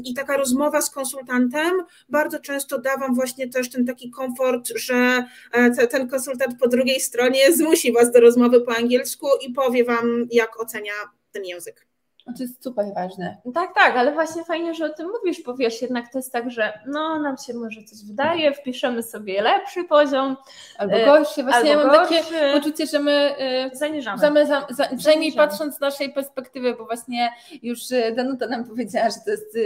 i 0.05 0.15
taka 0.15 0.37
rozmowa 0.37 0.83
z 0.83 0.91
konsultantem 0.91 1.73
bardzo 2.09 2.39
często 2.39 2.79
da 2.79 2.97
Wam 2.97 3.15
właśnie 3.15 3.49
też 3.49 3.71
ten 3.71 3.87
taki 3.87 4.11
komfort, 4.11 4.69
że 4.75 5.25
e, 5.53 5.87
ten 5.87 6.09
konsultant 6.09 6.59
po 6.61 6.69
drugiej 6.69 7.01
stronie 7.01 7.53
zmusi 7.53 7.93
Was 7.93 8.13
do 8.13 8.21
rozmowy 8.21 8.61
po 8.61 8.77
angielsku 8.77 9.27
i 9.49 9.53
powie 9.53 9.85
Wam, 9.85 10.27
jak 10.31 10.61
ocenia 10.61 10.93
ten 11.33 11.45
język. 11.45 11.90
To 12.37 12.43
jest 12.43 12.65
super 12.65 12.87
ważne. 12.95 13.37
Tak, 13.55 13.75
tak, 13.75 13.97
ale 13.97 14.13
właśnie 14.13 14.45
fajnie, 14.45 14.75
że 14.75 14.87
o 14.87 14.89
tym 14.89 15.09
mówisz, 15.09 15.43
bo 15.43 15.55
wiesz, 15.55 15.83
jednak 15.83 16.13
to 16.13 16.19
jest 16.19 16.33
tak, 16.33 16.51
że 16.51 16.79
no 16.87 17.19
nam 17.19 17.37
się 17.37 17.55
może 17.55 17.83
coś 17.83 17.99
wydaje, 18.05 18.55
wpiszemy 18.55 19.03
sobie 19.03 19.43
lepszy 19.43 19.85
poziom. 19.85 20.37
Albo 20.79 20.95
e, 20.95 21.07
gorszy. 21.07 21.43
Właśnie 21.43 21.59
albo 21.59 21.69
ja 21.69 21.77
mam 21.77 22.09
gorszy. 22.09 22.15
takie 22.15 22.53
poczucie, 22.53 22.87
że 22.87 22.99
my 22.99 23.13
e, 23.13 23.71
zaniżamy. 23.77 24.21
Zamy, 24.21 24.47
za, 24.47 24.67
za, 24.71 24.89
przynajmniej 24.99 25.33
patrząc 25.33 25.77
z 25.77 25.81
naszej 25.81 26.13
perspektywy, 26.13 26.75
bo 26.75 26.85
właśnie 26.85 27.33
już 27.63 27.93
e, 27.93 28.13
Danuta 28.13 28.47
nam 28.47 28.65
powiedziała, 28.65 29.11
że 29.11 29.17
to 29.25 29.31
jest, 29.31 29.59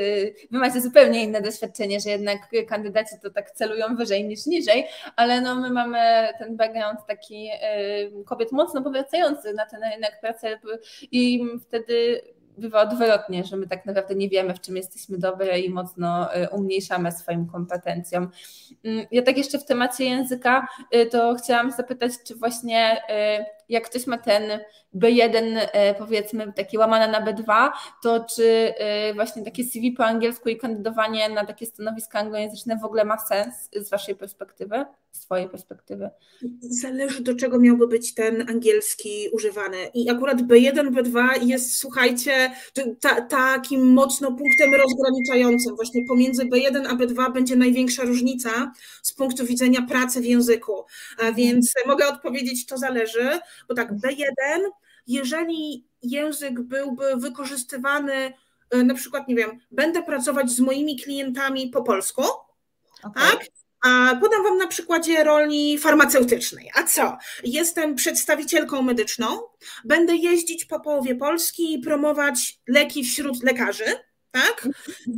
wy 0.50 0.58
macie 0.58 0.80
zupełnie 0.80 1.24
inne 1.24 1.40
doświadczenie, 1.40 2.00
że 2.00 2.10
jednak 2.10 2.38
kandydaci 2.68 3.14
to 3.22 3.30
tak 3.30 3.50
celują 3.50 3.96
wyżej 3.96 4.24
niż 4.24 4.46
niżej, 4.46 4.86
ale 5.16 5.40
no 5.40 5.54
my 5.54 5.70
mamy 5.70 6.28
ten 6.38 6.56
background 6.56 6.98
taki 7.08 7.50
kobiet 8.26 8.52
mocno 8.52 8.82
powracający 8.82 9.54
na 9.54 9.66
ten 9.66 9.80
rynek 9.82 10.20
pracy 10.20 10.58
i 11.12 11.44
wtedy 11.60 12.22
bywa 12.58 12.80
odwrotnie, 12.80 13.44
że 13.44 13.56
my 13.56 13.66
tak 13.66 13.86
naprawdę 13.86 14.14
nie 14.14 14.28
wiemy, 14.28 14.54
w 14.54 14.60
czym 14.60 14.76
jesteśmy 14.76 15.18
dobre 15.18 15.60
i 15.60 15.70
mocno 15.70 16.36
y, 16.36 16.48
umniejszamy 16.48 17.12
swoim 17.12 17.46
kompetencjom. 17.46 18.30
Mm, 18.84 19.06
ja 19.10 19.22
tak 19.22 19.36
jeszcze 19.36 19.58
w 19.58 19.64
temacie 19.64 20.04
języka, 20.04 20.68
y, 20.94 21.06
to 21.06 21.34
chciałam 21.34 21.72
zapytać, 21.72 22.12
czy 22.24 22.34
właśnie 22.34 23.02
y, 23.40 23.44
jak 23.68 23.84
ktoś 23.84 24.06
ma 24.06 24.18
ten 24.18 24.42
B1, 24.94 25.60
powiedzmy, 25.98 26.52
taki 26.52 26.78
łamane 26.78 27.08
na 27.08 27.26
B2, 27.26 27.70
to 28.02 28.26
czy 28.36 28.74
właśnie 29.14 29.44
takie 29.44 29.64
CV 29.64 29.92
po 29.92 30.04
angielsku 30.04 30.48
i 30.48 30.56
kandydowanie 30.56 31.28
na 31.28 31.46
takie 31.46 31.66
stanowiska 31.66 32.18
anglojęzyczne 32.18 32.78
w 32.82 32.84
ogóle 32.84 33.04
ma 33.04 33.18
sens 33.18 33.54
z 33.72 33.90
Waszej 33.90 34.16
perspektywy, 34.16 34.84
z 35.12 35.20
Twojej 35.20 35.48
perspektywy? 35.48 36.10
Zależy 36.60 37.22
do 37.22 37.34
czego 37.34 37.58
miałby 37.58 37.88
być 37.88 38.14
ten 38.14 38.50
angielski 38.50 39.28
używany. 39.32 39.76
I 39.94 40.10
akurat 40.10 40.42
B1, 40.42 40.90
B2 40.90 41.42
jest, 41.42 41.76
słuchajcie, 41.76 42.50
ta, 43.00 43.20
takim 43.20 43.92
mocno 43.92 44.28
punktem 44.28 44.74
rozgraniczającym. 44.74 45.76
Właśnie 45.76 46.04
pomiędzy 46.08 46.42
B1 46.44 46.86
a 46.88 46.94
B2 46.94 47.32
będzie 47.32 47.56
największa 47.56 48.02
różnica 48.02 48.72
z 49.02 49.12
punktu 49.12 49.46
widzenia 49.46 49.82
pracy 49.82 50.20
w 50.20 50.24
języku. 50.24 50.72
A 51.22 51.32
więc 51.32 51.72
mogę 51.86 52.08
odpowiedzieć, 52.08 52.66
to 52.66 52.78
zależy, 52.78 53.30
bo 53.68 53.74
tak, 53.74 53.92
B1, 53.92 54.60
jeżeli 55.06 55.86
język 56.02 56.60
byłby 56.60 57.16
wykorzystywany, 57.16 58.32
e, 58.70 58.82
na 58.82 58.94
przykład, 58.94 59.28
nie 59.28 59.34
wiem, 59.34 59.58
będę 59.70 60.02
pracować 60.02 60.50
z 60.50 60.60
moimi 60.60 61.00
klientami 61.00 61.68
po 61.68 61.82
polsku, 61.82 62.22
okay. 63.02 63.30
tak? 63.30 63.46
A 63.84 64.16
podam 64.20 64.42
Wam 64.42 64.58
na 64.58 64.66
przykładzie 64.66 65.24
roli 65.24 65.78
farmaceutycznej. 65.78 66.70
A 66.74 66.82
co? 66.82 67.18
Jestem 67.44 67.94
przedstawicielką 67.94 68.82
medyczną, 68.82 69.40
będę 69.84 70.16
jeździć 70.16 70.64
po 70.64 70.80
połowie 70.80 71.14
Polski 71.14 71.74
i 71.74 71.78
promować 71.78 72.58
leki 72.68 73.04
wśród 73.04 73.42
lekarzy, 73.42 73.84
tak? 74.34 74.68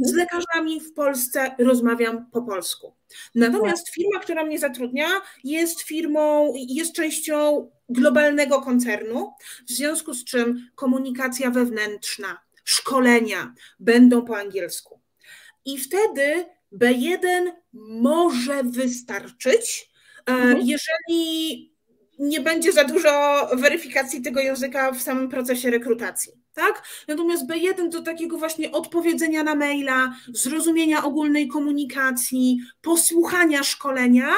Z 0.00 0.12
lekarzami 0.14 0.80
w 0.80 0.92
Polsce 0.92 1.54
rozmawiam 1.58 2.30
po 2.30 2.42
polsku. 2.42 2.94
Natomiast 3.34 3.88
firma, 3.88 4.20
która 4.20 4.44
mnie 4.44 4.58
zatrudnia, 4.58 5.08
jest 5.44 5.80
firmą, 5.80 6.52
jest 6.56 6.92
częścią 6.92 7.70
globalnego 7.88 8.60
koncernu, 8.60 9.32
w 9.66 9.70
związku 9.70 10.14
z 10.14 10.24
czym 10.24 10.70
komunikacja 10.74 11.50
wewnętrzna, 11.50 12.38
szkolenia 12.64 13.54
będą 13.80 14.22
po 14.22 14.38
angielsku. 14.38 15.00
I 15.64 15.78
wtedy 15.78 16.46
B1 16.72 17.52
może 18.00 18.62
wystarczyć, 18.64 19.90
e, 20.26 20.32
mhm. 20.32 20.66
jeżeli 20.66 21.75
nie 22.18 22.40
będzie 22.40 22.72
za 22.72 22.84
dużo 22.84 23.10
weryfikacji 23.52 24.22
tego 24.22 24.40
języka 24.40 24.92
w 24.92 25.02
samym 25.02 25.28
procesie 25.28 25.70
rekrutacji. 25.70 26.32
Tak? 26.54 26.82
Natomiast 27.08 27.46
B1 27.46 27.88
do 27.88 28.02
takiego 28.02 28.38
właśnie 28.38 28.72
odpowiedzenia 28.72 29.42
na 29.42 29.54
maila, 29.54 30.14
zrozumienia 30.32 31.04
ogólnej 31.04 31.48
komunikacji, 31.48 32.58
posłuchania 32.82 33.62
szkolenia, 33.62 34.28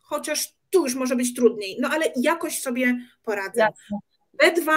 chociaż 0.00 0.54
tu 0.70 0.82
już 0.84 0.94
może 0.94 1.16
być 1.16 1.34
trudniej, 1.34 1.76
no 1.80 1.88
ale 1.88 2.06
jakoś 2.16 2.60
sobie 2.60 2.98
poradzę. 3.22 3.60
Jasne. 3.60 3.98
B2 4.42 4.72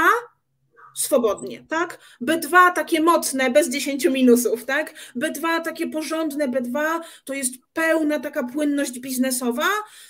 swobodnie, 0.98 1.64
tak? 1.70 2.00
B2 2.22 2.74
takie 2.76 3.02
mocne, 3.02 3.50
bez 3.50 3.70
10 3.70 4.06
minusów, 4.06 4.66
tak? 4.66 4.94
B2 5.16 5.62
takie 5.64 5.88
porządne, 5.88 6.48
B2 6.48 7.00
to 7.26 7.34
jest 7.34 7.54
pełna 7.74 8.20
taka 8.20 8.44
płynność 8.44 9.00
biznesowa 9.00 9.68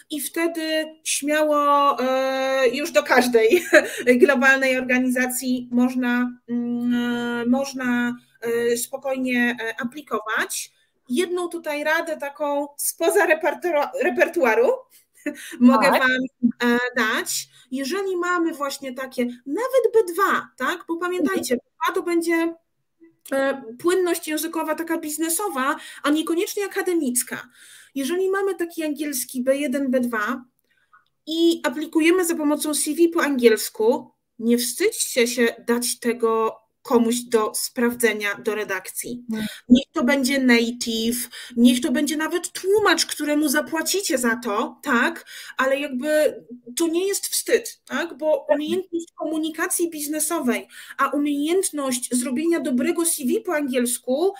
i 0.09 0.21
wtedy 0.21 0.85
śmiało 1.03 1.99
e, 1.99 2.67
już 2.67 2.91
do 2.91 3.03
każdej 3.03 3.63
globalnej 4.21 4.77
organizacji 4.77 5.69
można, 5.71 6.31
mm, 6.49 7.49
można 7.49 8.15
e, 8.41 8.77
spokojnie 8.77 9.57
e, 9.61 9.81
aplikować. 9.81 10.71
Jedną 11.09 11.49
tutaj 11.49 11.83
radę 11.83 12.17
taką 12.17 12.67
spoza 12.77 13.27
repertuaru, 14.03 14.71
mogę 15.59 15.91
tak. 15.91 16.01
Wam 16.01 16.11
dać. 16.97 17.47
Jeżeli 17.71 18.17
mamy 18.17 18.53
właśnie 18.53 18.93
takie, 18.93 19.25
nawet 19.45 19.93
B2, 19.95 20.41
tak? 20.57 20.85
Bo 20.87 20.97
pamiętajcie, 20.97 21.55
B2 21.55 21.93
to 21.93 22.03
będzie 22.03 22.55
e, 23.31 23.61
płynność 23.79 24.27
językowa 24.27 24.75
taka 24.75 24.97
biznesowa, 24.97 25.75
a 26.03 26.09
niekoniecznie 26.09 26.65
akademicka. 26.65 27.49
Jeżeli 27.95 28.29
mamy 28.29 28.55
taki 28.55 28.83
angielski 28.83 29.43
B1, 29.43 29.89
B2 29.89 30.41
i 31.27 31.61
aplikujemy 31.63 32.25
za 32.25 32.35
pomocą 32.35 32.73
CV 32.73 33.09
po 33.09 33.23
angielsku, 33.23 34.11
nie 34.39 34.57
wstydźcie 34.57 35.27
się 35.27 35.55
dać 35.67 35.99
tego 35.99 36.55
komuś 36.87 37.15
do 37.15 37.51
sprawdzenia 37.55 38.35
do 38.35 38.55
redakcji. 38.55 39.25
Niech 39.69 39.85
to 39.93 40.03
będzie 40.03 40.39
native, 40.39 41.29
niech 41.57 41.81
to 41.81 41.91
będzie 41.91 42.17
nawet 42.17 42.51
tłumacz, 42.51 43.05
któremu 43.05 43.49
zapłacicie 43.49 44.17
za 44.17 44.35
to, 44.35 44.79
tak, 44.83 45.25
ale 45.57 45.79
jakby 45.79 46.07
to 46.77 46.87
nie 46.87 47.07
jest 47.07 47.27
wstyd, 47.27 47.81
tak, 47.85 48.17
bo 48.17 48.47
umiejętność 48.49 49.05
komunikacji 49.15 49.89
biznesowej, 49.89 50.67
a 50.97 51.09
umiejętność 51.09 52.09
zrobienia 52.11 52.59
dobrego 52.59 53.05
CV 53.05 53.41
po 53.41 53.55
angielsku 53.55 54.33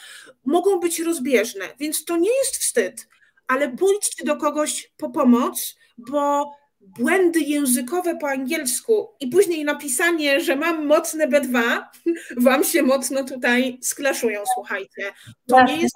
mogą 0.46 0.80
być 0.80 1.00
rozbieżne, 1.00 1.66
więc 1.80 2.06
to 2.06 2.18
nie 2.18 2.38
jest 2.38 2.58
wstyd, 2.58 3.08
ale 3.48 3.70
pójdźcie 3.70 4.26
do 4.26 4.36
kogoś 4.36 4.92
po 4.98 5.10
pomoc, 5.10 5.76
bo 5.98 6.52
błędy 7.00 7.40
językowe 7.40 8.16
po 8.16 8.30
angielsku 8.30 9.10
i 9.20 9.28
później 9.28 9.66
napisanie, 9.66 10.40
że 10.40 10.56
mam 10.56 10.86
mocne 10.86 11.28
B2, 11.28 11.60
wam 12.46 12.64
się 12.64 12.84
mocno 12.84 13.24
tutaj 13.24 13.78
sklaszują, 13.82 14.42
słuchajcie. 14.56 15.04
To 15.48 15.64
nie 15.64 15.82
jest 15.82 15.96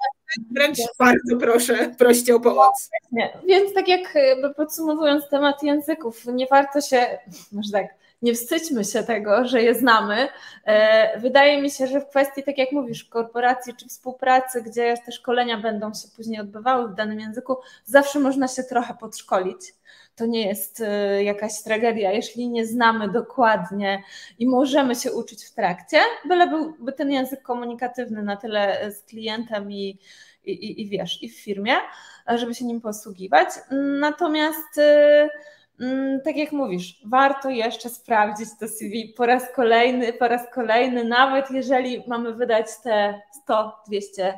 wręcz 0.50 0.78
bardzo 0.98 1.36
proszę, 1.36 1.94
proście 1.98 2.34
o 2.34 2.40
pomoc. 2.40 2.90
Nie. 3.12 3.38
Więc 3.46 3.74
tak 3.74 3.88
jak 3.88 4.14
podsumowując 4.56 5.28
temat 5.28 5.62
języków, 5.62 6.26
nie 6.26 6.46
warto 6.46 6.80
się, 6.80 7.06
może 7.52 7.72
tak, 7.72 7.86
nie 8.22 8.34
wstydźmy 8.34 8.84
się 8.84 9.02
tego, 9.02 9.48
że 9.48 9.62
je 9.62 9.74
znamy. 9.74 10.28
E, 10.66 11.20
wydaje 11.20 11.62
mi 11.62 11.70
się, 11.70 11.86
że 11.86 12.00
w 12.00 12.08
kwestii, 12.08 12.42
tak 12.42 12.58
jak 12.58 12.72
mówisz, 12.72 13.04
korporacji 13.04 13.74
czy 13.76 13.88
współpracy, 13.88 14.62
gdzie 14.62 14.94
te 15.06 15.12
szkolenia 15.12 15.58
będą 15.58 15.94
się 15.94 16.08
później 16.16 16.40
odbywały 16.40 16.88
w 16.88 16.94
danym 16.94 17.20
języku, 17.20 17.56
zawsze 17.84 18.18
można 18.18 18.48
się 18.48 18.62
trochę 18.62 18.94
podszkolić 18.94 19.74
to 20.16 20.26
nie 20.26 20.46
jest 20.46 20.80
e, 20.80 21.24
jakaś 21.24 21.62
tragedia, 21.62 22.12
jeśli 22.12 22.48
nie 22.48 22.66
znamy 22.66 23.08
dokładnie 23.08 24.02
i 24.38 24.46
możemy 24.46 24.94
się 24.94 25.12
uczyć 25.12 25.44
w 25.44 25.54
trakcie, 25.54 25.98
byle 26.28 26.46
byłby 26.46 26.92
ten 26.92 27.12
język 27.12 27.42
komunikatywny 27.42 28.22
na 28.22 28.36
tyle 28.36 28.92
z 28.92 29.02
klientem 29.02 29.72
i, 29.72 29.98
i, 30.44 30.82
i 30.82 30.88
wiesz, 30.88 31.22
i 31.22 31.28
w 31.28 31.40
firmie, 31.40 31.74
żeby 32.26 32.54
się 32.54 32.64
nim 32.64 32.80
posługiwać. 32.80 33.48
Natomiast 34.00 34.78
mm, 35.80 36.20
tak 36.20 36.36
jak 36.36 36.52
mówisz, 36.52 37.00
warto 37.06 37.50
jeszcze 37.50 37.88
sprawdzić 37.88 38.48
to 38.60 38.68
CV 38.68 39.14
po 39.16 39.26
raz 39.26 39.54
kolejny, 39.54 40.12
po 40.12 40.28
raz 40.28 40.42
kolejny, 40.54 41.04
nawet 41.04 41.50
jeżeli 41.50 42.04
mamy 42.06 42.34
wydać 42.34 42.66
te 42.82 43.20
100-200 43.48 44.32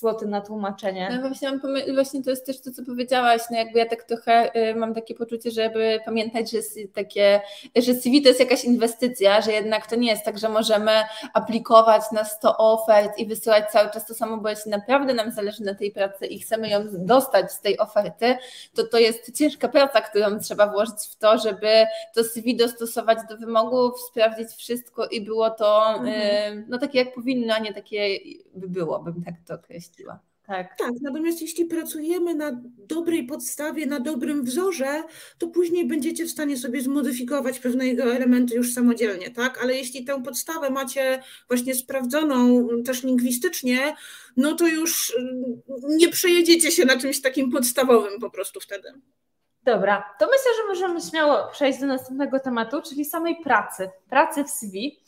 zł 0.00 0.28
na 0.28 0.40
tłumaczenie. 0.40 1.08
No 1.22 1.28
właśnie, 1.28 1.50
mam, 1.50 1.60
właśnie 1.94 2.22
to 2.22 2.30
jest 2.30 2.46
też 2.46 2.60
to, 2.60 2.70
co 2.70 2.84
powiedziałaś, 2.84 3.42
no 3.50 3.56
jakby 3.56 3.78
ja 3.78 3.86
tak 3.86 4.04
trochę 4.04 4.56
y, 4.70 4.74
mam 4.74 4.94
takie 4.94 5.14
poczucie, 5.14 5.50
żeby 5.50 6.00
pamiętać, 6.04 6.50
że 6.50 6.58
takie, 6.94 7.40
że 7.76 7.94
CV 7.94 8.22
to 8.22 8.28
jest 8.28 8.40
jakaś 8.40 8.64
inwestycja, 8.64 9.40
że 9.40 9.52
jednak 9.52 9.86
to 9.86 9.96
nie 9.96 10.10
jest 10.10 10.24
tak, 10.24 10.38
że 10.38 10.48
możemy 10.48 10.92
aplikować 11.34 12.02
na 12.12 12.24
100 12.24 12.56
ofert 12.56 13.18
i 13.18 13.26
wysyłać 13.26 13.70
cały 13.70 13.90
czas 13.90 14.06
to 14.06 14.14
samo, 14.14 14.36
bo 14.36 14.48
jeśli 14.48 14.70
naprawdę 14.70 15.14
nam 15.14 15.30
zależy 15.30 15.62
na 15.62 15.74
tej 15.74 15.90
pracy 15.90 16.26
i 16.26 16.38
chcemy 16.38 16.68
ją 16.68 16.80
dostać 16.92 17.52
z 17.52 17.60
tej 17.60 17.78
oferty, 17.78 18.36
to 18.74 18.84
to 18.84 18.98
jest 18.98 19.38
ciężka 19.38 19.68
praca, 19.68 20.00
którą 20.00 20.38
trzeba 20.38 20.66
włożyć 20.66 20.96
w 21.10 21.16
to, 21.16 21.38
żeby 21.38 21.86
to 22.14 22.24
CV 22.24 22.56
dostosować 22.56 23.18
do 23.28 23.36
wymogów, 23.36 24.00
sprawdzić 24.00 24.48
wszystko 24.48 25.06
i 25.06 25.20
było 25.20 25.50
to 25.50 25.94
mhm. 25.98 26.08
y, 26.08 26.64
no 26.68 26.78
takie 26.78 26.98
jak 26.98 27.14
powinno, 27.14 27.54
a 27.54 27.58
nie 27.58 27.74
takie 27.74 28.18
by 28.54 28.68
było, 28.68 28.98
bym 28.98 29.24
tak 29.24 29.34
to 29.46 29.54
określiła 29.54 29.89
Tak. 30.50 30.76
tak, 30.76 30.90
natomiast 31.02 31.42
jeśli 31.42 31.64
pracujemy 31.64 32.34
na 32.34 32.60
dobrej 32.78 33.26
podstawie, 33.26 33.86
na 33.86 34.00
dobrym 34.00 34.44
wzorze, 34.44 35.02
to 35.38 35.48
później 35.48 35.86
będziecie 35.86 36.24
w 36.24 36.30
stanie 36.30 36.56
sobie 36.56 36.80
zmodyfikować 36.80 37.58
pewne 37.58 37.86
jego 37.86 38.02
elementy 38.02 38.54
już 38.54 38.72
samodzielnie, 38.72 39.30
tak? 39.30 39.62
Ale 39.62 39.74
jeśli 39.74 40.04
tę 40.04 40.22
podstawę 40.22 40.70
macie 40.70 41.22
właśnie 41.48 41.74
sprawdzoną 41.74 42.68
też 42.86 43.02
lingwistycznie, 43.02 43.94
no 44.36 44.54
to 44.54 44.66
już 44.66 45.16
mm, 45.18 45.62
nie 45.88 46.08
przejedziecie 46.08 46.70
się 46.70 46.84
na 46.84 46.96
czymś 46.96 47.22
takim 47.22 47.50
podstawowym 47.50 48.20
po 48.20 48.30
prostu 48.30 48.60
wtedy. 48.60 48.92
Dobra, 49.62 50.14
to 50.18 50.26
myślę, 50.26 50.50
że 50.56 50.68
możemy 50.68 51.00
śmiało 51.10 51.48
przejść 51.52 51.80
do 51.80 51.86
następnego 51.86 52.40
tematu, 52.40 52.82
czyli 52.82 53.04
samej 53.04 53.36
pracy, 53.44 53.90
pracy 54.08 54.44
w 54.44 54.50
CV. 54.50 55.00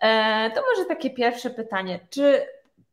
E, 0.00 0.50
to 0.50 0.62
może 0.70 0.84
takie 0.84 1.10
pierwsze 1.10 1.50
pytanie. 1.50 2.00
Czy 2.10 2.46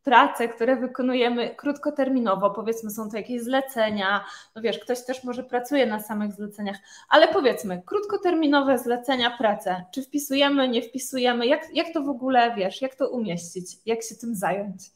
prace, 0.03 0.47
które 0.47 0.75
wykonujemy 0.75 1.55
krótkoterminowo, 1.55 2.49
powiedzmy 2.49 2.91
są 2.91 3.09
to 3.09 3.17
jakieś 3.17 3.41
zlecenia, 3.41 4.25
no 4.55 4.61
wiesz, 4.61 4.79
ktoś 4.79 5.05
też 5.05 5.23
może 5.23 5.43
pracuje 5.43 5.85
na 5.85 5.99
samych 5.99 6.33
zleceniach, 6.33 6.77
ale 7.09 7.27
powiedzmy, 7.27 7.81
krótkoterminowe 7.85 8.77
zlecenia, 8.77 9.37
prace, 9.37 9.83
czy 9.93 10.01
wpisujemy, 10.01 10.69
nie 10.69 10.81
wpisujemy, 10.81 11.47
jak, 11.47 11.67
jak 11.73 11.93
to 11.93 12.03
w 12.03 12.09
ogóle, 12.09 12.55
wiesz, 12.57 12.81
jak 12.81 12.95
to 12.95 13.09
umieścić, 13.09 13.77
jak 13.85 14.03
się 14.03 14.15
tym 14.15 14.35
zająć? 14.35 14.91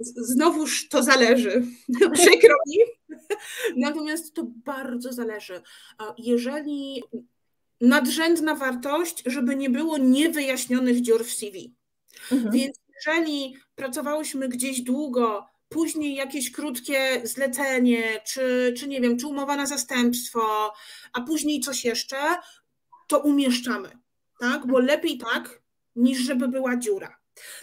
Znowuż 0.00 0.88
to 0.88 1.02
zależy. 1.02 1.62
Przykro 2.12 2.54
mi. 2.66 2.78
Natomiast 3.86 4.34
to 4.34 4.42
bardzo 4.64 5.12
zależy. 5.12 5.62
Jeżeli 6.18 7.02
nadrzędna 7.80 8.54
wartość, 8.54 9.22
żeby 9.26 9.56
nie 9.56 9.70
było 9.70 9.98
niewyjaśnionych 9.98 11.00
dziur 11.00 11.24
w 11.24 11.32
CV. 11.32 11.74
Mhm. 12.32 12.52
Więc 12.52 12.80
jeżeli 13.06 13.56
pracowałyśmy 13.74 14.48
gdzieś 14.48 14.80
długo, 14.80 15.46
później 15.68 16.14
jakieś 16.14 16.52
krótkie 16.52 17.20
zlecenie, 17.24 18.20
czy, 18.26 18.74
czy 18.78 18.88
nie 18.88 19.00
wiem, 19.00 19.18
czy 19.18 19.26
umowa 19.26 19.56
na 19.56 19.66
zastępstwo, 19.66 20.72
a 21.12 21.20
później 21.20 21.60
coś 21.60 21.84
jeszcze, 21.84 22.16
to 23.06 23.18
umieszczamy, 23.18 23.98
tak? 24.40 24.66
Bo 24.66 24.78
lepiej 24.78 25.18
tak, 25.18 25.62
niż 25.96 26.18
żeby 26.18 26.48
była 26.48 26.76
dziura. 26.76 27.18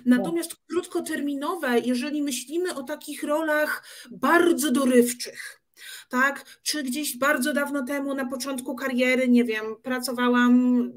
Natomiast 0.05 0.55
krótkoterminowe, 0.69 1.79
jeżeli 1.79 2.21
myślimy 2.21 2.75
o 2.75 2.83
takich 2.83 3.23
rolach 3.23 3.87
bardzo 4.11 4.71
dorywczych, 4.71 5.61
tak? 6.09 6.45
Czy 6.63 6.83
gdzieś 6.83 7.17
bardzo 7.17 7.53
dawno 7.53 7.83
temu, 7.83 8.13
na 8.13 8.25
początku 8.25 8.75
kariery, 8.75 9.27
nie 9.29 9.43
wiem, 9.43 9.75
pracowałam 9.83 10.91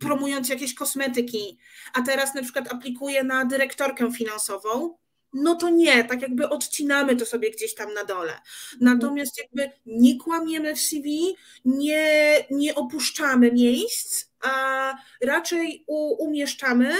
promując 0.00 0.48
jakieś 0.48 0.74
kosmetyki, 0.74 1.58
a 1.94 2.02
teraz 2.02 2.34
na 2.34 2.42
przykład 2.42 2.72
aplikuję 2.72 3.24
na 3.24 3.44
dyrektorkę 3.44 4.12
finansową, 4.12 4.96
no 5.32 5.54
to 5.54 5.70
nie, 5.70 6.04
tak 6.04 6.22
jakby 6.22 6.48
odcinamy 6.48 7.16
to 7.16 7.26
sobie 7.26 7.50
gdzieś 7.50 7.74
tam 7.74 7.94
na 7.94 8.04
dole. 8.04 8.40
Natomiast 8.80 9.38
jakby 9.38 9.70
nie 9.86 10.18
kłamiemy 10.18 10.76
w 10.76 10.80
CV, 10.80 11.36
nie, 11.64 12.34
nie 12.50 12.74
opuszczamy 12.74 13.52
miejsc, 13.52 14.26
a 14.40 14.94
raczej 15.22 15.84
u, 15.86 16.24
umieszczamy, 16.24 16.94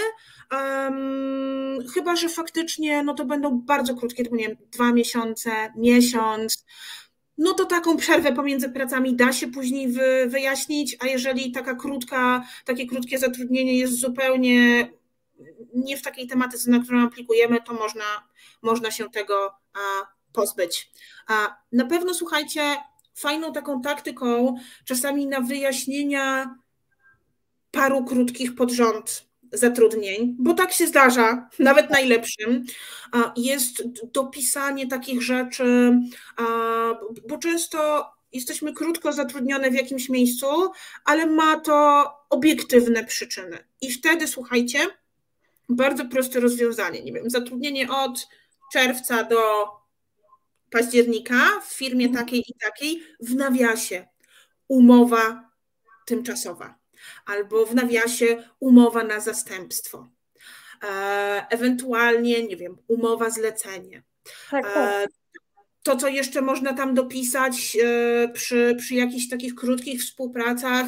um, 0.51 1.79
chyba 1.93 2.15
że 2.15 2.29
faktycznie 2.29 3.03
no 3.03 3.13
to 3.13 3.25
będą 3.25 3.61
bardzo 3.61 3.95
krótkie, 3.95 4.25
to 4.25 4.35
nie 4.35 4.47
wiem, 4.47 4.57
dwa 4.71 4.93
miesiące, 4.93 5.51
miesiąc, 5.75 6.65
no 7.37 7.53
to 7.53 7.65
taką 7.65 7.97
przerwę 7.97 8.33
pomiędzy 8.33 8.69
pracami 8.69 9.15
da 9.15 9.33
się 9.33 9.47
później 9.47 9.87
wy, 9.87 10.27
wyjaśnić, 10.27 10.97
a 10.99 11.07
jeżeli 11.07 11.51
taka 11.51 11.75
krótka, 11.75 12.47
takie 12.65 12.87
krótkie 12.87 13.17
zatrudnienie 13.17 13.77
jest 13.77 13.99
zupełnie 13.99 14.89
nie 15.73 15.97
w 15.97 16.01
takiej 16.01 16.27
tematyce, 16.27 16.71
na 16.71 16.79
którą 16.79 17.05
aplikujemy, 17.07 17.61
to 17.61 17.73
można, 17.73 18.03
można 18.61 18.91
się 18.91 19.09
tego 19.09 19.51
pozbyć. 20.33 20.91
Na 21.71 21.85
pewno 21.85 22.13
słuchajcie, 22.13 22.61
fajną 23.15 23.53
taką 23.53 23.81
taktyką 23.81 24.55
czasami 24.85 25.27
na 25.27 25.41
wyjaśnienia 25.41 26.55
paru 27.71 28.05
krótkich 28.05 28.55
pod 28.55 28.71
rząd 28.71 29.26
zatrudnień, 29.53 30.35
bo 30.39 30.53
tak 30.53 30.73
się 30.73 30.87
zdarza, 30.87 31.49
nawet 31.59 31.89
najlepszym, 31.89 32.63
jest 33.35 33.83
dopisanie 34.13 34.87
takich 34.87 35.21
rzeczy, 35.21 35.93
bo 37.29 37.37
często 37.37 38.05
jesteśmy 38.33 38.73
krótko 38.73 39.13
zatrudnione 39.13 39.71
w 39.71 39.75
jakimś 39.75 40.09
miejscu, 40.09 40.47
ale 41.05 41.25
ma 41.25 41.59
to 41.59 42.07
obiektywne 42.29 43.03
przyczyny. 43.03 43.57
I 43.81 43.91
wtedy, 43.91 44.27
słuchajcie, 44.27 44.79
bardzo 45.69 46.05
proste 46.05 46.39
rozwiązanie. 46.39 47.03
Nie 47.03 47.13
wiem, 47.13 47.29
zatrudnienie 47.29 47.91
od 47.91 48.27
czerwca 48.73 49.23
do 49.23 49.37
października 50.71 51.61
w 51.67 51.73
firmie 51.73 52.09
takiej 52.09 52.39
i 52.39 52.53
takiej 52.61 53.03
w 53.19 53.35
nawiasie 53.35 54.07
umowa 54.67 55.49
tymczasowa 56.05 56.75
albo 57.25 57.65
w 57.65 57.75
nawiasie 57.75 58.43
umowa 58.59 59.03
na 59.03 59.19
zastępstwo. 59.19 60.07
E, 60.83 61.47
ewentualnie, 61.49 62.43
nie 62.43 62.57
wiem, 62.57 62.77
umowa 62.87 63.29
zlecenie. 63.29 64.03
Tak, 64.51 64.65
e, 64.65 64.73
tak. 64.73 65.09
To, 65.83 65.95
co 65.95 66.07
jeszcze 66.07 66.41
można 66.41 66.73
tam 66.73 66.93
dopisać 66.93 67.77
e, 67.83 68.29
przy, 68.29 68.75
przy 68.79 68.95
jakichś 68.95 69.29
takich 69.29 69.55
krótkich 69.55 70.01
współpracach, 70.01 70.87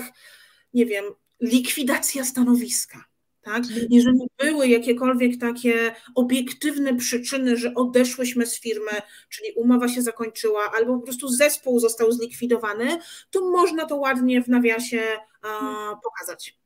nie 0.73 0.85
wiem, 0.85 1.05
likwidacja 1.41 2.25
stanowiska. 2.25 3.09
Tak? 3.41 3.63
Jeżeli 3.89 4.19
były 4.37 4.67
jakiekolwiek 4.67 5.39
takie 5.39 5.95
obiektywne 6.15 6.95
przyczyny, 6.95 7.57
że 7.57 7.73
odeszłyśmy 7.75 8.45
z 8.45 8.59
firmy, 8.59 8.91
czyli 9.29 9.53
umowa 9.55 9.87
się 9.87 10.01
zakończyła, 10.01 10.71
albo 10.77 10.97
po 10.97 11.03
prostu 11.03 11.27
zespół 11.27 11.79
został 11.79 12.11
zlikwidowany, 12.11 12.97
to 13.31 13.51
można 13.51 13.85
to 13.85 13.95
ładnie 13.95 14.43
w 14.43 14.47
nawiasie 14.47 15.01
pokazać. 16.03 16.59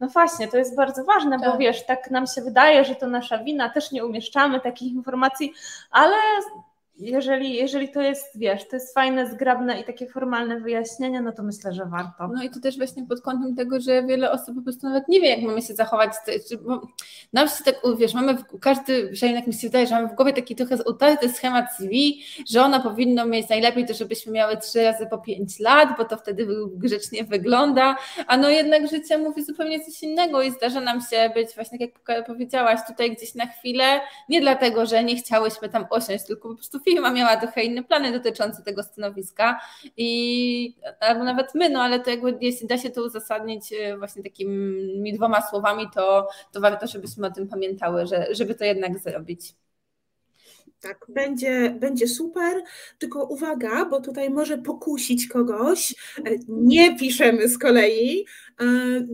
No 0.00 0.08
właśnie, 0.08 0.48
to 0.48 0.56
jest 0.56 0.76
bardzo 0.76 1.04
ważne, 1.04 1.38
tak. 1.40 1.52
bo 1.52 1.58
wiesz, 1.58 1.86
tak 1.86 2.10
nam 2.10 2.26
się 2.26 2.42
wydaje, 2.42 2.84
że 2.84 2.94
to 2.94 3.06
nasza 3.06 3.38
wina, 3.38 3.70
też 3.70 3.92
nie 3.92 4.06
umieszczamy 4.06 4.60
takich 4.60 4.92
informacji, 4.92 5.52
ale 5.90 6.16
jeżeli, 6.98 7.54
jeżeli 7.54 7.88
to 7.88 8.00
jest, 8.00 8.38
wiesz, 8.38 8.68
to 8.68 8.76
jest 8.76 8.94
fajne, 8.94 9.30
zgrabne 9.30 9.80
i 9.80 9.84
takie 9.84 10.06
formalne 10.06 10.60
wyjaśnienie, 10.60 11.20
no 11.20 11.32
to 11.32 11.42
myślę, 11.42 11.72
że 11.72 11.84
warto. 11.84 12.28
No 12.34 12.42
i 12.42 12.50
to 12.50 12.60
też 12.60 12.76
właśnie 12.76 13.06
pod 13.06 13.20
kątem 13.20 13.56
tego, 13.56 13.80
że 13.80 14.02
wiele 14.02 14.30
osób 14.30 14.54
po 14.54 14.62
prostu 14.62 14.86
nawet 14.86 15.08
nie 15.08 15.20
wie, 15.20 15.28
jak 15.28 15.42
mamy 15.42 15.62
się 15.62 15.74
zachować. 15.74 16.12
Bo 16.62 16.82
nam 17.32 17.48
się 17.48 17.64
tak, 17.64 17.74
wiesz, 17.98 18.14
mamy, 18.14 18.34
w, 18.34 18.58
każdy, 18.60 19.08
przynajmniej 19.12 19.40
jak 19.40 19.46
mi 19.46 19.54
się 19.54 19.68
wydaje, 19.68 19.86
że 19.86 19.94
mamy 19.94 20.08
w 20.08 20.14
głowie 20.14 20.32
taki 20.32 20.56
trochę 20.56 20.76
utarty 20.86 21.28
schemat 21.28 21.66
CV, 21.76 22.22
że 22.50 22.62
ona 22.62 22.80
powinno 22.80 23.26
mieć 23.26 23.48
najlepiej 23.48 23.86
to, 23.86 23.94
żebyśmy 23.94 24.32
miały 24.32 24.56
trzy 24.56 24.82
razy 24.82 25.06
po 25.06 25.18
pięć 25.18 25.60
lat, 25.60 25.88
bo 25.98 26.04
to 26.04 26.16
wtedy 26.16 26.46
grzecznie 26.76 27.24
wygląda, 27.24 27.96
a 28.26 28.36
no 28.36 28.48
jednak 28.48 28.88
życie 28.90 29.18
mówi 29.18 29.44
zupełnie 29.44 29.84
coś 29.84 30.02
innego 30.02 30.42
i 30.42 30.50
zdarza 30.50 30.80
nam 30.80 31.00
się 31.00 31.30
być 31.34 31.54
właśnie, 31.54 31.78
tak 31.78 32.08
jak 32.08 32.26
powiedziałaś, 32.26 32.80
tutaj 32.86 33.16
gdzieś 33.16 33.34
na 33.34 33.46
chwilę, 33.46 34.00
nie 34.28 34.40
dlatego, 34.40 34.86
że 34.86 35.04
nie 35.04 35.16
chciałyśmy 35.16 35.68
tam 35.68 35.86
osiąść, 35.90 36.26
tylko 36.26 36.48
po 36.48 36.54
prostu 36.54 36.80
firma 36.84 37.10
miała 37.10 37.36
trochę 37.36 37.62
inne 37.62 37.82
plany 37.84 38.12
dotyczące 38.12 38.62
tego 38.62 38.82
stanowiska 38.82 39.60
i 39.96 40.76
albo 41.00 41.24
nawet 41.24 41.54
my, 41.54 41.70
no 41.70 41.82
ale 41.82 42.00
to 42.00 42.10
jakby 42.10 42.38
jeśli 42.40 42.66
da 42.66 42.78
się 42.78 42.90
to 42.90 43.02
uzasadnić 43.02 43.72
e, 43.72 43.98
właśnie 43.98 44.22
takimi 44.22 45.12
dwoma 45.12 45.42
słowami, 45.42 45.86
to, 45.94 46.28
to 46.52 46.60
warto, 46.60 46.86
żebyśmy 46.86 47.26
o 47.26 47.30
tym 47.30 47.48
pamiętały, 47.48 48.06
że, 48.06 48.26
żeby 48.30 48.54
to 48.54 48.64
jednak 48.64 48.98
zrobić. 48.98 49.63
Tak, 50.84 51.06
będzie, 51.08 51.76
będzie 51.80 52.08
super, 52.08 52.62
tylko 52.98 53.24
uwaga, 53.24 53.84
bo 53.84 54.00
tutaj 54.00 54.30
może 54.30 54.58
pokusić 54.58 55.28
kogoś. 55.28 55.94
E, 56.18 56.30
nie 56.48 56.96
piszemy 56.96 57.48
z 57.48 57.58
kolei, 57.58 58.26
e, 58.60 58.64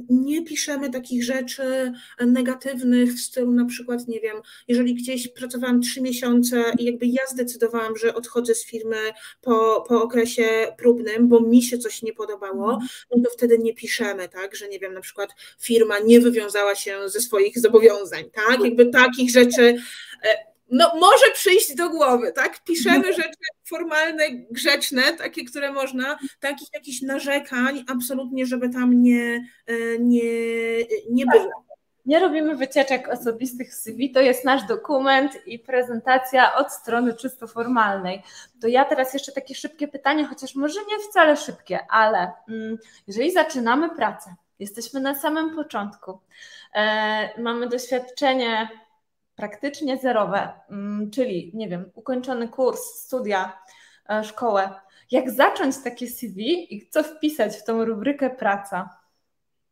nie 0.08 0.44
piszemy 0.44 0.90
takich 0.90 1.24
rzeczy 1.24 1.92
negatywnych 2.26 3.12
w 3.12 3.20
stylu 3.20 3.52
na 3.52 3.64
przykład, 3.64 4.08
nie 4.08 4.20
wiem, 4.20 4.36
jeżeli 4.68 4.94
gdzieś 4.94 5.28
pracowałam 5.28 5.80
trzy 5.80 6.00
miesiące 6.00 6.64
i 6.78 6.84
jakby 6.84 7.06
ja 7.06 7.22
zdecydowałam, 7.28 7.96
że 7.96 8.14
odchodzę 8.14 8.54
z 8.54 8.64
firmy 8.64 8.96
po, 9.40 9.84
po 9.88 10.02
okresie 10.02 10.48
próbnym, 10.78 11.28
bo 11.28 11.40
mi 11.40 11.62
się 11.62 11.78
coś 11.78 12.02
nie 12.02 12.12
podobało, 12.12 12.72
mhm. 12.72 12.88
no 13.16 13.22
to 13.24 13.30
wtedy 13.30 13.58
nie 13.58 13.74
piszemy, 13.74 14.28
tak, 14.28 14.56
że 14.56 14.68
nie 14.68 14.78
wiem, 14.78 14.94
na 14.94 15.00
przykład 15.00 15.30
firma 15.60 15.98
nie 15.98 16.20
wywiązała 16.20 16.74
się 16.74 17.08
ze 17.08 17.20
swoich 17.20 17.58
zobowiązań, 17.58 18.24
tak, 18.30 18.64
jakby 18.64 18.86
takich 18.86 19.30
rzeczy 19.30 19.76
e, 20.22 20.49
no, 20.70 20.92
może 20.94 21.30
przyjść 21.34 21.74
do 21.74 21.90
głowy, 21.90 22.32
tak? 22.32 22.64
Piszemy 22.64 23.06
no. 23.08 23.12
rzeczy 23.12 23.38
formalne, 23.68 24.24
grzeczne, 24.50 25.02
takie, 25.12 25.44
które 25.44 25.72
można, 25.72 26.18
takich 26.40 26.68
jakichś 26.74 27.02
narzekań 27.02 27.84
absolutnie, 27.88 28.46
żeby 28.46 28.68
tam 28.68 29.02
nie, 29.02 29.44
e, 29.66 29.98
nie, 29.98 30.22
nie 31.10 31.26
było. 31.26 31.64
Nie 32.06 32.18
robimy 32.18 32.56
wycieczek 32.56 33.08
osobistych 33.08 33.74
z 33.74 33.82
CV, 33.82 34.10
to 34.10 34.20
jest 34.20 34.44
nasz 34.44 34.66
dokument 34.66 35.46
i 35.46 35.58
prezentacja 35.58 36.54
od 36.54 36.72
strony 36.72 37.14
czysto 37.14 37.46
formalnej. 37.46 38.22
To 38.60 38.68
ja 38.68 38.84
teraz 38.84 39.14
jeszcze 39.14 39.32
takie 39.32 39.54
szybkie 39.54 39.88
pytanie, 39.88 40.24
chociaż 40.26 40.54
może 40.54 40.80
nie 40.80 40.98
wcale 41.10 41.36
szybkie, 41.36 41.78
ale 41.90 42.32
mm, 42.48 42.78
jeżeli 43.06 43.32
zaczynamy 43.32 43.90
pracę, 43.96 44.34
jesteśmy 44.58 45.00
na 45.00 45.14
samym 45.14 45.56
początku, 45.56 46.18
e, 46.74 47.42
mamy 47.42 47.68
doświadczenie 47.68 48.68
praktycznie 49.40 49.98
zerowe, 49.98 50.52
mm, 50.70 51.10
czyli 51.10 51.50
nie 51.54 51.68
wiem, 51.68 51.90
ukończony 51.94 52.48
kurs, 52.48 52.80
studia, 52.80 53.62
e, 54.10 54.24
szkołę. 54.24 54.70
Jak 55.10 55.30
zacząć 55.30 55.78
takie 55.84 56.06
CV 56.06 56.74
i 56.74 56.88
co 56.88 57.02
wpisać 57.02 57.56
w 57.56 57.64
tą 57.64 57.84
rubrykę 57.84 58.30
praca? 58.30 58.88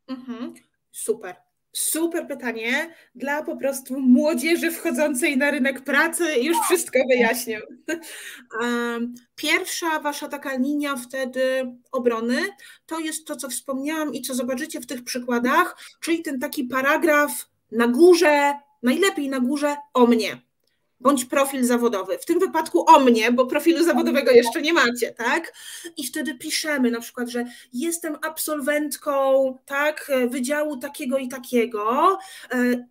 Mhm. 0.08 0.54
Super. 0.92 1.36
Super 1.72 2.28
pytanie 2.28 2.94
dla 3.14 3.42
po 3.42 3.56
prostu 3.56 4.00
młodzieży 4.00 4.70
wchodzącej 4.70 5.36
na 5.36 5.50
rynek 5.50 5.84
pracy. 5.84 6.24
Już 6.40 6.56
wszystko 6.64 6.98
wyjaśnię. 7.08 7.60
Pierwsza 9.36 10.00
wasza 10.00 10.28
taka 10.28 10.56
linia 10.56 10.96
wtedy 10.96 11.72
obrony 11.92 12.40
to 12.86 12.98
jest 12.98 13.26
to, 13.26 13.36
co 13.36 13.48
wspomniałam 13.48 14.14
i 14.14 14.22
co 14.22 14.34
zobaczycie 14.34 14.80
w 14.80 14.86
tych 14.86 15.04
przykładach, 15.04 15.76
czyli 16.00 16.22
ten 16.22 16.40
taki 16.40 16.64
paragraf 16.64 17.48
na 17.72 17.88
górze 17.88 18.54
najlepiej 18.82 19.28
na 19.28 19.40
górze 19.40 19.76
o 19.94 20.06
mnie, 20.06 20.42
bądź 21.00 21.24
profil 21.24 21.64
zawodowy. 21.64 22.18
W 22.18 22.24
tym 22.24 22.38
wypadku 22.38 22.90
o 22.90 23.00
mnie, 23.00 23.32
bo 23.32 23.46
profilu 23.46 23.84
zawodowego 23.84 24.30
jeszcze 24.30 24.62
nie 24.62 24.72
macie, 24.72 25.12
tak? 25.12 25.52
I 25.96 26.06
wtedy 26.06 26.34
piszemy 26.34 26.90
na 26.90 27.00
przykład, 27.00 27.28
że 27.28 27.44
jestem 27.72 28.16
absolwentką, 28.22 29.58
tak, 29.66 30.10
wydziału 30.28 30.76
takiego 30.76 31.18
i 31.18 31.28
takiego, 31.28 32.18
e, 32.52 32.86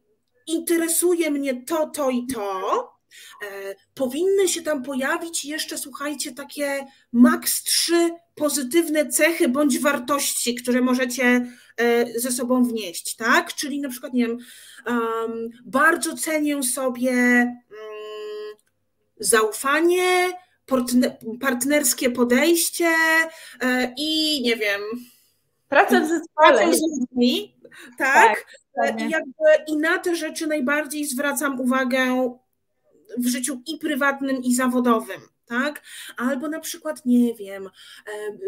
interesuje 0.47 1.31
mnie 1.31 1.63
to, 1.63 1.87
to 1.87 2.09
i 2.09 2.27
to. 2.33 2.97
E, 3.41 3.75
powinny 3.93 4.47
się 4.47 4.61
tam 4.61 4.83
pojawić 4.83 5.45
jeszcze, 5.45 5.77
słuchajcie, 5.77 6.31
takie 6.31 6.85
maks 7.11 7.63
trzy 7.63 8.09
pozytywne 8.37 9.05
cechy 9.05 9.49
bądź 9.49 9.79
wartości, 9.79 10.55
które 10.55 10.81
możecie 10.81 11.45
e, 11.77 12.19
ze 12.19 12.31
sobą 12.31 12.63
wnieść, 12.63 13.15
tak? 13.15 13.53
Czyli 13.53 13.81
na 13.81 13.89
przykład, 13.89 14.13
nie 14.13 14.27
wiem, 14.27 14.37
um, 14.87 15.49
bardzo 15.65 16.15
cenię 16.15 16.63
sobie 16.63 17.11
um, 17.11 18.57
zaufanie, 19.19 20.31
partnerskie 21.41 22.09
podejście 22.09 22.89
e, 23.61 23.93
i 23.97 24.41
nie 24.41 24.55
wiem. 24.55 24.81
Pracę 25.69 26.01
w 26.01 26.07
zespole. 26.07 26.73
z 26.75 26.81
ludźmi, 26.81 27.55
tak? 27.97 28.45
tak 28.75 29.01
I, 29.01 29.09
jakby, 29.09 29.43
I 29.67 29.77
na 29.77 29.97
te 29.97 30.15
rzeczy 30.15 30.47
najbardziej 30.47 31.05
zwracam 31.05 31.59
uwagę 31.59 32.35
w 33.17 33.27
życiu 33.27 33.61
i 33.67 33.77
prywatnym, 33.77 34.43
i 34.43 34.55
zawodowym 34.55 35.21
tak? 35.47 35.83
Albo 36.17 36.47
na 36.47 36.59
przykład, 36.59 37.05
nie 37.05 37.35
wiem, 37.35 37.69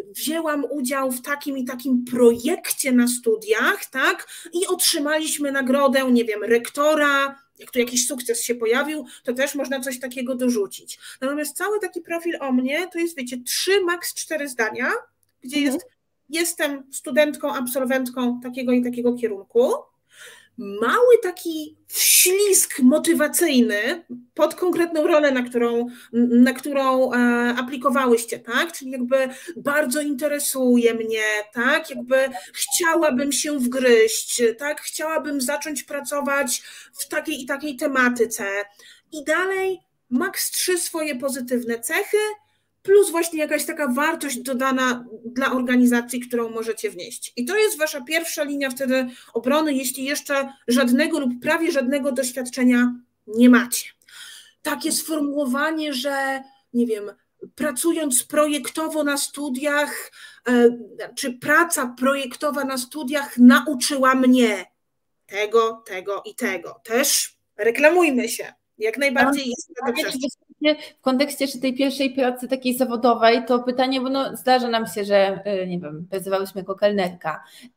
wzięłam 0.10 0.66
udział 0.70 1.12
w 1.12 1.22
takim 1.22 1.58
i 1.58 1.66
takim 1.66 2.06
projekcie 2.06 2.92
na 2.92 3.08
studiach, 3.08 3.86
tak? 3.86 4.28
I 4.54 4.68
otrzymaliśmy 4.68 5.52
nagrodę, 5.52 6.12
nie 6.12 6.26
wiem, 6.26 6.44
rektora, 6.44 7.40
jak 7.60 7.72
tu 7.72 7.80
jakiś 7.80 8.08
sukces 8.08 8.44
się 8.44 8.56
pojawił, 8.56 9.06
to 9.24 9.34
też 9.34 9.56
można 9.56 9.80
coś 9.80 10.00
takiego 10.00 10.36
dorzucić. 10.36 11.00
Natomiast 11.22 11.58
cały 11.58 11.80
taki 11.80 12.02
profil 12.02 12.38
o 12.40 12.52
mnie 12.52 12.88
to 12.88 13.00
jest, 13.00 13.18
wiecie, 13.18 13.38
trzy, 13.46 13.82
maks 13.82 14.14
cztery 14.14 14.48
zdania, 14.48 14.92
gdzie 15.44 15.58
mhm. 15.58 15.74
jest 15.74 15.86
jestem 16.30 16.84
studentką, 16.94 17.54
absolwentką 17.54 18.40
takiego 18.42 18.72
i 18.72 18.84
takiego 18.84 19.14
kierunku, 19.14 19.74
mały 20.60 21.18
taki 21.24 21.78
wślizg 21.88 22.80
motywacyjny 22.80 24.06
pod 24.34 24.56
konkretną 24.56 25.08
rolę, 25.08 25.32
na 25.32 25.44
którą, 25.44 25.88
na 26.14 26.54
którą 26.54 27.14
e, 27.14 27.18
aplikowałyście, 27.58 28.40
tak? 28.40 28.72
Czyli 28.72 28.92
jakby 28.92 29.30
bardzo 29.58 30.02
interesuje 30.02 30.94
mnie, 30.94 31.24
tak? 31.54 31.90
Jakby 31.90 32.30
chciałabym 32.54 33.32
się 33.32 33.60
wgryźć, 33.60 34.44
tak? 34.58 34.82
Chciałabym 34.82 35.42
zacząć 35.42 35.84
pracować 35.84 36.62
w 36.94 37.08
takiej 37.08 37.44
i 37.44 37.46
takiej 37.46 37.76
tematyce. 37.76 38.46
I 39.12 39.24
dalej 39.24 39.80
maks 40.10 40.52
trzy 40.52 40.78
swoje 40.78 41.16
pozytywne 41.16 41.80
cechy, 41.80 42.18
plus 42.90 43.12
właśnie 43.12 43.40
jakaś 43.40 43.66
taka 43.66 43.88
wartość 43.88 44.40
dodana 44.40 45.06
dla 45.26 45.52
organizacji, 45.52 46.20
którą 46.20 46.50
możecie 46.50 46.90
wnieść. 46.90 47.34
I 47.36 47.46
to 47.46 47.58
jest 47.58 47.78
wasza 47.78 48.02
pierwsza 48.02 48.44
linia 48.44 48.70
wtedy 48.70 49.08
obrony, 49.34 49.74
jeśli 49.74 50.04
jeszcze 50.04 50.54
żadnego 50.68 51.20
lub 51.20 51.32
prawie 51.42 51.72
żadnego 51.72 52.12
doświadczenia 52.12 52.94
nie 53.28 53.50
macie. 53.50 53.90
Takie 54.62 54.92
sformułowanie, 54.92 55.94
że 55.94 56.44
nie 56.74 56.86
wiem, 56.86 57.12
pracując 57.56 58.24
projektowo 58.24 59.04
na 59.04 59.18
studiach, 59.18 60.12
e, 60.48 60.78
czy 61.16 61.34
praca 61.34 61.96
projektowa 61.98 62.64
na 62.64 62.78
studiach 62.78 63.38
nauczyła 63.38 64.16
mnie 64.16 64.66
tego, 65.26 65.84
tego 65.88 66.24
i 66.26 66.36
tego. 66.36 66.82
Też 66.84 67.38
reklamujmy 67.58 68.30
się. 68.30 68.54
Jak 68.78 68.98
najbardziej 68.98 69.50
jest 69.50 69.68
to 69.68 70.49
w 71.00 71.02
kontekście 71.02 71.46
jeszcze 71.46 71.60
tej 71.60 71.74
pierwszej 71.74 72.10
pracy 72.12 72.48
takiej 72.48 72.78
zawodowej, 72.78 73.46
to 73.46 73.60
pytanie, 73.60 74.02
bo 74.02 74.10
no, 74.10 74.38
zdarza 74.38 74.68
nam 74.68 74.88
się, 74.88 75.06
że 75.06 75.44
y, 75.64 75.68
nie 75.68 75.80
wiem, 75.80 76.08
pracowałyśmy 76.10 76.62
jako 76.62 76.76
kelnerka, 76.76 77.44
y, 77.64 77.74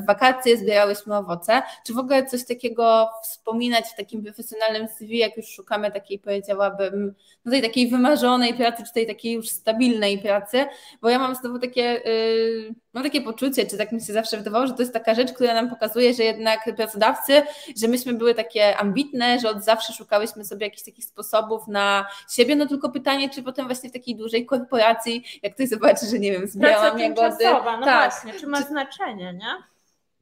w 0.00 0.06
wakacje 0.06 0.56
zbierałyśmy 0.56 1.16
owoce. 1.16 1.62
Czy 1.86 1.94
w 1.94 1.98
ogóle 1.98 2.26
coś 2.26 2.46
takiego 2.46 3.08
wspominać 3.22 3.84
w 3.86 3.96
takim 3.96 4.24
profesjonalnym 4.24 4.88
CV, 4.88 5.18
jak 5.18 5.36
już 5.36 5.46
szukamy 5.46 5.90
takiej, 5.90 6.18
powiedziałabym, 6.18 7.14
no 7.44 7.52
tej 7.52 7.62
takiej 7.62 7.88
wymarzonej 7.88 8.54
pracy, 8.54 8.82
czy 8.86 8.92
tej 8.92 9.06
takiej 9.06 9.32
już 9.32 9.48
stabilnej 9.48 10.18
pracy, 10.18 10.66
bo 11.02 11.08
ja 11.08 11.18
mam 11.18 11.34
znowu 11.34 11.58
takie, 11.58 11.82
yy, 11.82 12.74
mam 12.92 13.04
takie 13.04 13.20
poczucie, 13.20 13.66
czy 13.66 13.78
tak 13.78 13.92
mi 13.92 14.00
się 14.00 14.12
zawsze 14.12 14.36
wydawało, 14.36 14.66
że 14.66 14.72
to 14.72 14.82
jest 14.82 14.92
taka 14.92 15.14
rzecz, 15.14 15.32
która 15.32 15.54
nam 15.54 15.70
pokazuje, 15.70 16.14
że 16.14 16.24
jednak 16.24 16.76
pracodawcy, 16.76 17.42
że 17.76 17.88
myśmy 17.88 18.14
były 18.14 18.34
takie 18.34 18.76
ambitne, 18.76 19.38
że 19.38 19.50
od 19.50 19.64
zawsze 19.64 19.92
szukałyśmy 19.92 20.44
sobie 20.44 20.66
jakichś 20.66 20.84
takich 20.84 21.04
sposobów 21.04 21.68
na 21.68 22.06
siebie, 22.30 22.56
no 22.56 22.66
tylko 22.66 22.90
pytanie, 22.90 23.30
czy 23.30 23.42
potem 23.42 23.66
właśnie 23.66 23.90
w 23.90 23.92
takiej 23.92 24.16
dużej 24.16 24.46
korporacji, 24.46 25.24
jak 25.42 25.54
ktoś 25.54 25.68
zobaczy, 25.68 26.06
że 26.06 26.18
nie 26.18 26.32
wiem, 26.32 26.48
zbierałam 26.48 26.98
jagody. 26.98 27.44
No 27.44 27.84
tak, 27.84 28.12
właśnie, 28.12 28.40
czy 28.40 28.46
ma 28.46 28.62
czy... 28.62 28.68
znaczenie, 28.68 29.32
nie? 29.32 29.70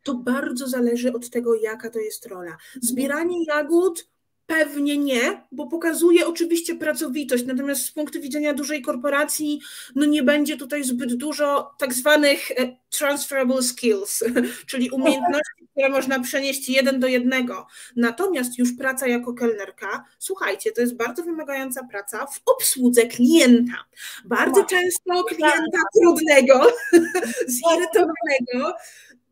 To 0.02 0.14
bardzo 0.14 0.68
zależy 0.68 1.12
od 1.12 1.30
tego, 1.30 1.54
jaka 1.54 1.90
to 1.90 1.98
jest 1.98 2.26
rola. 2.26 2.56
Zbieranie 2.80 3.44
jagód 3.44 4.08
Pewnie 4.48 4.98
nie, 4.98 5.42
bo 5.52 5.66
pokazuje 5.66 6.26
oczywiście 6.26 6.74
pracowitość, 6.74 7.44
natomiast 7.46 7.82
z 7.82 7.92
punktu 7.92 8.20
widzenia 8.20 8.54
dużej 8.54 8.82
korporacji, 8.82 9.60
no 9.94 10.06
nie 10.06 10.22
będzie 10.22 10.56
tutaj 10.56 10.84
zbyt 10.84 11.14
dużo 11.14 11.74
tak 11.78 11.94
zwanych 11.94 12.50
e, 12.50 12.76
transferable 12.98 13.62
skills, 13.62 14.24
czyli 14.70 14.90
umiejętności, 14.90 15.68
które 15.70 15.88
można 15.88 16.20
przenieść 16.20 16.68
jeden 16.68 17.00
do 17.00 17.06
jednego. 17.06 17.66
Natomiast 17.96 18.58
już 18.58 18.72
praca 18.72 19.06
jako 19.06 19.34
kelnerka, 19.34 20.04
słuchajcie, 20.18 20.72
to 20.72 20.80
jest 20.80 20.96
bardzo 20.96 21.22
wymagająca 21.22 21.84
praca 21.84 22.26
w 22.26 22.40
obsłudze 22.46 23.06
klienta. 23.06 23.84
Bardzo 24.24 24.64
często 24.64 25.24
klienta 25.24 25.78
trudnego, 26.00 26.72
zirytowanego, 27.58 28.76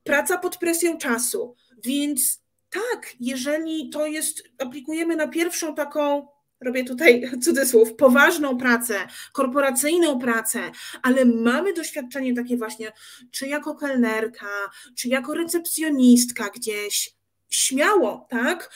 praca 0.05 0.39
pod 0.39 0.57
presją 0.57 0.99
czasu. 0.99 1.55
Więc 1.85 2.46
tak, 2.71 3.13
jeżeli 3.21 3.91
to 3.91 4.07
jest, 4.07 4.43
aplikujemy 4.59 5.17
na 5.17 5.29
pierwszą 5.29 5.75
taką 5.75 6.29
robię 6.61 6.85
tutaj 6.85 7.31
cudzysłów, 7.45 7.95
poważną 7.95 8.59
pracę, 8.59 8.95
korporacyjną 9.33 10.19
pracę, 10.19 10.61
ale 11.03 11.25
mamy 11.25 11.73
doświadczenie 11.73 12.35
takie 12.35 12.57
właśnie, 12.57 12.93
czy 13.31 13.49
jako 13.49 13.75
kelnerka, 13.75 14.71
czy 14.97 15.09
jako 15.09 15.35
recepcjonistka 15.35 16.51
gdzieś, 16.55 17.17
śmiało, 17.51 18.27
tak? 18.31 18.71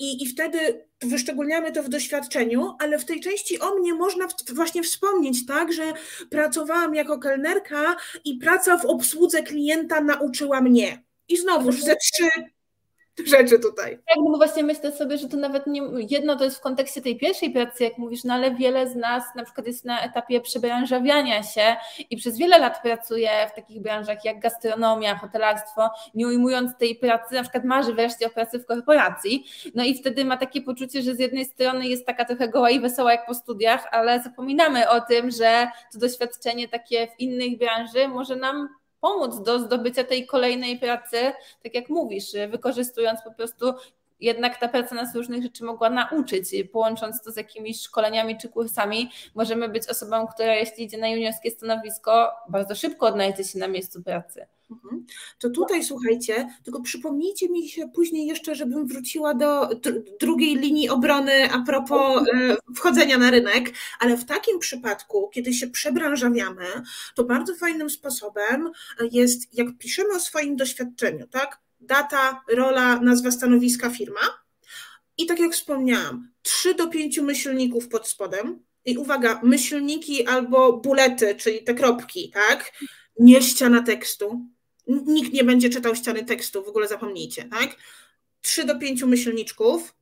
I, 0.00 0.22
i 0.22 0.28
wtedy 0.28 0.86
wyszczególniamy 1.00 1.72
to 1.72 1.82
w 1.82 1.88
doświadczeniu, 1.88 2.76
ale 2.80 2.98
w 2.98 3.04
tej 3.04 3.20
części 3.20 3.60
o 3.60 3.74
mnie 3.74 3.94
można 3.94 4.28
właśnie 4.52 4.82
wspomnieć, 4.82 5.46
tak, 5.46 5.72
że 5.72 5.92
pracowałam 6.30 6.94
jako 6.94 7.18
kelnerka 7.18 7.96
i 8.24 8.38
praca 8.38 8.78
w 8.78 8.84
obsłudze 8.84 9.42
klienta 9.42 10.00
nauczyła 10.00 10.60
mnie. 10.60 11.02
I 11.28 11.36
znowuż 11.36 11.82
ze 11.82 11.96
trzy 11.96 12.28
rzeczy 13.26 13.58
tutaj. 13.58 13.98
Tak, 14.08 14.16
no 14.30 14.36
właśnie 14.36 14.62
myślę 14.62 14.92
sobie, 14.92 15.18
że 15.18 15.28
to 15.28 15.36
nawet 15.36 15.66
nie, 15.66 15.82
jedno 16.10 16.36
to 16.36 16.44
jest 16.44 16.56
w 16.56 16.60
kontekście 16.60 17.02
tej 17.02 17.18
pierwszej 17.18 17.50
pracy, 17.50 17.84
jak 17.84 17.98
mówisz, 17.98 18.24
no 18.24 18.34
ale 18.34 18.54
wiele 18.54 18.90
z 18.90 18.96
nas 18.96 19.24
na 19.36 19.44
przykład 19.44 19.66
jest 19.66 19.84
na 19.84 20.00
etapie 20.00 20.40
przebranżawiania 20.40 21.42
się 21.42 21.76
i 22.10 22.16
przez 22.16 22.38
wiele 22.38 22.58
lat 22.58 22.82
pracuje 22.82 23.30
w 23.52 23.54
takich 23.56 23.82
branżach 23.82 24.24
jak 24.24 24.40
gastronomia, 24.40 25.18
hotelarstwo, 25.18 25.90
nie 26.14 26.26
ujmując 26.26 26.76
tej 26.78 26.96
pracy, 26.96 27.34
na 27.34 27.42
przykład 27.42 27.64
marzy 27.64 27.94
wreszcie 27.94 28.26
o 28.26 28.30
pracy 28.30 28.58
w 28.58 28.66
korporacji, 28.66 29.44
no 29.74 29.84
i 29.84 29.94
wtedy 29.94 30.24
ma 30.24 30.36
takie 30.36 30.62
poczucie, 30.62 31.02
że 31.02 31.14
z 31.14 31.18
jednej 31.18 31.44
strony 31.44 31.88
jest 31.88 32.06
taka 32.06 32.24
trochę 32.24 32.48
goła 32.48 32.70
i 32.70 32.80
wesoła 32.80 33.12
jak 33.12 33.26
po 33.26 33.34
studiach, 33.34 33.88
ale 33.90 34.22
zapominamy 34.22 34.88
o 34.88 35.00
tym, 35.00 35.30
że 35.30 35.68
to 35.92 35.98
doświadczenie 35.98 36.68
takie 36.68 37.06
w 37.06 37.20
innych 37.20 37.58
branży 37.58 38.08
może 38.08 38.36
nam 38.36 38.68
pomóc 39.04 39.42
do 39.42 39.58
zdobycia 39.58 40.04
tej 40.04 40.26
kolejnej 40.26 40.78
pracy, 40.78 41.16
tak 41.62 41.74
jak 41.74 41.88
mówisz, 41.88 42.24
wykorzystując 42.50 43.22
po 43.24 43.32
prostu 43.32 43.74
jednak 44.20 44.60
ta 44.60 44.68
praca 44.68 44.94
nas 44.94 45.14
różnych 45.14 45.42
rzeczy 45.42 45.64
mogła 45.64 45.90
nauczyć. 45.90 46.48
Połącząc 46.72 47.22
to 47.22 47.30
z 47.30 47.36
jakimiś 47.36 47.80
szkoleniami 47.80 48.38
czy 48.38 48.48
kursami, 48.48 49.10
możemy 49.34 49.68
być 49.68 49.88
osobą, 49.88 50.26
która 50.26 50.54
jeśli 50.54 50.84
idzie 50.84 50.98
na 50.98 51.08
juniorskie 51.08 51.50
stanowisko, 51.50 52.30
bardzo 52.48 52.74
szybko 52.74 53.06
odnajdzie 53.06 53.44
się 53.44 53.58
na 53.58 53.68
miejscu 53.68 54.02
pracy. 54.02 54.46
Mhm. 54.70 55.06
To 55.38 55.50
tutaj 55.50 55.84
słuchajcie, 55.84 56.48
tylko 56.64 56.80
przypomnijcie 56.80 57.48
mi 57.48 57.68
się 57.68 57.88
później 57.94 58.26
jeszcze, 58.26 58.54
żebym 58.54 58.86
wróciła 58.86 59.34
do 59.34 59.68
drugiej 60.20 60.56
linii 60.56 60.88
obrony 60.88 61.52
a 61.52 61.62
propos 61.62 62.28
e, 62.34 62.56
wchodzenia 62.76 63.18
na 63.18 63.30
rynek, 63.30 63.72
ale 64.00 64.16
w 64.16 64.24
takim 64.24 64.58
przypadku, 64.58 65.30
kiedy 65.32 65.54
się 65.54 65.66
przebranżawiamy, 65.66 66.66
to 67.14 67.24
bardzo 67.24 67.54
fajnym 67.54 67.90
sposobem 67.90 68.70
jest, 69.12 69.58
jak 69.58 69.78
piszemy 69.78 70.14
o 70.14 70.20
swoim 70.20 70.56
doświadczeniu, 70.56 71.26
tak? 71.26 71.60
Data, 71.80 72.42
rola, 72.48 73.00
nazwa 73.00 73.30
stanowiska, 73.30 73.90
firma. 73.90 74.20
I 75.18 75.26
tak 75.26 75.40
jak 75.40 75.52
wspomniałam, 75.52 76.28
3 76.42 76.74
do 76.74 76.88
5 76.88 77.18
myślników 77.18 77.88
pod 77.88 78.08
spodem. 78.08 78.62
I 78.84 78.98
uwaga, 78.98 79.40
myślniki 79.42 80.26
albo 80.26 80.72
bulety, 80.72 81.34
czyli 81.34 81.64
te 81.64 81.74
kropki, 81.74 82.30
tak? 82.30 82.72
Nie 83.18 83.42
ściana 83.42 83.82
tekstu, 83.82 84.46
nikt 84.86 85.32
nie 85.32 85.44
będzie 85.44 85.70
czytał 85.70 85.94
ściany 85.94 86.24
tekstu, 86.24 86.64
w 86.64 86.68
ogóle 86.68 86.88
zapomnijcie, 86.88 87.44
tak? 87.44 87.76
Trzy 88.40 88.64
do 88.64 88.78
pięciu 88.78 89.06
myślniczków. 89.06 89.94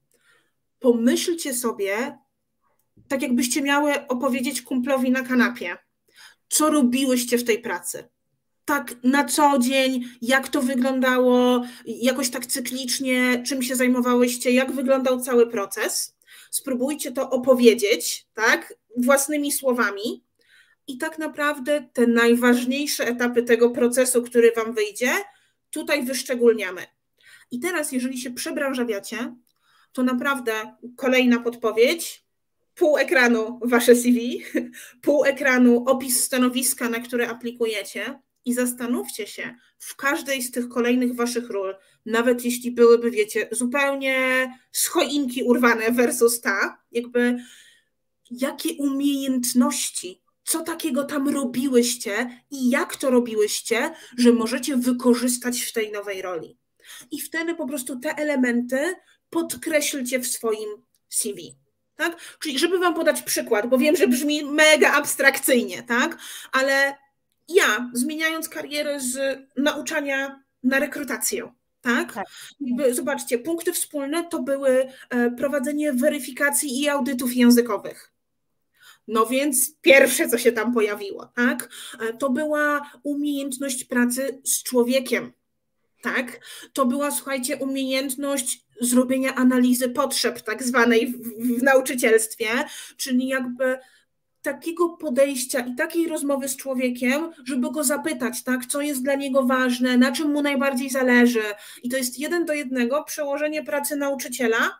Pomyślcie 0.80 1.54
sobie, 1.54 2.18
tak 3.08 3.22
jakbyście 3.22 3.62
miały 3.62 4.06
opowiedzieć 4.06 4.62
kumplowi 4.62 5.10
na 5.10 5.22
kanapie, 5.22 5.76
co 6.48 6.70
robiłyście 6.70 7.38
w 7.38 7.44
tej 7.44 7.58
pracy. 7.58 8.08
Tak 8.64 8.94
na 9.02 9.24
co 9.24 9.58
dzień, 9.58 10.04
jak 10.22 10.48
to 10.48 10.62
wyglądało, 10.62 11.64
jakoś 11.86 12.30
tak 12.30 12.46
cyklicznie, 12.46 13.42
czym 13.46 13.62
się 13.62 13.76
zajmowałyście, 13.76 14.50
jak 14.50 14.72
wyglądał 14.72 15.20
cały 15.20 15.46
proces. 15.46 16.16
Spróbujcie 16.50 17.12
to 17.12 17.30
opowiedzieć, 17.30 18.26
tak, 18.34 18.74
własnymi 18.96 19.52
słowami 19.52 20.22
i 20.86 20.98
tak 20.98 21.18
naprawdę 21.18 21.88
te 21.92 22.06
najważniejsze 22.06 23.06
etapy 23.06 23.42
tego 23.42 23.70
procesu, 23.70 24.22
który 24.22 24.52
Wam 24.56 24.74
wyjdzie, 24.74 25.12
tutaj 25.70 26.04
wyszczególniamy. 26.04 26.86
I 27.50 27.60
teraz, 27.60 27.92
jeżeli 27.92 28.18
się 28.18 28.30
przebranżawiacie, 28.30 29.34
to 29.92 30.02
naprawdę 30.02 30.52
kolejna 30.96 31.40
podpowiedź, 31.40 32.24
pół 32.74 32.96
ekranu 32.96 33.60
Wasze 33.62 33.96
CV, 33.96 34.44
pół 35.02 35.24
ekranu 35.24 35.84
opis 35.86 36.24
stanowiska, 36.24 36.88
na 36.88 37.00
które 37.00 37.28
aplikujecie 37.28 38.20
i 38.44 38.54
zastanówcie 38.54 39.26
się 39.26 39.54
w 39.78 39.96
każdej 39.96 40.42
z 40.42 40.50
tych 40.50 40.68
kolejnych 40.68 41.14
Waszych 41.14 41.50
ról, 41.50 41.76
nawet 42.06 42.44
jeśli 42.44 42.70
byłyby, 42.70 43.10
wiecie, 43.10 43.48
zupełnie 43.50 44.48
z 44.72 44.86
choinki 44.86 45.42
urwane 45.42 45.92
versus 45.92 46.40
ta, 46.40 46.82
jakby 46.92 47.36
jakie 48.30 48.74
umiejętności 48.74 50.21
co 50.44 50.62
takiego 50.62 51.04
tam 51.04 51.28
robiłyście 51.28 52.42
i 52.50 52.70
jak 52.70 52.96
to 52.96 53.10
robiłyście, 53.10 53.94
że 54.18 54.32
możecie 54.32 54.76
wykorzystać 54.76 55.60
w 55.60 55.72
tej 55.72 55.92
nowej 55.92 56.22
roli. 56.22 56.58
I 57.10 57.20
wtedy 57.20 57.54
po 57.54 57.66
prostu 57.66 57.98
te 57.98 58.14
elementy 58.14 58.94
podkreślcie 59.30 60.18
w 60.18 60.26
swoim 60.26 60.68
CV. 61.08 61.56
Tak? 61.96 62.16
Czyli 62.38 62.58
żeby 62.58 62.78
Wam 62.78 62.94
podać 62.94 63.22
przykład, 63.22 63.66
bo 63.66 63.78
wiem, 63.78 63.96
że 63.96 64.08
brzmi 64.08 64.44
mega 64.44 64.92
abstrakcyjnie, 64.92 65.82
tak? 65.82 66.18
ale 66.52 66.94
ja 67.48 67.90
zmieniając 67.92 68.48
karierę 68.48 69.00
z 69.00 69.40
nauczania 69.56 70.42
na 70.62 70.78
rekrutację, 70.78 71.52
tak? 71.80 72.12
tak. 72.12 72.26
Zobaczcie, 72.90 73.38
punkty 73.38 73.72
wspólne 73.72 74.24
to 74.24 74.42
były 74.42 74.88
e, 75.10 75.30
prowadzenie 75.30 75.92
weryfikacji 75.92 76.82
i 76.82 76.88
audytów 76.88 77.36
językowych. 77.36 78.11
No 79.08 79.26
więc 79.26 79.80
pierwsze, 79.80 80.28
co 80.28 80.38
się 80.38 80.52
tam 80.52 80.74
pojawiło, 80.74 81.26
tak, 81.26 81.68
e, 82.00 82.12
to 82.12 82.30
była 82.30 82.90
umiejętność 83.02 83.84
pracy 83.84 84.40
z 84.44 84.62
człowiekiem, 84.62 85.32
tak? 86.02 86.40
To 86.72 86.86
była, 86.86 87.10
słuchajcie, 87.10 87.56
umiejętność 87.56 88.66
zrobienia 88.80 89.34
analizy 89.34 89.88
potrzeb, 89.88 90.40
tak 90.40 90.62
zwanej 90.62 91.06
w, 91.06 91.58
w 91.58 91.62
nauczycielstwie, 91.62 92.48
czyli 92.96 93.28
jakby 93.28 93.78
takiego 94.42 94.88
podejścia 94.88 95.60
i 95.60 95.74
takiej 95.74 96.08
rozmowy 96.08 96.48
z 96.48 96.56
człowiekiem, 96.56 97.30
żeby 97.44 97.72
go 97.72 97.84
zapytać, 97.84 98.44
tak, 98.44 98.66
co 98.66 98.80
jest 98.80 99.02
dla 99.02 99.14
niego 99.14 99.42
ważne, 99.42 99.98
na 99.98 100.12
czym 100.12 100.32
mu 100.32 100.42
najbardziej 100.42 100.90
zależy. 100.90 101.42
I 101.82 101.88
to 101.88 101.96
jest 101.96 102.18
jeden 102.18 102.44
do 102.44 102.52
jednego 102.52 103.04
przełożenie 103.04 103.64
pracy 103.64 103.96
nauczyciela 103.96 104.78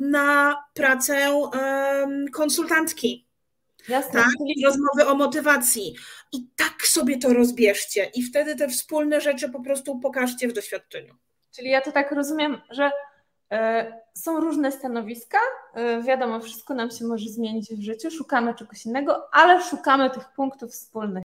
na 0.00 0.56
pracę 0.74 1.32
um, 1.32 2.28
konsultantki. 2.28 3.31
Jasne. 3.88 4.20
Tak? 4.20 4.30
Rozmowy 4.64 5.06
o 5.06 5.14
motywacji. 5.14 5.94
I 6.32 6.48
tak 6.56 6.86
sobie 6.86 7.18
to 7.18 7.32
rozbierzcie. 7.32 8.10
I 8.14 8.22
wtedy 8.22 8.56
te 8.56 8.68
wspólne 8.68 9.20
rzeczy 9.20 9.48
po 9.48 9.60
prostu 9.60 9.98
pokażcie 9.98 10.48
w 10.48 10.52
doświadczeniu. 10.52 11.14
Czyli 11.56 11.70
ja 11.70 11.80
to 11.80 11.92
tak 11.92 12.12
rozumiem, 12.12 12.60
że 12.70 12.86
y, 12.86 13.56
są 14.14 14.40
różne 14.40 14.72
stanowiska. 14.72 15.38
Y, 15.98 16.02
wiadomo, 16.02 16.40
wszystko 16.40 16.74
nam 16.74 16.90
się 16.90 17.04
może 17.04 17.28
zmienić 17.28 17.70
w 17.70 17.82
życiu. 17.82 18.10
Szukamy 18.10 18.54
czegoś 18.54 18.86
innego, 18.86 19.34
ale 19.34 19.62
szukamy 19.62 20.10
tych 20.10 20.32
punktów 20.36 20.72
wspólnych. 20.72 21.22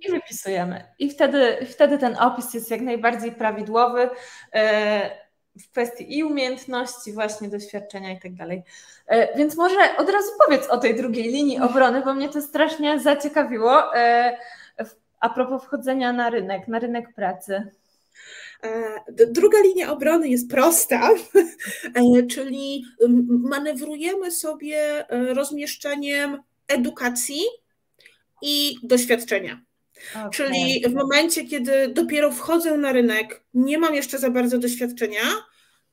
I 0.00 0.10
wypisujemy. 0.10 0.84
I 0.98 1.10
wtedy, 1.10 1.66
wtedy 1.70 1.98
ten 1.98 2.16
opis 2.16 2.54
jest 2.54 2.70
jak 2.70 2.80
najbardziej 2.80 3.32
prawidłowy. 3.32 4.02
Y, 4.02 4.10
w 5.58 5.70
kwestii 5.70 6.18
i 6.18 6.24
umiejętności, 6.24 7.12
właśnie 7.12 7.48
doświadczenia 7.48 8.12
i 8.12 8.20
tak 8.20 8.34
dalej. 8.34 8.62
E, 9.06 9.36
więc 9.38 9.56
może 9.56 9.96
od 9.96 10.10
razu 10.10 10.28
powiedz 10.46 10.66
o 10.66 10.78
tej 10.78 10.94
drugiej 10.96 11.32
linii 11.32 11.58
obrony, 11.58 12.02
bo 12.04 12.14
mnie 12.14 12.28
to 12.28 12.42
strasznie 12.42 13.00
zaciekawiło 13.00 13.96
e, 13.96 14.36
a 15.20 15.28
propos 15.28 15.64
wchodzenia 15.64 16.12
na 16.12 16.30
rynek, 16.30 16.68
na 16.68 16.78
rynek 16.78 17.14
pracy. 17.14 17.70
E, 18.62 19.02
druga 19.26 19.58
linia 19.60 19.92
obrony 19.92 20.28
jest 20.28 20.50
prosta, 20.50 21.10
czyli 22.32 22.84
manewrujemy 23.28 24.30
sobie 24.30 25.06
rozmieszczeniem 25.10 26.42
edukacji 26.68 27.42
i 28.42 28.76
doświadczenia. 28.82 29.60
Okay. 30.10 30.30
Czyli 30.30 30.84
w 30.88 30.94
momencie, 30.94 31.44
kiedy 31.44 31.88
dopiero 31.88 32.32
wchodzę 32.32 32.78
na 32.78 32.92
rynek, 32.92 33.44
nie 33.54 33.78
mam 33.78 33.94
jeszcze 33.94 34.18
za 34.18 34.30
bardzo 34.30 34.58
doświadczenia, 34.58 35.22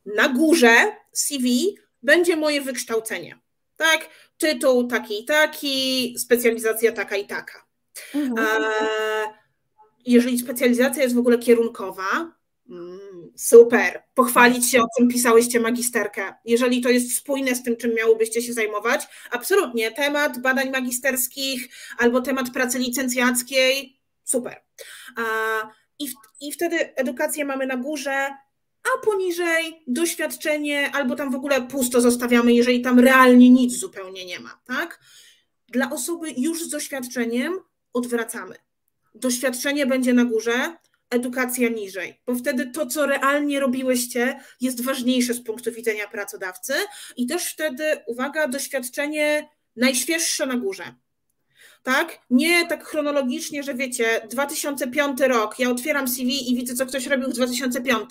na 0.05 0.29
górze 0.29 0.75
CV 1.11 1.77
będzie 2.03 2.35
moje 2.35 2.61
wykształcenie. 2.61 3.39
Tak? 3.77 4.09
Tytuł 4.37 4.87
taki 4.87 5.21
i 5.21 5.25
taki, 5.25 6.15
specjalizacja 6.19 6.91
taka 6.91 7.17
i 7.17 7.27
taka. 7.27 7.65
Mhm. 8.15 8.47
E, 8.47 8.69
jeżeli 10.05 10.39
specjalizacja 10.39 11.03
jest 11.03 11.15
w 11.15 11.19
ogóle 11.19 11.37
kierunkowa, 11.37 12.33
mm, 12.69 12.99
super, 13.35 14.03
pochwalić 14.13 14.71
się, 14.71 14.81
o 14.81 14.85
czym 14.97 15.07
pisałyście 15.07 15.59
magisterkę. 15.59 16.33
Jeżeli 16.45 16.81
to 16.81 16.89
jest 16.89 17.15
spójne 17.15 17.55
z 17.55 17.63
tym, 17.63 17.77
czym 17.77 17.95
miałobyście 17.95 18.41
się 18.41 18.53
zajmować, 18.53 19.07
absolutnie. 19.31 19.91
Temat 19.91 20.41
badań 20.41 20.71
magisterskich 20.71 21.69
albo 21.97 22.21
temat 22.21 22.51
pracy 22.53 22.79
licencjackiej, 22.79 23.98
super. 24.31 24.63
I, 25.99 26.07
w, 26.07 26.13
I 26.41 26.51
wtedy 26.51 26.95
edukację 26.95 27.45
mamy 27.45 27.67
na 27.67 27.77
górze, 27.77 28.29
a 28.83 29.05
poniżej 29.05 29.83
doświadczenie, 29.87 30.91
albo 30.91 31.15
tam 31.15 31.31
w 31.31 31.35
ogóle 31.35 31.61
pusto 31.61 32.01
zostawiamy, 32.01 32.53
jeżeli 32.53 32.81
tam 32.81 32.99
realnie 32.99 33.49
nic 33.49 33.73
zupełnie 33.73 34.25
nie 34.25 34.39
ma, 34.39 34.61
tak? 34.65 34.99
Dla 35.67 35.89
osoby 35.89 36.33
już 36.37 36.63
z 36.63 36.69
doświadczeniem 36.69 37.59
odwracamy. 37.93 38.55
Doświadczenie 39.15 39.85
będzie 39.85 40.13
na 40.13 40.25
górze, 40.25 40.77
edukacja 41.09 41.69
niżej, 41.69 42.21
bo 42.25 42.35
wtedy 42.35 42.71
to, 42.71 42.85
co 42.85 43.05
realnie 43.05 43.59
robiłyście, 43.59 44.39
jest 44.61 44.83
ważniejsze 44.83 45.33
z 45.33 45.43
punktu 45.43 45.71
widzenia 45.71 46.07
pracodawcy 46.07 46.73
i 47.17 47.27
też 47.27 47.53
wtedy, 47.53 47.83
uwaga, 48.07 48.47
doświadczenie 48.47 49.49
najświeższe 49.75 50.45
na 50.45 50.57
górze. 50.57 50.95
Tak? 51.83 52.19
Nie 52.29 52.67
tak 52.67 52.85
chronologicznie, 52.85 53.63
że 53.63 53.75
wiecie, 53.75 54.21
2005 54.29 55.19
rok, 55.21 55.59
ja 55.59 55.69
otwieram 55.69 56.07
CV 56.07 56.51
i 56.51 56.55
widzę, 56.55 56.75
co 56.75 56.85
ktoś 56.85 57.07
robił 57.07 57.29
w 57.29 57.33
2005, 57.33 58.09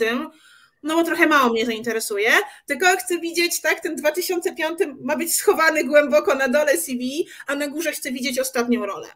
no 0.82 0.94
bo 0.94 1.04
trochę 1.04 1.26
mało 1.26 1.52
mnie 1.52 1.66
zainteresuje, 1.66 2.30
tylko 2.66 2.86
chcę 2.86 3.18
widzieć, 3.18 3.60
tak, 3.60 3.80
ten 3.80 3.96
2005 3.96 4.78
ma 5.00 5.16
być 5.16 5.34
schowany 5.34 5.84
głęboko 5.84 6.34
na 6.34 6.48
dole 6.48 6.78
CV, 6.78 7.28
a 7.46 7.54
na 7.54 7.68
górze 7.68 7.92
chcę 7.92 8.12
widzieć 8.12 8.38
ostatnią 8.38 8.86
rolę. 8.86 9.08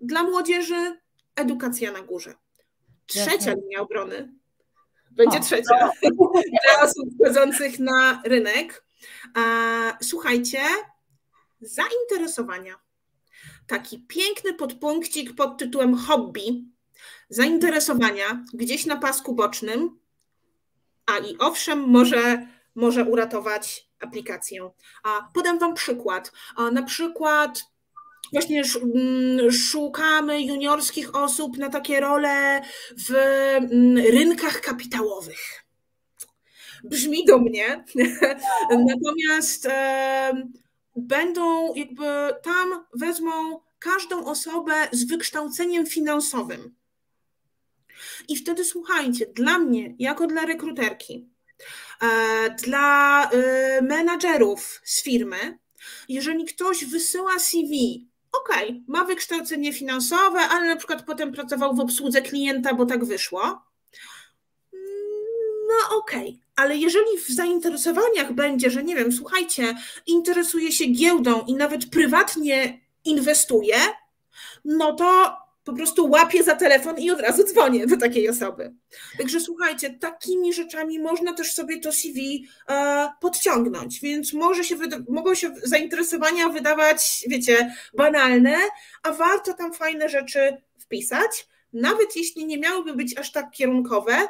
Dla 0.00 0.22
młodzieży 0.22 1.00
edukacja 1.36 1.92
na 1.92 2.02
górze. 2.02 2.34
Trzecia 3.06 3.54
linia 3.54 3.80
obrony 3.80 4.28
będzie 5.16 5.38
o, 5.38 5.40
trzecia 5.40 5.90
dla 6.64 6.82
osób 6.82 7.08
wchodzących 7.14 7.78
na 7.78 8.22
rynek. 8.24 8.84
Słuchajcie, 10.02 10.60
zainteresowania. 11.60 12.83
Taki 13.66 13.98
piękny 13.98 14.54
podpunkcik 14.54 15.34
pod 15.34 15.58
tytułem 15.58 15.96
hobby, 15.96 16.64
zainteresowania 17.28 18.44
gdzieś 18.54 18.86
na 18.86 18.96
pasku 18.96 19.34
bocznym, 19.34 19.98
a 21.06 21.18
i 21.18 21.38
owszem, 21.38 21.80
może, 21.80 22.46
może 22.74 23.04
uratować 23.04 23.88
aplikację. 24.00 24.70
A 25.02 25.28
podam 25.34 25.58
Wam 25.58 25.74
przykład. 25.74 26.32
A 26.56 26.70
na 26.70 26.82
przykład 26.82 27.64
właśnie 28.32 28.62
mm, 28.82 29.52
szukamy 29.52 30.42
juniorskich 30.42 31.14
osób 31.14 31.58
na 31.58 31.68
takie 31.68 32.00
role 32.00 32.62
w 33.08 33.14
mm, 33.14 33.96
rynkach 33.96 34.60
kapitałowych. 34.60 35.64
Brzmi 36.84 37.24
do 37.24 37.38
mnie. 37.38 37.84
Natomiast 38.88 39.68
będą 40.96 41.74
jakby 41.74 42.04
tam 42.42 42.84
wezmą 42.94 43.60
każdą 43.78 44.24
osobę 44.24 44.74
z 44.92 45.04
wykształceniem 45.04 45.86
finansowym. 45.86 46.74
I 48.28 48.36
wtedy 48.36 48.64
słuchajcie, 48.64 49.26
dla 49.26 49.58
mnie, 49.58 49.94
jako 49.98 50.26
dla 50.26 50.46
rekruterki, 50.46 51.28
e, 52.02 52.50
dla 52.50 53.30
e, 53.30 53.82
menadżerów 53.82 54.80
z 54.84 55.02
firmy, 55.02 55.58
jeżeli 56.08 56.44
ktoś 56.44 56.84
wysyła 56.84 57.38
CV, 57.38 58.06
ok, 58.32 58.48
ma 58.88 59.04
wykształcenie 59.04 59.72
finansowe, 59.72 60.40
ale 60.40 60.68
na 60.68 60.76
przykład 60.76 61.02
potem 61.02 61.32
pracował 61.32 61.74
w 61.74 61.80
obsłudze 61.80 62.22
klienta, 62.22 62.74
bo 62.74 62.86
tak 62.86 63.04
wyszło. 63.04 63.62
No 65.68 65.98
okej, 65.98 66.28
okay. 66.28 66.43
Ale 66.56 66.76
jeżeli 66.76 67.18
w 67.18 67.28
zainteresowaniach 67.28 68.32
będzie, 68.32 68.70
że 68.70 68.84
nie 68.84 68.96
wiem, 68.96 69.12
słuchajcie, 69.12 69.74
interesuje 70.06 70.72
się 70.72 70.86
giełdą 70.86 71.44
i 71.46 71.54
nawet 71.54 71.86
prywatnie 71.86 72.80
inwestuje, 73.04 73.76
no 74.64 74.92
to 74.92 75.36
po 75.64 75.72
prostu 75.72 76.10
łapię 76.10 76.42
za 76.42 76.56
telefon 76.56 76.98
i 76.98 77.10
od 77.10 77.20
razu 77.20 77.44
dzwonię 77.44 77.86
do 77.86 77.96
takiej 77.96 78.28
osoby. 78.28 78.74
Także 79.18 79.40
słuchajcie, 79.40 79.90
takimi 79.90 80.52
rzeczami 80.52 80.98
można 80.98 81.32
też 81.32 81.54
sobie 81.54 81.80
to 81.80 81.92
CV 81.92 82.46
e, 82.68 83.08
podciągnąć, 83.20 84.00
więc 84.00 84.32
może 84.32 84.64
się 84.64 84.76
mogą 85.08 85.34
się 85.34 85.54
zainteresowania 85.62 86.48
wydawać, 86.48 87.24
wiecie, 87.28 87.74
banalne, 87.96 88.56
a 89.02 89.12
warto 89.12 89.54
tam 89.54 89.72
fajne 89.72 90.08
rzeczy 90.08 90.56
wpisać. 90.78 91.48
Nawet 91.72 92.16
jeśli 92.16 92.46
nie 92.46 92.58
miałyby 92.58 92.94
być 92.94 93.18
aż 93.18 93.32
tak 93.32 93.50
kierunkowe, 93.50 94.28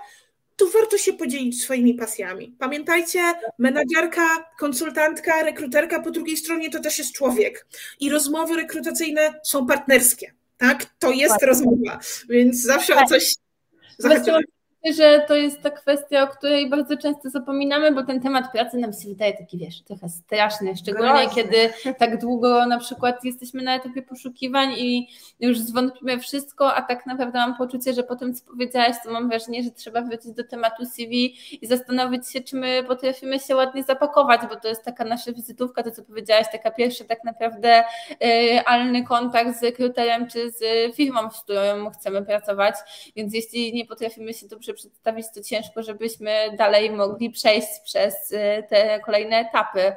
to 0.56 0.66
warto 0.66 0.98
się 0.98 1.12
podzielić 1.12 1.62
swoimi 1.62 1.94
pasjami. 1.94 2.56
Pamiętajcie, 2.58 3.20
menadżerka, 3.58 4.50
konsultantka, 4.58 5.42
rekruterka 5.42 6.00
po 6.00 6.10
drugiej 6.10 6.36
stronie 6.36 6.70
to 6.70 6.80
też 6.80 6.98
jest 6.98 7.12
człowiek 7.12 7.66
i 8.00 8.10
rozmowy 8.10 8.56
rekrutacyjne 8.56 9.40
są 9.44 9.66
partnerskie 9.66 10.34
tak? 10.58 10.86
To 10.98 11.10
jest 11.10 11.34
tak. 11.34 11.42
rozmowa, 11.42 11.98
więc 12.28 12.62
zawsze 12.62 12.94
tak. 12.94 13.04
o 13.04 13.08
coś 13.08 13.34
zahaczymy 13.98 14.38
że 14.92 15.24
to 15.28 15.34
jest 15.34 15.62
ta 15.62 15.70
kwestia, 15.70 16.22
o 16.22 16.26
której 16.26 16.70
bardzo 16.70 16.96
często 16.96 17.30
zapominamy, 17.30 17.92
bo 17.92 18.02
ten 18.02 18.20
temat 18.20 18.52
pracy 18.52 18.76
nam 18.76 18.92
się 18.92 19.08
wydaje 19.08 19.32
taki, 19.32 19.58
wiesz, 19.58 19.82
trochę 19.82 20.08
straszny, 20.08 20.76
szczególnie 20.76 21.28
kiedy 21.34 21.56
tak 21.98 22.20
długo 22.20 22.66
na 22.66 22.78
przykład 22.78 23.24
jesteśmy 23.24 23.62
na 23.62 23.74
etapie 23.74 24.02
poszukiwań 24.02 24.74
i 24.78 25.08
już 25.40 25.58
zwątpimy 25.58 26.18
wszystko, 26.18 26.74
a 26.74 26.82
tak 26.82 27.06
naprawdę 27.06 27.38
mam 27.38 27.56
poczucie, 27.56 27.94
że 27.94 28.02
po 28.02 28.16
tym, 28.16 28.34
co 28.34 28.44
powiedziałaś, 28.44 28.96
to 29.04 29.12
mam 29.12 29.28
wrażenie, 29.28 29.62
że 29.62 29.70
trzeba 29.70 30.02
wrócić 30.02 30.32
do 30.32 30.44
tematu 30.44 30.86
CV 30.86 31.36
i 31.62 31.66
zastanowić 31.66 32.30
się, 32.30 32.40
czy 32.40 32.56
my 32.56 32.84
potrafimy 32.88 33.40
się 33.40 33.56
ładnie 33.56 33.82
zapakować, 33.82 34.40
bo 34.48 34.56
to 34.56 34.68
jest 34.68 34.84
taka 34.84 35.04
nasza 35.04 35.32
wizytówka, 35.32 35.82
to 35.82 35.90
co 35.90 36.02
powiedziałaś, 36.02 36.46
taka 36.52 36.70
pierwsza 36.70 37.04
tak 37.04 37.24
naprawdę 37.24 37.84
realny 38.20 39.04
kontakt 39.04 39.58
z 39.58 39.62
rekruterem 39.62 40.28
czy 40.28 40.50
z 40.50 40.94
firmą, 40.94 41.30
z 41.30 41.42
którą 41.42 41.90
chcemy 41.90 42.22
pracować, 42.22 42.74
więc 43.16 43.34
jeśli 43.34 43.74
nie 43.74 43.86
potrafimy 43.86 44.34
się 44.34 44.48
dobrze 44.48 44.73
przedstawić, 44.74 45.26
to 45.34 45.42
ciężko, 45.42 45.82
żebyśmy 45.82 46.56
dalej 46.58 46.90
mogli 46.90 47.30
przejść 47.30 47.80
przez 47.84 48.32
y, 48.32 48.64
te 48.68 49.00
kolejne 49.00 49.36
etapy. 49.36 49.92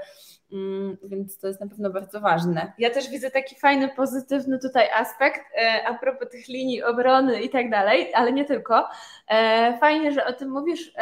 Mm, 0.52 0.98
więc 1.04 1.38
to 1.38 1.48
jest 1.48 1.60
na 1.60 1.68
pewno 1.68 1.90
bardzo 1.90 2.22
ważne. 2.22 2.74
Ja 2.78 2.90
też 2.90 3.10
widzę 3.10 3.32
taki 3.32 3.56
fajny, 3.56 3.90
pozytywny 3.90 4.60
tutaj 4.60 4.90
aspekt 4.90 5.42
e, 5.58 5.88
a 5.88 5.94
propos 5.94 6.30
tych 6.30 6.48
linii 6.48 6.84
obrony 6.84 7.42
i 7.42 7.50
tak 7.50 7.70
dalej, 7.70 8.14
ale 8.14 8.34
nie 8.34 8.46
tylko. 8.46 8.90
E, 9.28 9.78
fajnie, 9.80 10.12
że 10.12 10.26
o 10.26 10.34
tym 10.34 10.50
mówisz 10.50 10.94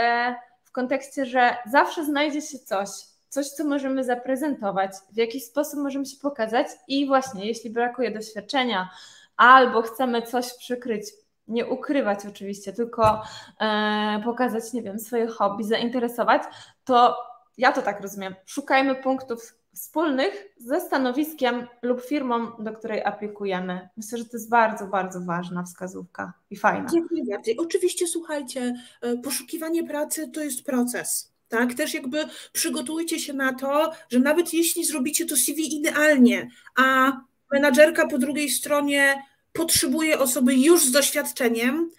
w 0.64 0.72
kontekście, 0.72 1.26
że 1.26 1.58
zawsze 1.66 2.06
znajdzie 2.06 2.42
się 2.42 2.60
coś, 2.60 2.90
coś, 3.30 3.48
co 3.48 3.66
możemy 3.66 4.04
zaprezentować, 4.04 4.92
w 5.12 5.18
jakiś 5.18 5.46
sposób 5.46 5.80
możemy 5.80 6.06
się 6.06 6.18
pokazać 6.22 6.68
i 6.88 7.08
właśnie, 7.08 7.46
jeśli 7.46 7.70
brakuje 7.70 8.12
doświadczenia 8.12 8.90
albo 9.38 9.82
chcemy 9.82 10.22
coś 10.22 10.54
przykryć 10.54 11.06
nie 11.48 11.66
ukrywać 11.66 12.26
oczywiście, 12.26 12.74
tylko 12.74 13.22
e, 13.62 14.22
pokazać, 14.24 14.74
nie 14.74 14.82
wiem, 14.82 15.00
swoje 15.00 15.28
hobby, 15.28 15.64
zainteresować, 15.64 16.44
to 16.84 17.18
ja 17.58 17.72
to 17.72 17.82
tak 17.82 18.02
rozumiem. 18.02 18.36
Szukajmy 18.46 18.96
punktów 18.96 19.56
wspólnych 19.76 20.48
ze 20.58 20.82
stanowiskiem 20.82 21.68
lub 21.82 22.02
firmą, 22.02 22.52
do 22.60 22.74
której 22.74 23.04
aplikujemy. 23.04 23.90
Myślę, 23.98 24.18
że 24.18 24.26
to 24.26 24.38
jest 24.38 24.50
bardzo, 24.50 24.88
bardzo 24.88 25.22
ważna 25.22 25.64
wskazówka 25.64 26.34
i 26.50 26.56
fajna. 26.56 26.90
Jak 26.94 27.12
najbardziej. 27.12 27.58
Oczywiście, 27.58 28.08
słuchajcie, 28.08 28.74
e, 29.02 29.18
poszukiwanie 29.18 29.84
pracy 29.84 30.28
to 30.28 30.42
jest 30.42 30.66
proces. 30.66 31.36
Tak, 31.48 31.74
też 31.74 31.94
jakby 31.94 32.26
przygotujcie 32.54 33.20
się 33.20 33.34
na 33.34 33.54
to, 33.54 33.92
że 34.10 34.20
nawet 34.20 34.54
jeśli 34.54 34.86
zrobicie 34.86 35.26
to 35.26 35.36
CV 35.36 35.76
idealnie, 35.76 36.50
a 36.78 37.12
menadżerka 37.52 38.08
po 38.08 38.18
drugiej 38.18 38.50
stronie 38.50 39.24
potrzebuje 39.56 40.20
osoby 40.20 40.54
już 40.56 40.86
z 40.86 40.92
doświadczeniem, 40.92 41.92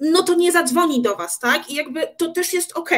no 0.00 0.22
to 0.22 0.34
nie 0.34 0.52
zadzwoni 0.52 1.02
do 1.02 1.16
Was, 1.16 1.38
tak? 1.38 1.70
I 1.70 1.74
jakby 1.74 2.08
to 2.18 2.32
też 2.32 2.52
jest 2.52 2.72
ok, 2.72 2.90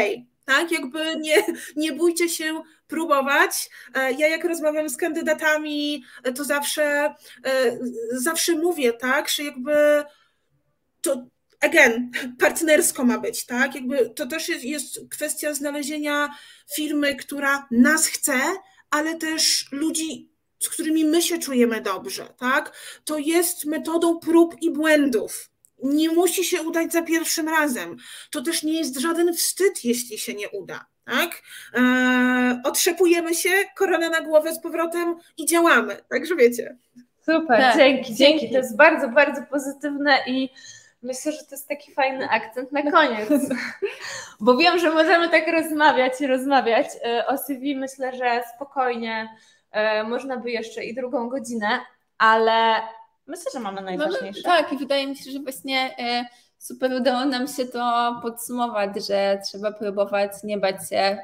tak? 0.45 0.73
Jakby 0.73 1.17
nie, 1.17 1.45
nie 1.77 1.93
bójcie 1.93 2.29
się 2.29 2.63
próbować. 2.89 3.71
E, 3.95 4.13
ja 4.13 4.29
jak 4.29 4.45
rozmawiam 4.45 4.89
z 4.89 4.97
kandydatami, 4.97 6.05
e, 6.25 6.33
to 6.33 6.45
zawsze, 6.45 7.15
e, 7.45 7.79
zawsze 8.13 8.55
mówię, 8.55 8.93
tak, 8.93 9.29
że 9.29 9.43
jakby 9.43 10.05
to 11.01 11.27
again, 11.61 12.11
partnersko 12.39 13.05
ma 13.05 13.19
być, 13.19 13.47
tak? 13.47 13.75
Jakby 13.75 14.11
to 14.11 14.27
też 14.27 14.49
jest, 14.49 14.65
jest 14.65 15.01
kwestia 15.11 15.55
znalezienia 15.55 16.29
firmy, 16.75 17.17
która 17.17 17.69
nas 17.71 18.07
chce, 18.07 18.41
ale 18.91 19.15
też 19.15 19.69
ludzi 19.73 20.28
z 20.59 20.69
którymi 20.69 21.05
my 21.05 21.23
się 21.23 21.39
czujemy 21.39 21.81
dobrze, 21.81 22.29
tak? 22.39 22.73
To 23.05 23.19
jest 23.19 23.65
metodą 23.65 24.19
prób 24.19 24.63
i 24.63 24.71
błędów. 24.71 25.51
Nie 25.83 26.11
musi 26.11 26.45
się 26.45 26.63
udać 26.63 26.93
za 26.93 27.03
pierwszym 27.03 27.49
razem. 27.49 27.97
To 28.31 28.43
też 28.43 28.63
nie 28.63 28.79
jest 28.79 29.01
żaden 29.01 29.35
wstyd, 29.35 29.85
jeśli 29.85 30.19
się 30.19 30.35
nie 30.35 30.49
uda. 30.51 30.87
Tak? 31.05 31.43
Eee, 31.75 32.61
otrzepujemy 32.65 33.35
się, 33.35 33.51
korona 33.77 34.09
na 34.09 34.21
głowę 34.21 34.55
z 34.55 34.61
powrotem 34.61 35.17
i 35.37 35.47
działamy. 35.47 35.97
Także 36.09 36.37
wiecie. 36.37 36.77
Super, 37.23 37.61
tak, 37.61 37.77
dzięki, 37.77 38.15
dzięki. 38.15 38.51
To 38.51 38.57
jest 38.57 38.77
bardzo, 38.77 39.09
bardzo 39.09 39.43
pozytywne 39.43 40.19
i 40.27 40.51
myślę, 41.03 41.33
że 41.33 41.39
to 41.39 41.51
jest 41.51 41.69
taki 41.69 41.95
fajny 41.95 42.29
akcent 42.31 42.73
na 42.73 42.91
koniec. 42.91 43.29
Bo 44.41 44.57
wiem, 44.57 44.79
że 44.79 44.91
możemy 44.91 45.29
tak 45.29 45.49
rozmawiać 45.49 46.21
i 46.21 46.27
rozmawiać 46.27 46.87
e, 47.05 47.27
o 47.27 47.39
CV. 47.39 47.77
Myślę, 47.77 48.17
że 48.17 48.43
spokojnie 48.57 49.29
można 50.05 50.37
by 50.37 50.51
jeszcze 50.51 50.85
i 50.85 50.95
drugą 50.95 51.29
godzinę, 51.29 51.81
ale 52.19 52.75
myślę, 53.27 53.45
że 53.55 53.61
mamy 53.61 53.83
najważniejsze. 53.83 54.43
tak, 54.43 54.73
i 54.73 54.77
wydaje 54.77 55.07
mi 55.07 55.17
się, 55.17 55.31
że 55.31 55.39
właśnie 55.39 55.99
e, 55.99 56.25
super 56.59 56.93
udało 56.93 57.25
nam 57.25 57.49
się 57.49 57.67
to 57.67 58.15
podsumować, 58.23 59.07
że 59.07 59.39
trzeba 59.45 59.73
próbować, 59.73 60.33
nie 60.45 60.59
bać 60.59 60.89
się 60.89 61.19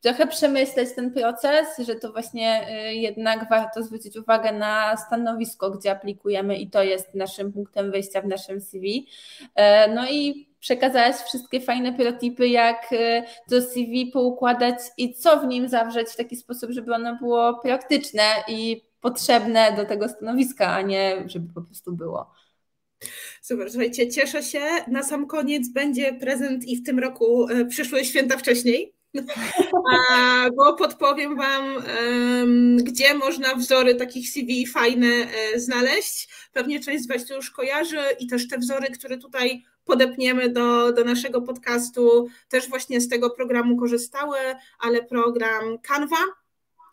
trochę 0.00 0.26
przemyśleć 0.26 0.94
ten 0.94 1.12
proces, 1.12 1.66
że 1.78 1.94
to 1.94 2.12
właśnie 2.12 2.66
jednak 2.90 3.48
warto 3.50 3.82
zwrócić 3.82 4.16
uwagę 4.16 4.52
na 4.52 4.96
stanowisko, 4.96 5.70
gdzie 5.70 5.90
aplikujemy 5.90 6.56
i 6.56 6.70
to 6.70 6.82
jest 6.82 7.14
naszym 7.14 7.52
punktem 7.52 7.90
wyjścia 7.90 8.22
w 8.22 8.26
naszym 8.26 8.60
CV. 8.60 9.08
E, 9.54 9.94
no 9.94 10.08
i 10.10 10.47
przekazałaś 10.60 11.16
wszystkie 11.16 11.60
fajne 11.60 11.92
protipy, 11.92 12.48
jak 12.48 12.94
to 13.50 13.62
CV 13.62 14.06
poukładać 14.06 14.78
i 14.96 15.14
co 15.14 15.40
w 15.40 15.46
nim 15.46 15.68
zawrzeć 15.68 16.08
w 16.08 16.16
taki 16.16 16.36
sposób, 16.36 16.70
żeby 16.70 16.94
ono 16.94 17.16
było 17.16 17.60
praktyczne 17.62 18.22
i 18.48 18.82
potrzebne 19.00 19.72
do 19.76 19.84
tego 19.84 20.08
stanowiska, 20.08 20.66
a 20.66 20.82
nie 20.82 21.24
żeby 21.26 21.52
po 21.54 21.62
prostu 21.62 21.92
było. 21.92 22.30
Super, 23.42 23.70
słuchajcie, 23.70 24.08
cieszę 24.10 24.42
się. 24.42 24.60
Na 24.88 25.02
sam 25.02 25.26
koniec 25.26 25.68
będzie 25.68 26.12
prezent 26.12 26.64
i 26.64 26.76
w 26.76 26.86
tym 26.86 26.98
roku 26.98 27.48
e, 27.48 27.64
przyszłe 27.64 28.04
święta 28.04 28.38
wcześniej. 28.38 28.97
Bo 30.56 30.74
podpowiem 30.74 31.36
Wam, 31.36 31.82
gdzie 32.76 33.14
można 33.14 33.54
wzory 33.54 33.94
takich 33.94 34.30
CV 34.30 34.66
fajne 34.66 35.06
e, 35.06 35.60
znaleźć. 35.60 36.28
Pewnie 36.52 36.80
część 36.80 37.04
z 37.04 37.08
Was 37.08 37.26
to 37.26 37.34
już 37.34 37.50
kojarzy 37.50 38.00
i 38.20 38.26
też 38.26 38.48
te 38.48 38.58
wzory, 38.58 38.86
które 38.86 39.18
tutaj 39.18 39.64
podepniemy 39.84 40.48
do, 40.48 40.92
do 40.92 41.04
naszego 41.04 41.42
podcastu, 41.42 42.28
też 42.48 42.68
właśnie 42.68 43.00
z 43.00 43.08
tego 43.08 43.30
programu 43.30 43.76
korzystały, 43.76 44.38
ale 44.78 45.02
program 45.02 45.78
Canva, 45.78 46.24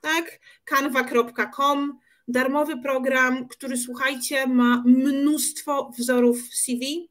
tak? 0.01 0.39
canva.com, 0.65 1.99
darmowy 2.27 2.81
program, 2.81 3.47
który 3.47 3.77
słuchajcie, 3.77 4.47
ma 4.47 4.83
mnóstwo 4.85 5.91
wzorów 5.97 6.37
CV, 6.53 7.09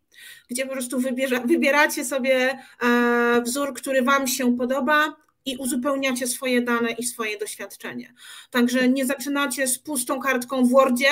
gdzie 0.51 0.67
po 0.67 0.73
prostu 0.73 0.99
wybieracie 1.45 2.05
sobie 2.05 2.59
e, 2.83 3.43
wzór, 3.45 3.75
który 3.75 4.03
Wam 4.03 4.27
się 4.27 4.57
podoba 4.57 5.17
i 5.45 5.57
uzupełniacie 5.57 6.27
swoje 6.27 6.63
dane 6.63 6.93
i 6.93 7.05
swoje 7.05 7.39
doświadczenie. 7.39 8.15
Także 8.51 8.89
nie 8.89 9.07
zaczynacie 9.07 9.67
z 9.67 9.79
pustą 9.79 10.21
kartką 10.21 10.65
w 10.65 10.71
Wordzie, 10.71 11.09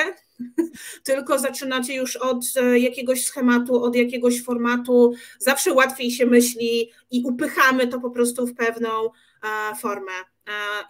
tylko 1.05 1.39
zaczynacie 1.39 1.95
już 1.95 2.17
od 2.17 2.45
e, 2.57 2.79
jakiegoś 2.79 3.25
schematu, 3.25 3.85
od 3.85 3.97
jakiegoś 3.97 4.43
formatu. 4.43 5.15
Zawsze 5.39 5.73
łatwiej 5.73 6.11
się 6.11 6.27
myśli 6.27 6.91
i 7.11 7.23
upychamy 7.25 7.89
to 7.89 8.01
po 8.01 8.11
prostu 8.11 8.47
w 8.47 8.55
pewną 8.55 8.89
e, 9.09 9.77
formę. 9.77 10.13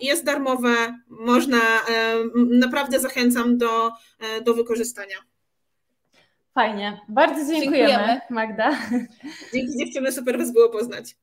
Jest 0.01 0.25
darmowe, 0.25 0.99
można, 1.09 1.61
naprawdę 2.35 3.01
zachęcam 3.01 3.59
do, 3.59 3.93
do 4.45 4.55
wykorzystania. 4.55 5.17
Fajnie. 6.55 7.01
Bardzo 7.09 7.53
dziękujemy, 7.53 7.89
dziękujemy. 7.89 8.21
Magda. 8.31 8.71
Dzięki 9.55 9.79
dziewczyny, 9.79 10.13
super 10.13 10.39
Was 10.39 10.53
było 10.53 10.69
poznać. 10.69 11.17